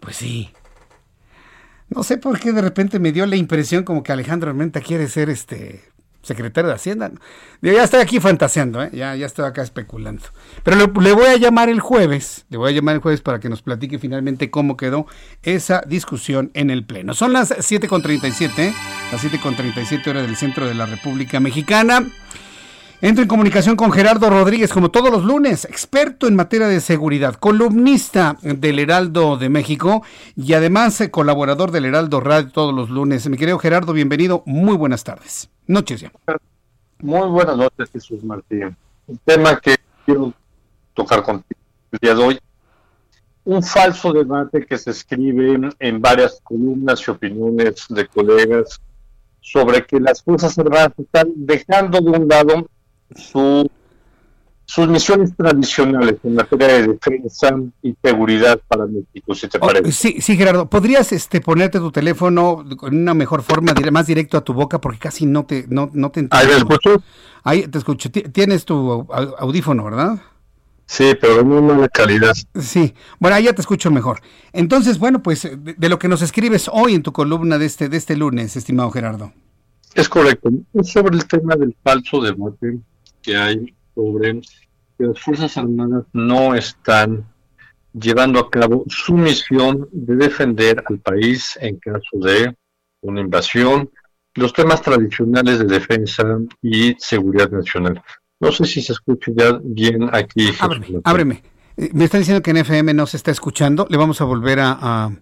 [0.00, 0.50] Pues sí.
[1.88, 5.06] No sé por qué de repente me dio la impresión como que Alejandro Armenta quiere
[5.06, 5.84] ser este
[6.24, 7.12] secretario de Hacienda.
[7.62, 8.90] Ya estoy aquí fantaseando, ¿eh?
[8.92, 10.22] ya, ya estoy acá especulando.
[10.62, 13.40] Pero le, le, voy a llamar el jueves, le voy a llamar el jueves para
[13.40, 15.06] que nos platique finalmente cómo quedó
[15.42, 17.14] esa discusión en el Pleno.
[17.14, 18.74] Son las 7.37, ¿eh?
[19.12, 22.04] las 7.37 horas del centro de la República Mexicana.
[23.04, 27.34] Entro en comunicación con Gerardo Rodríguez, como todos los lunes, experto en materia de seguridad,
[27.34, 30.02] columnista del Heraldo de México
[30.34, 33.28] y además eh, colaborador del Heraldo Radio todos los lunes.
[33.28, 34.42] Mi querido Gerardo, bienvenido.
[34.46, 35.53] Muy buenas tardes.
[35.66, 36.12] Noches ya.
[37.00, 38.76] Muy buenas noches, Jesús Martín.
[39.06, 40.32] Un tema que quiero
[40.94, 41.60] tocar contigo
[41.92, 42.38] el día de hoy.
[43.44, 48.80] Un falso debate que se escribe en varias columnas y opiniones de colegas
[49.40, 52.66] sobre que las Fuerzas Armadas están dejando de un lado
[53.14, 53.70] su,
[54.66, 59.92] sus misiones tradicionales en materia de defensa y seguridad para México, si te oh, parece.
[59.92, 60.68] Sí, sí, Gerardo.
[60.68, 64.98] ¿Podrías este, ponerte tu teléfono con una mejor forma, más directo a tu boca, porque
[64.98, 66.36] casi no te, no, no te entiendo.
[66.36, 67.02] ¿Ahí me escucho?
[67.42, 68.10] Ahí te escucho.
[68.10, 69.06] Tienes tu
[69.38, 70.20] audífono, ¿verdad?
[70.86, 72.34] Sí, pero de muy mala calidad.
[72.60, 74.20] Sí, bueno, ahí ya te escucho mejor.
[74.52, 77.88] Entonces, bueno, pues de, de, lo que nos escribes hoy en tu columna de este,
[77.88, 79.32] de este lunes, estimado Gerardo.
[79.94, 80.50] Es correcto.
[80.74, 82.78] Es sobre el tema del falso debate
[83.22, 84.40] que hay sobre
[84.98, 87.26] que las Fuerzas Armadas no están
[87.92, 92.54] llevando a cabo su misión de defender al país en caso de
[93.02, 93.90] una invasión,
[94.34, 96.24] los temas tradicionales de defensa
[96.60, 98.02] y seguridad nacional.
[98.40, 100.50] No sé si se escucha ya bien aquí.
[100.58, 101.42] Ábreme, ábreme.
[101.76, 103.86] Eh, me está diciendo que en FM no se está escuchando.
[103.88, 105.12] Le vamos a volver a, a,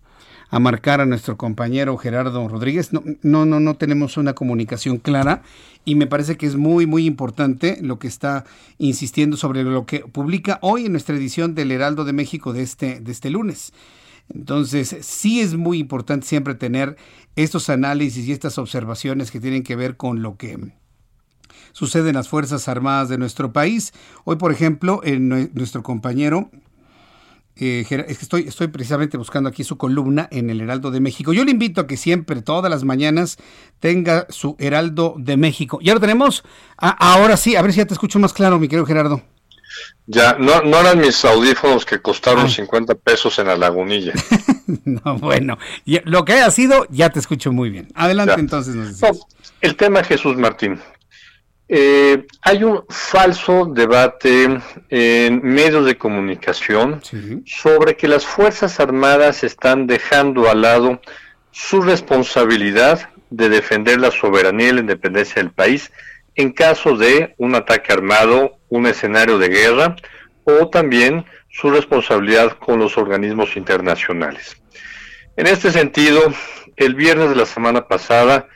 [0.53, 2.93] a marcar a nuestro compañero Gerardo Rodríguez.
[2.93, 5.43] No, no, no, no tenemos una comunicación clara
[5.87, 8.45] y me parece que es muy, muy importante lo que está
[8.77, 13.01] insistiendo sobre lo que publica hoy en nuestra edición del Heraldo de México de este,
[13.01, 13.73] de este lunes.
[14.29, 16.99] Entonces, sí es muy importante siempre tener
[17.35, 20.59] estos análisis y estas observaciones que tienen que ver con lo que
[21.73, 23.95] sucede en las Fuerzas Armadas de nuestro país.
[24.25, 26.51] Hoy, por ejemplo, en nuestro compañero
[27.57, 31.33] eh, es que estoy, estoy precisamente buscando aquí su columna en el Heraldo de México.
[31.33, 33.37] Yo le invito a que siempre, todas las mañanas,
[33.81, 35.79] tenga su Heraldo de México.
[35.83, 36.45] ¿Ya lo tenemos?
[36.79, 39.23] Ah, ahora sí, a ver si ya te escucho más claro, mi querido Gerardo.
[40.07, 44.13] Ya, no, no eran mis audífonos que costaron 50 pesos en la lagunilla.
[44.85, 45.59] no, bueno,
[46.05, 47.89] lo que haya sido, ya te escucho muy bien.
[47.95, 48.41] Adelante Ya.
[48.41, 48.75] entonces.
[48.75, 49.09] Nos No,
[49.61, 50.79] el tema Jesús Martín.
[51.75, 57.01] Eh, hay un falso debate en medios de comunicación
[57.47, 61.01] sobre que las Fuerzas Armadas están dejando al lado
[61.51, 65.91] su responsabilidad de defender la soberanía y la independencia del país
[66.35, 69.97] en caso de un ataque armado, un escenario de guerra
[70.45, 74.59] o también su responsabilidad con los organismos internacionales.
[75.39, 76.21] En este sentido,
[76.77, 78.47] el viernes de la semana pasada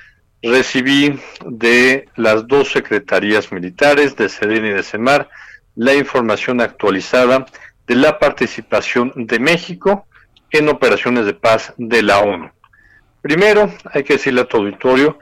[0.46, 5.28] recibí de las dos secretarías militares, de SEDEN y de CEMAR,
[5.74, 7.46] la información actualizada
[7.86, 10.06] de la participación de México
[10.50, 12.50] en operaciones de paz de la ONU.
[13.20, 15.18] Primero, hay que decirle a tu auditorio,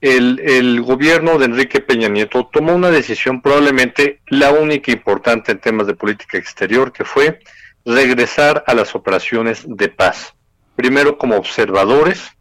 [0.00, 5.60] el, el gobierno de Enrique Peña Nieto tomó una decisión probablemente la única importante en
[5.60, 7.40] temas de política exterior, que fue
[7.84, 10.34] regresar a las operaciones de paz.
[10.76, 12.32] Primero como observadores,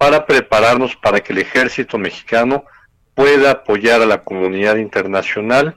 [0.00, 2.64] para prepararnos para que el ejército mexicano
[3.14, 5.76] pueda apoyar a la comunidad internacional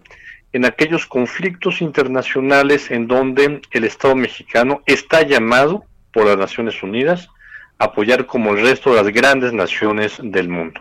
[0.54, 5.84] en aquellos conflictos internacionales en donde el Estado mexicano está llamado
[6.14, 7.28] por las Naciones Unidas
[7.78, 10.80] a apoyar como el resto de las grandes naciones del mundo.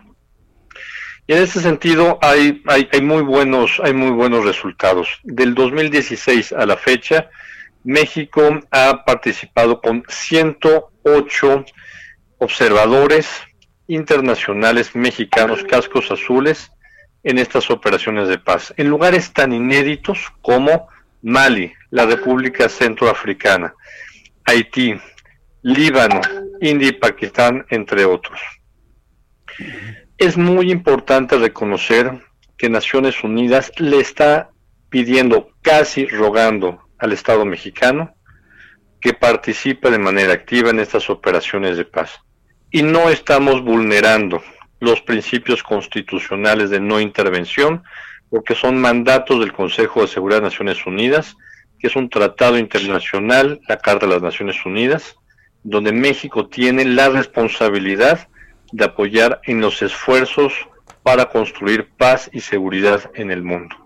[1.26, 5.18] Y en ese sentido hay, hay, muy buenos, hay muy buenos resultados.
[5.24, 7.28] Del 2016 a la fecha,
[7.82, 11.64] México ha participado con 108
[12.42, 13.28] observadores
[13.86, 16.72] internacionales mexicanos cascos azules
[17.22, 20.88] en estas operaciones de paz, en lugares tan inéditos como
[21.22, 23.74] Mali, la República Centroafricana,
[24.44, 24.96] Haití,
[25.62, 26.20] Líbano,
[26.60, 28.40] India y Pakistán, entre otros.
[30.18, 32.22] Es muy importante reconocer
[32.58, 34.50] que Naciones Unidas le está
[34.88, 38.16] pidiendo, casi rogando al Estado mexicano
[39.00, 42.20] que participe de manera activa en estas operaciones de paz.
[42.74, 44.42] Y no estamos vulnerando
[44.80, 47.82] los principios constitucionales de no intervención,
[48.30, 51.36] porque son mandatos del Consejo de Seguridad de Naciones Unidas,
[51.78, 55.16] que es un tratado internacional, la Carta de las Naciones Unidas,
[55.62, 58.26] donde México tiene la responsabilidad
[58.72, 60.54] de apoyar en los esfuerzos
[61.02, 63.76] para construir paz y seguridad en el mundo.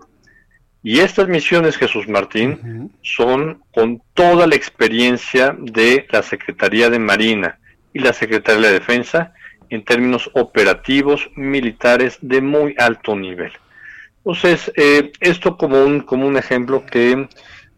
[0.81, 7.59] Y estas misiones, Jesús Martín, son con toda la experiencia de la Secretaría de Marina
[7.97, 9.33] y la Secretaría de Defensa
[9.71, 13.51] en términos operativos militares de muy alto nivel.
[14.17, 17.27] Entonces, eh, esto como un, como un ejemplo que,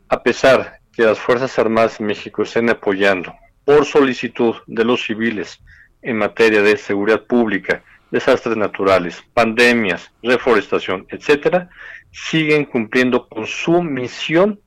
[0.10, 3.34] a pesar que las Fuerzas Armadas de México estén apoyando
[3.64, 5.62] por solicitud de los civiles
[6.02, 7.82] en materia de seguridad pública,
[8.12, 11.70] desastres naturales, pandemias, reforestación, etcétera,
[12.12, 14.60] siguen cumpliendo con su misión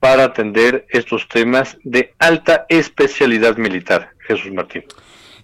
[0.00, 4.10] para atender estos temas de alta especialidad militar.
[4.36, 4.84] Jesús Martín.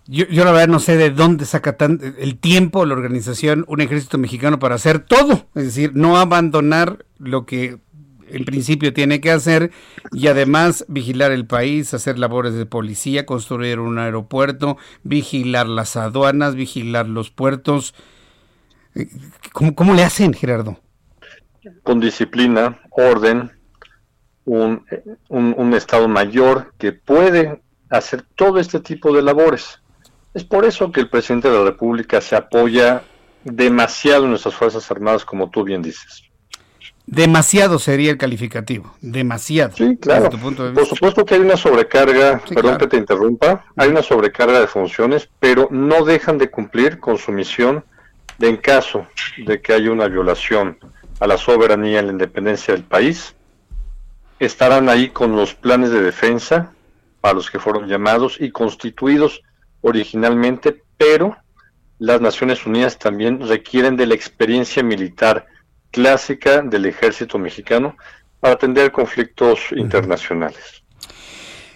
[0.07, 3.81] Yo, yo, la verdad no sé de dónde saca tan, el tiempo la organización, un
[3.81, 7.79] ejército mexicano para hacer todo, es decir, no abandonar lo que
[8.29, 9.71] en principio tiene que hacer
[10.13, 16.55] y además vigilar el país, hacer labores de policía, construir un aeropuerto, vigilar las aduanas,
[16.55, 17.95] vigilar los puertos.
[19.53, 20.81] ¿Cómo, cómo le hacen, Gerardo?
[21.83, 23.51] Con disciplina, orden,
[24.45, 24.85] un,
[25.29, 27.61] un, un Estado mayor que puede
[27.91, 29.81] hacer todo este tipo de labores.
[30.35, 33.03] Es por eso que el presidente de la República se apoya
[33.45, 36.25] demasiado en nuestras Fuerzas Armadas, como tú bien dices.
[37.07, 39.77] Demasiado sería el calificativo, demasiado.
[39.77, 40.29] Sí, claro.
[40.29, 42.79] Por supuesto que hay una sobrecarga, sí, perdón claro.
[42.79, 47.31] que te interrumpa, hay una sobrecarga de funciones, pero no dejan de cumplir con su
[47.31, 47.85] misión
[48.39, 49.07] de en caso
[49.47, 50.79] de que haya una violación
[51.21, 53.37] a la soberanía y la independencia del país,
[54.41, 56.73] estarán ahí con los planes de defensa
[57.27, 59.43] para los que fueron llamados y constituidos
[59.81, 61.37] originalmente, pero
[61.99, 65.49] las Naciones Unidas también requieren de la experiencia militar
[65.91, 67.97] clásica del ejército mexicano
[68.39, 70.85] para atender conflictos internacionales.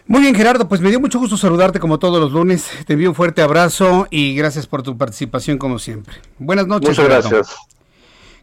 [0.07, 2.71] Muy bien, Gerardo, pues me dio mucho gusto saludarte como todos los lunes.
[2.87, 6.15] Te envío un fuerte abrazo y gracias por tu participación como siempre.
[6.39, 6.91] Buenas noches.
[6.91, 7.29] Muchas Gerardo.
[7.29, 7.59] gracias.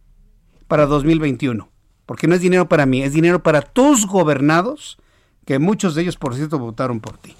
[0.66, 1.70] para 2021.
[2.06, 4.98] Porque no es dinero para mí, es dinero para tus gobernados,
[5.44, 7.35] que muchos de ellos, por cierto, votaron por ti.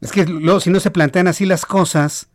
[0.00, 2.30] Es que luego, si no se plantean así las cosas,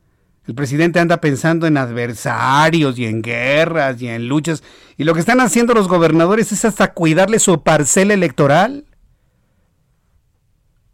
[0.47, 4.63] el presidente anda pensando en adversarios y en guerras y en luchas.
[4.97, 8.85] Y lo que están haciendo los gobernadores es hasta cuidarle su parcela electoral.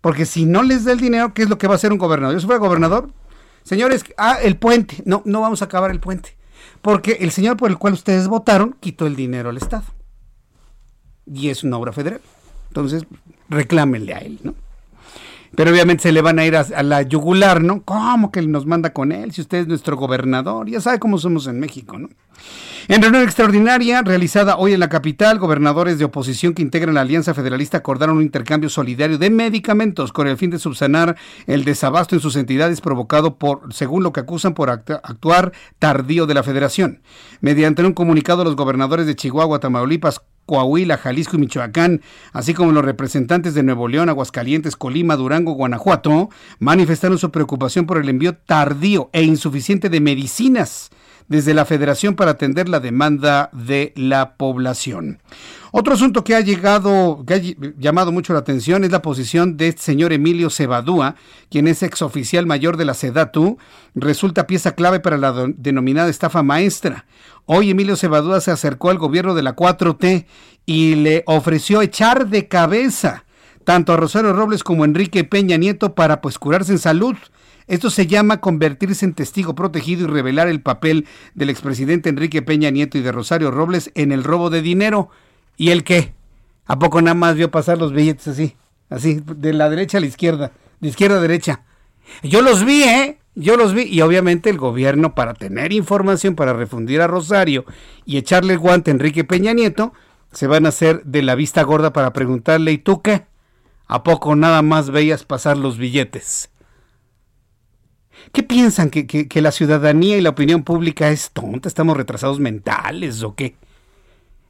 [0.02, 2.00] Porque si no les da el dinero, ¿qué es lo que va a hacer un
[2.00, 2.36] gobernador?
[2.36, 3.10] Yo si fuera gobernador,
[3.64, 5.04] señores, ah, el puente.
[5.06, 6.36] No, no vamos a acabar el puente.
[6.82, 9.86] Porque el señor por el cual ustedes votaron quitó el dinero al Estado.
[11.32, 12.22] Y es una obra federal.
[12.70, 13.06] Entonces,
[13.50, 14.56] reclámenle a él, ¿no?
[15.56, 17.84] Pero obviamente se le van a ir a, la yugular, ¿no?
[17.84, 19.34] ¿Cómo que nos manda con él?
[19.34, 22.10] Si usted es nuestro gobernador, ya sabe cómo somos en México, ¿no?
[22.88, 27.34] En reunión extraordinaria realizada hoy en la capital, gobernadores de oposición que integran la Alianza
[27.34, 31.16] Federalista acordaron un intercambio solidario de medicamentos con el fin de subsanar
[31.46, 36.34] el desabasto en sus entidades provocado por, según lo que acusan, por actuar tardío de
[36.34, 37.02] la federación.
[37.40, 40.22] Mediante un comunicado, los gobernadores de Chihuahua, Tamaulipas,
[40.52, 42.02] Coahuila, Jalisco y Michoacán,
[42.34, 46.30] así como los representantes de Nuevo León, Aguascalientes, Colima, Durango, Guanajuato,
[46.60, 50.90] manifestaron su preocupación por el envío tardío e insuficiente de medicinas
[51.30, 55.22] desde la Federación para atender la demanda de la población.
[55.74, 59.56] Otro asunto que ha llegado, que ha ll- llamado mucho la atención es la posición
[59.56, 61.16] de este señor Emilio Cebadúa,
[61.50, 63.58] quien es exoficial mayor de la SEDATU,
[63.96, 67.06] resulta pieza clave para la denominada estafa maestra.
[67.46, 70.26] Hoy Emilio Cebadúa se acercó al gobierno de la 4T
[70.66, 73.24] y le ofreció echar de cabeza
[73.64, 77.16] tanto a Rosario Robles como a Enrique Peña Nieto para pues curarse en salud.
[77.68, 82.72] Esto se llama convertirse en testigo protegido y revelar el papel del expresidente Enrique Peña
[82.72, 85.10] Nieto y de Rosario Robles en el robo de dinero.
[85.62, 86.16] ¿Y el qué?
[86.66, 88.56] ¿A poco nada más vio pasar los billetes así?
[88.90, 91.62] Así, de la derecha a la izquierda, de izquierda a derecha.
[92.24, 93.20] Yo los vi, ¿eh?
[93.36, 93.84] Yo los vi.
[93.84, 97.66] Y obviamente el gobierno, para tener información, para refundir a Rosario
[98.08, 99.94] y echarle el guante a Enrique Peña Nieto,
[100.32, 103.28] se van a hacer de la vista gorda para preguntarle, ¿y tú qué?
[103.86, 106.50] ¿A poco nada más veías pasar los billetes?
[108.32, 108.90] ¿Qué piensan?
[108.90, 111.68] ¿Que, que, que la ciudadanía y la opinión pública es tonta?
[111.68, 113.58] ¿Estamos retrasados mentales o qué?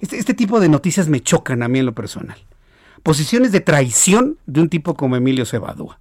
[0.01, 2.37] Este, este tipo de noticias me chocan a mí en lo personal.
[3.03, 5.99] Posiciones de traición de un tipo como Emilio Cebadúa.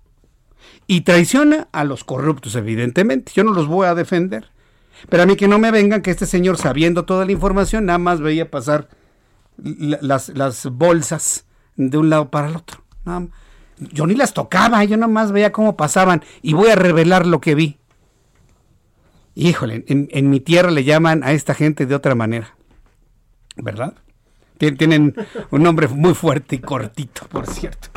[0.86, 3.32] Y traiciona a los corruptos, evidentemente.
[3.34, 4.50] Yo no los voy a defender.
[5.08, 7.98] Pero a mí que no me vengan que este señor, sabiendo toda la información, nada
[7.98, 8.88] más veía pasar
[9.62, 11.46] la- las, las bolsas
[11.76, 12.82] de un lado para el otro.
[13.78, 17.40] Yo ni las tocaba, yo nada más veía cómo pasaban y voy a revelar lo
[17.40, 17.78] que vi.
[19.34, 22.56] Híjole, en mi tierra le llaman a esta gente de otra manera.
[23.62, 23.94] ¿Verdad?
[24.58, 25.14] Tien- Tienen
[25.50, 27.88] un nombre muy fuerte y cortito, por cierto.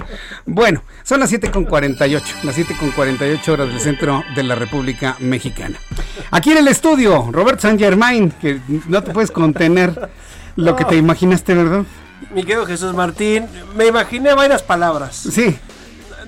[0.46, 5.78] Bueno, son las 7.48, las 7.48 horas del centro de la República Mexicana.
[6.32, 10.10] Aquí en el estudio, Robert San Germain, que no te puedes contener
[10.56, 11.84] lo que te imaginaste, ¿verdad?
[12.34, 13.46] Mi querido Jesús Martín,
[13.76, 15.16] me imaginé varias palabras.
[15.18, 15.58] Sí.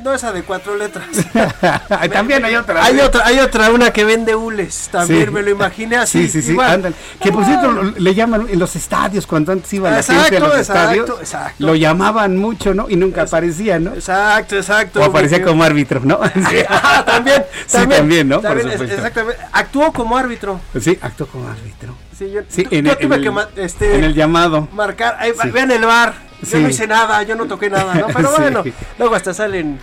[0.05, 1.07] No esa de cuatro letras.
[2.13, 2.85] También hay otra.
[2.85, 4.87] Hay otra, hay otra, una que vende hules.
[4.91, 5.31] También Sí.
[5.31, 6.27] me lo imaginé así.
[6.27, 6.69] Sí, sí, sí, igual.
[6.73, 6.95] ándale.
[7.19, 10.49] Que por cierto le llaman en los estadios, cuando antes iba la gente a los
[10.57, 11.55] exacto, estadios, exacto.
[11.65, 12.87] lo llamaban mucho, ¿no?
[12.87, 13.93] Y nunca aparecía, ¿no?
[13.95, 14.99] Exacto, exacto.
[15.01, 16.19] O aparecía como árbitro, ¿no?
[16.35, 16.57] Sí.
[16.69, 18.39] Ah, también, Sí, también, ¿no?
[18.41, 18.95] También, supuesto.
[18.95, 19.41] exactamente.
[19.53, 20.59] Actuó como árbitro.
[20.79, 21.95] Sí, actuó como árbitro.
[22.15, 24.67] Sí, yo, Sí, en yo el- tuve en que el- ma- este, en el llamado.
[24.71, 25.17] marcar.
[25.19, 25.49] Ahí, Sí.
[25.49, 26.13] Vean el bar.
[26.43, 26.57] Yo Sí.
[26.63, 28.07] no hice nada, yo no toqué nada, ¿no?
[28.07, 28.41] Pero Sí.
[28.41, 28.63] bueno,
[28.99, 29.79] luego hasta salen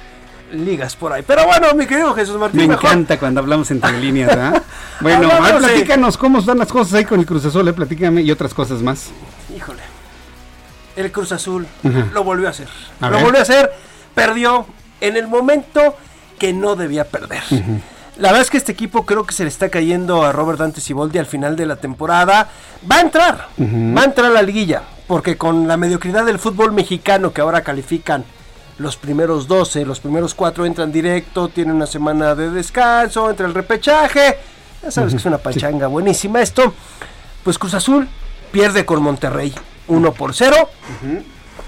[0.53, 1.23] ligas por ahí.
[1.27, 2.85] Pero bueno, mi querido Jesús Martín, Me mejor.
[2.87, 4.63] encanta cuando hablamos entre líneas, ¿verdad?
[5.01, 7.67] Bueno, Hablamos a ver, de- platícanos cómo están las cosas ahí con el Cruz Azul,
[7.67, 9.09] eh, platícame y otras cosas más.
[9.57, 9.81] Híjole.
[10.95, 12.07] El Cruz Azul Ajá.
[12.13, 12.69] lo volvió a hacer.
[13.01, 13.25] A lo ver.
[13.25, 13.73] volvió a hacer.
[14.15, 14.67] Perdió
[15.01, 15.97] en el momento
[16.39, 17.43] que no debía perder.
[18.19, 20.81] La verdad es que este equipo creo que se le está cayendo a Robert Dante
[20.83, 22.51] Siboldi al final de la temporada.
[22.89, 26.73] Va a entrar, va a entrar a la liguilla, porque con la mediocridad del fútbol
[26.73, 28.25] mexicano que ahora califican
[28.79, 33.55] los primeros 12, los primeros 4 entran directo, tienen una semana de descanso, entra el
[33.55, 34.39] repechaje.
[34.83, 36.75] Ya sabes que es una pachanga buenísima esto.
[37.45, 38.09] Pues Cruz Azul
[38.51, 39.53] pierde con Monterrey
[39.89, 40.57] 1 por 0.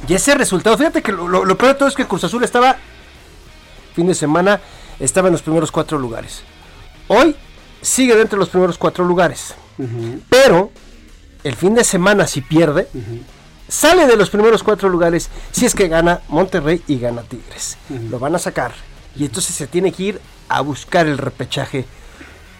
[0.08, 2.42] Y ese resultado, fíjate que lo, lo- lo peor de todo es que Cruz Azul
[2.44, 2.76] estaba,
[3.94, 4.60] fin de semana,
[4.98, 6.42] estaba en los primeros cuatro lugares.
[7.08, 7.36] Hoy
[7.80, 9.54] sigue dentro de los primeros cuatro lugares.
[10.28, 10.70] Pero
[11.44, 12.88] el fin de semana, si pierde,
[13.68, 17.76] sale de los primeros cuatro lugares si es que gana Monterrey y gana Tigres.
[18.10, 18.72] Lo van a sacar.
[19.16, 21.84] Y entonces se tiene que ir a buscar el repechaje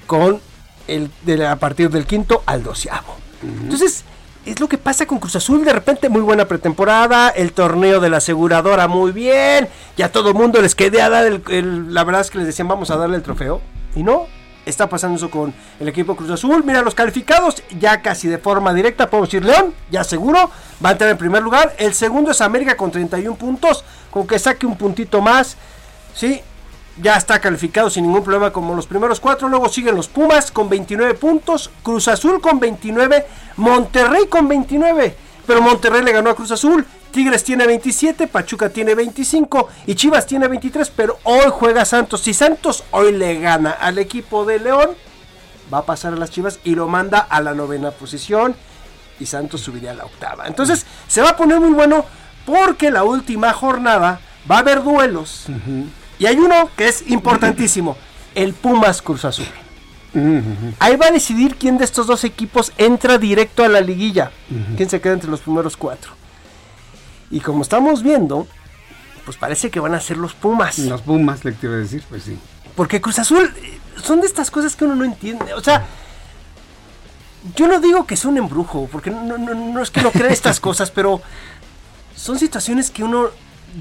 [0.07, 0.41] con
[0.87, 3.17] el de a partir del quinto al doceavo.
[3.43, 4.05] Entonces,
[4.47, 5.65] es lo que pasa con Cruz Azul.
[5.65, 7.29] De repente, muy buena pretemporada.
[7.31, 9.69] El torneo de la aseguradora, muy bien.
[9.97, 12.47] Ya todo el mundo les quedé a dar el, el- La verdad es que les
[12.47, 13.61] decían, vamos a darle el trofeo.
[13.97, 14.27] Y no.
[14.67, 16.65] Está pasando eso con el equipo Cruz Azul.
[16.65, 19.11] Mira, los calificados ya casi de forma directa.
[19.11, 20.51] Podemos decir León, ya seguro.
[20.85, 21.75] Va a entrar en primer lugar.
[21.79, 23.85] El segundo es América con 31 puntos.
[24.11, 25.57] Con que saque un puntito más.
[26.15, 26.41] Sí,
[27.03, 29.49] ya está calificado sin ningún problema como los primeros cuatro.
[29.49, 33.27] Luego siguen los Pumas con 29 puntos, Cruz Azul con 29,
[33.57, 35.17] Monterrey con 29.
[35.47, 36.85] Pero Monterrey le ganó a Cruz Azul.
[37.11, 40.91] Tigres tiene 27, Pachuca tiene 25 y Chivas tiene 23.
[40.91, 42.23] Pero hoy juega Santos.
[42.23, 44.91] Si Santos hoy le gana al equipo de León,
[45.73, 48.55] va a pasar a las Chivas y lo manda a la novena posición.
[49.21, 50.47] Y Santos subiría a la octava.
[50.47, 52.05] Entonces se va a poner muy bueno
[52.45, 55.47] porque la última jornada va a haber duelos.
[56.19, 57.97] Y hay uno que es importantísimo,
[58.35, 59.47] el Pumas Cruz Azul.
[60.79, 64.31] Ahí va a decidir quién de estos dos equipos entra directo a la liguilla,
[64.77, 66.13] quién se queda entre los primeros cuatro.
[67.31, 68.47] Y como estamos viendo,
[69.25, 70.79] pues parece que van a ser los Pumas.
[70.79, 72.37] Los Pumas, le a decir, pues sí.
[72.77, 75.55] Porque Cruz Azul eh, son de estas cosas que uno no entiende.
[75.55, 75.85] O sea,
[77.57, 80.61] yo no digo que es un embrujo, porque no- no es que no crea estas
[80.69, 81.21] cosas, pero
[82.17, 83.29] son situaciones que uno,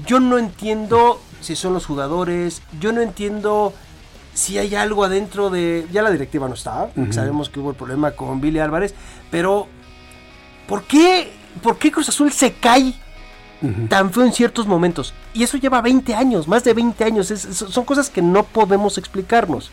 [0.06, 3.74] yo no entiendo si son los jugadores, yo no entiendo
[4.34, 8.10] si hay algo adentro de, ya la directiva no está, sabemos que hubo el problema
[8.12, 8.94] con Billy Álvarez,
[9.30, 9.66] pero
[10.68, 11.32] ¿por qué
[11.62, 12.94] ¿por qué Cruz Azul se cae
[13.88, 15.14] tan feo en ciertos momentos?
[15.32, 17.30] Y eso lleva 20 años, más de 20 años.
[17.30, 19.70] Es- es- son cosas que no podemos explicarnos.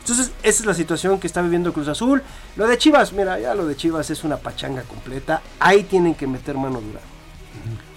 [0.00, 2.22] Entonces, esa es la situación que está viviendo Cruz Azul.
[2.56, 5.42] Lo de Chivas, mira, ya lo de Chivas es una pachanga completa.
[5.60, 7.00] Ahí tienen que meter mano dura.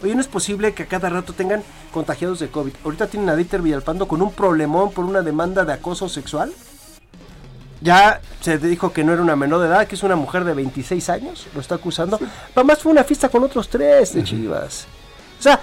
[0.03, 2.73] Oye, no es posible que a cada rato tengan contagiados de COVID.
[2.83, 6.53] Ahorita tienen a Dieter Villalpando con un problemón por una demanda de acoso sexual.
[7.81, 10.53] Ya se dijo que no era una menor de edad, que es una mujer de
[10.53, 12.19] 26 años, lo está acusando.
[12.55, 14.87] Además fue una fiesta con otros tres de Chivas.
[15.39, 15.59] O sea,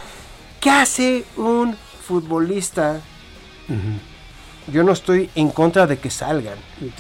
[0.61, 3.01] ¿qué hace un futbolista?
[4.73, 6.55] Yo no estoy en contra de que salgan.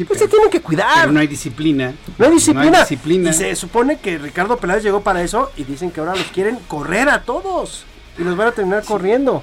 [0.06, 1.00] Pues se tienen que cuidar.
[1.00, 1.94] Pero no hay disciplina.
[2.18, 2.70] No hay disciplina.
[2.70, 3.30] No hay disciplina.
[3.30, 6.58] Y se supone que Ricardo Peláez llegó para eso y dicen que ahora los quieren
[6.68, 7.84] correr a todos.
[8.18, 9.42] Y los van a terminar corriendo.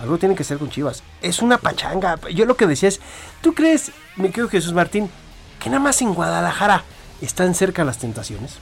[0.00, 1.02] Algo tiene que ser con Chivas.
[1.20, 2.18] Es una pachanga.
[2.32, 3.00] Yo lo que decía es,
[3.40, 5.10] ¿tú crees, mi querido Jesús Martín,
[5.60, 6.84] que nada más en Guadalajara
[7.20, 8.58] están cerca las tentaciones?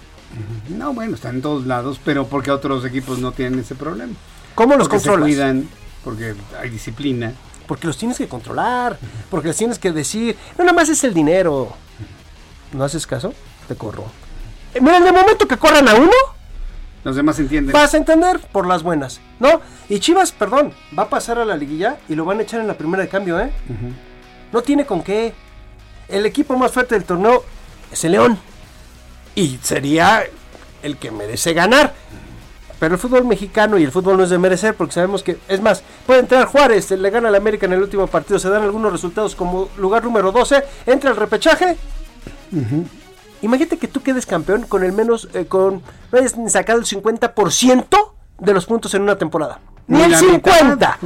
[0.68, 4.14] No, bueno, están en todos lados, pero porque otros equipos no tienen ese problema.
[4.54, 5.28] ¿Cómo los porque controlas?
[5.28, 5.68] Se cuidan,
[6.04, 7.32] porque hay disciplina.
[7.70, 8.98] Porque los tienes que controlar,
[9.30, 11.68] porque les tienes que decir, no nada más es el dinero.
[12.72, 13.32] ¿No haces caso?
[13.68, 14.06] Te corro.
[14.74, 16.10] Eh, mira, en el momento que corran a uno,
[17.04, 17.72] Los demás entienden.
[17.72, 19.60] vas a entender por las buenas, ¿no?
[19.88, 22.66] Y Chivas, perdón, va a pasar a la liguilla y lo van a echar en
[22.66, 23.52] la primera de cambio, ¿eh?
[24.50, 25.32] No tiene con qué.
[26.08, 27.44] El equipo más fuerte del torneo
[27.92, 28.36] es el León.
[29.36, 30.24] Y sería
[30.82, 31.94] el que merece ganar.
[32.80, 35.60] Pero el fútbol mexicano y el fútbol no es de merecer porque sabemos que, es
[35.60, 38.90] más, puede entrar Juárez, le gana al América en el último partido, se dan algunos
[38.90, 41.76] resultados como lugar número 12, entra el repechaje.
[43.42, 48.12] Imagínate que tú quedes campeón con el menos, eh, con, no hayas sacado el 50%
[48.38, 49.60] de los puntos en una temporada.
[49.86, 50.98] Ni Ni el la 50.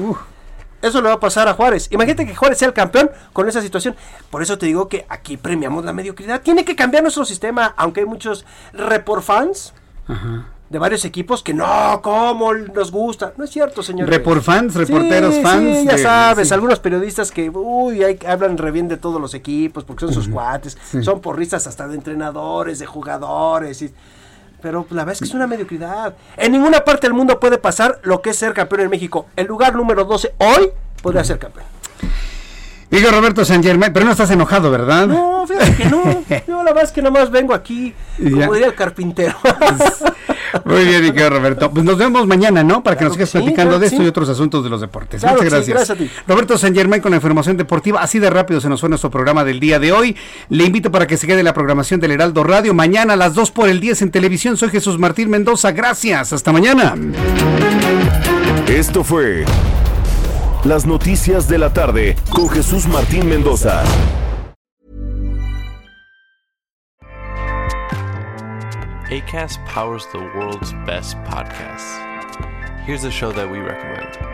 [0.81, 1.89] Eso le va a pasar a Juárez.
[1.91, 3.97] Imagínate que Juárez sea el campeón con esa situación.
[4.31, 6.43] Por eso te digo que aquí premiamos la mediocridad.
[6.43, 9.73] Tiene que cambiar nuestro sistema, aunque hay muchos report fans
[10.71, 13.33] de varios equipos que no, ¿cómo nos gusta?
[13.37, 14.09] No es cierto, señor.
[14.09, 16.55] Report fans, reporteros fans Sí, ya de- sabes, sí.
[16.55, 20.29] algunos periodistas que, uy, hay- hablan re bien de todos los equipos porque son sus
[20.29, 20.77] cuates.
[21.03, 23.83] Son porristas hasta de entrenadores, de jugadores.
[23.83, 23.93] y-
[24.63, 26.15] pero la verdad es que es una mediocridad.
[26.39, 29.27] En ninguna parte del mundo puede pasar lo que es ser campeón en México.
[29.37, 30.71] El lugar número 12 hoy
[31.03, 31.67] podría ser campeón.
[32.95, 35.09] Digo Roberto San Germán, pero no estás enojado, ¿verdad?
[35.09, 36.05] No, fíjate que no.
[36.47, 38.31] Yo la verdad es que nada más vengo aquí, ya.
[38.31, 39.35] como diría el carpintero.
[40.65, 41.71] Muy bien, mi querido Roberto.
[41.73, 42.85] Pues nos vemos mañana, ¿no?
[42.85, 44.05] Para que nos sigas sí, platicando claro de esto sí.
[44.05, 45.21] y otros asuntos de los deportes.
[45.21, 45.89] Claro Muchas sí, gracias.
[45.89, 46.23] gracias a ti.
[46.29, 48.01] Roberto San Germán con la información deportiva.
[48.01, 50.17] Así de rápido se nos fue nuestro programa del día de hoy.
[50.49, 52.73] Le invito para que se quede la programación del Heraldo Radio.
[52.75, 54.57] Mañana a las 2 por el 10 en televisión.
[54.57, 55.73] Soy Jesús Martín Mendoza.
[55.73, 56.33] Gracias.
[56.33, 56.95] Hasta mañana.
[58.69, 59.45] Esto fue
[60.65, 63.85] Las Noticias de la Tarde con Jesús Martín Mendoza.
[69.11, 72.01] ACAST powers the world's best podcasts.
[72.87, 74.34] Here's a show that we recommend.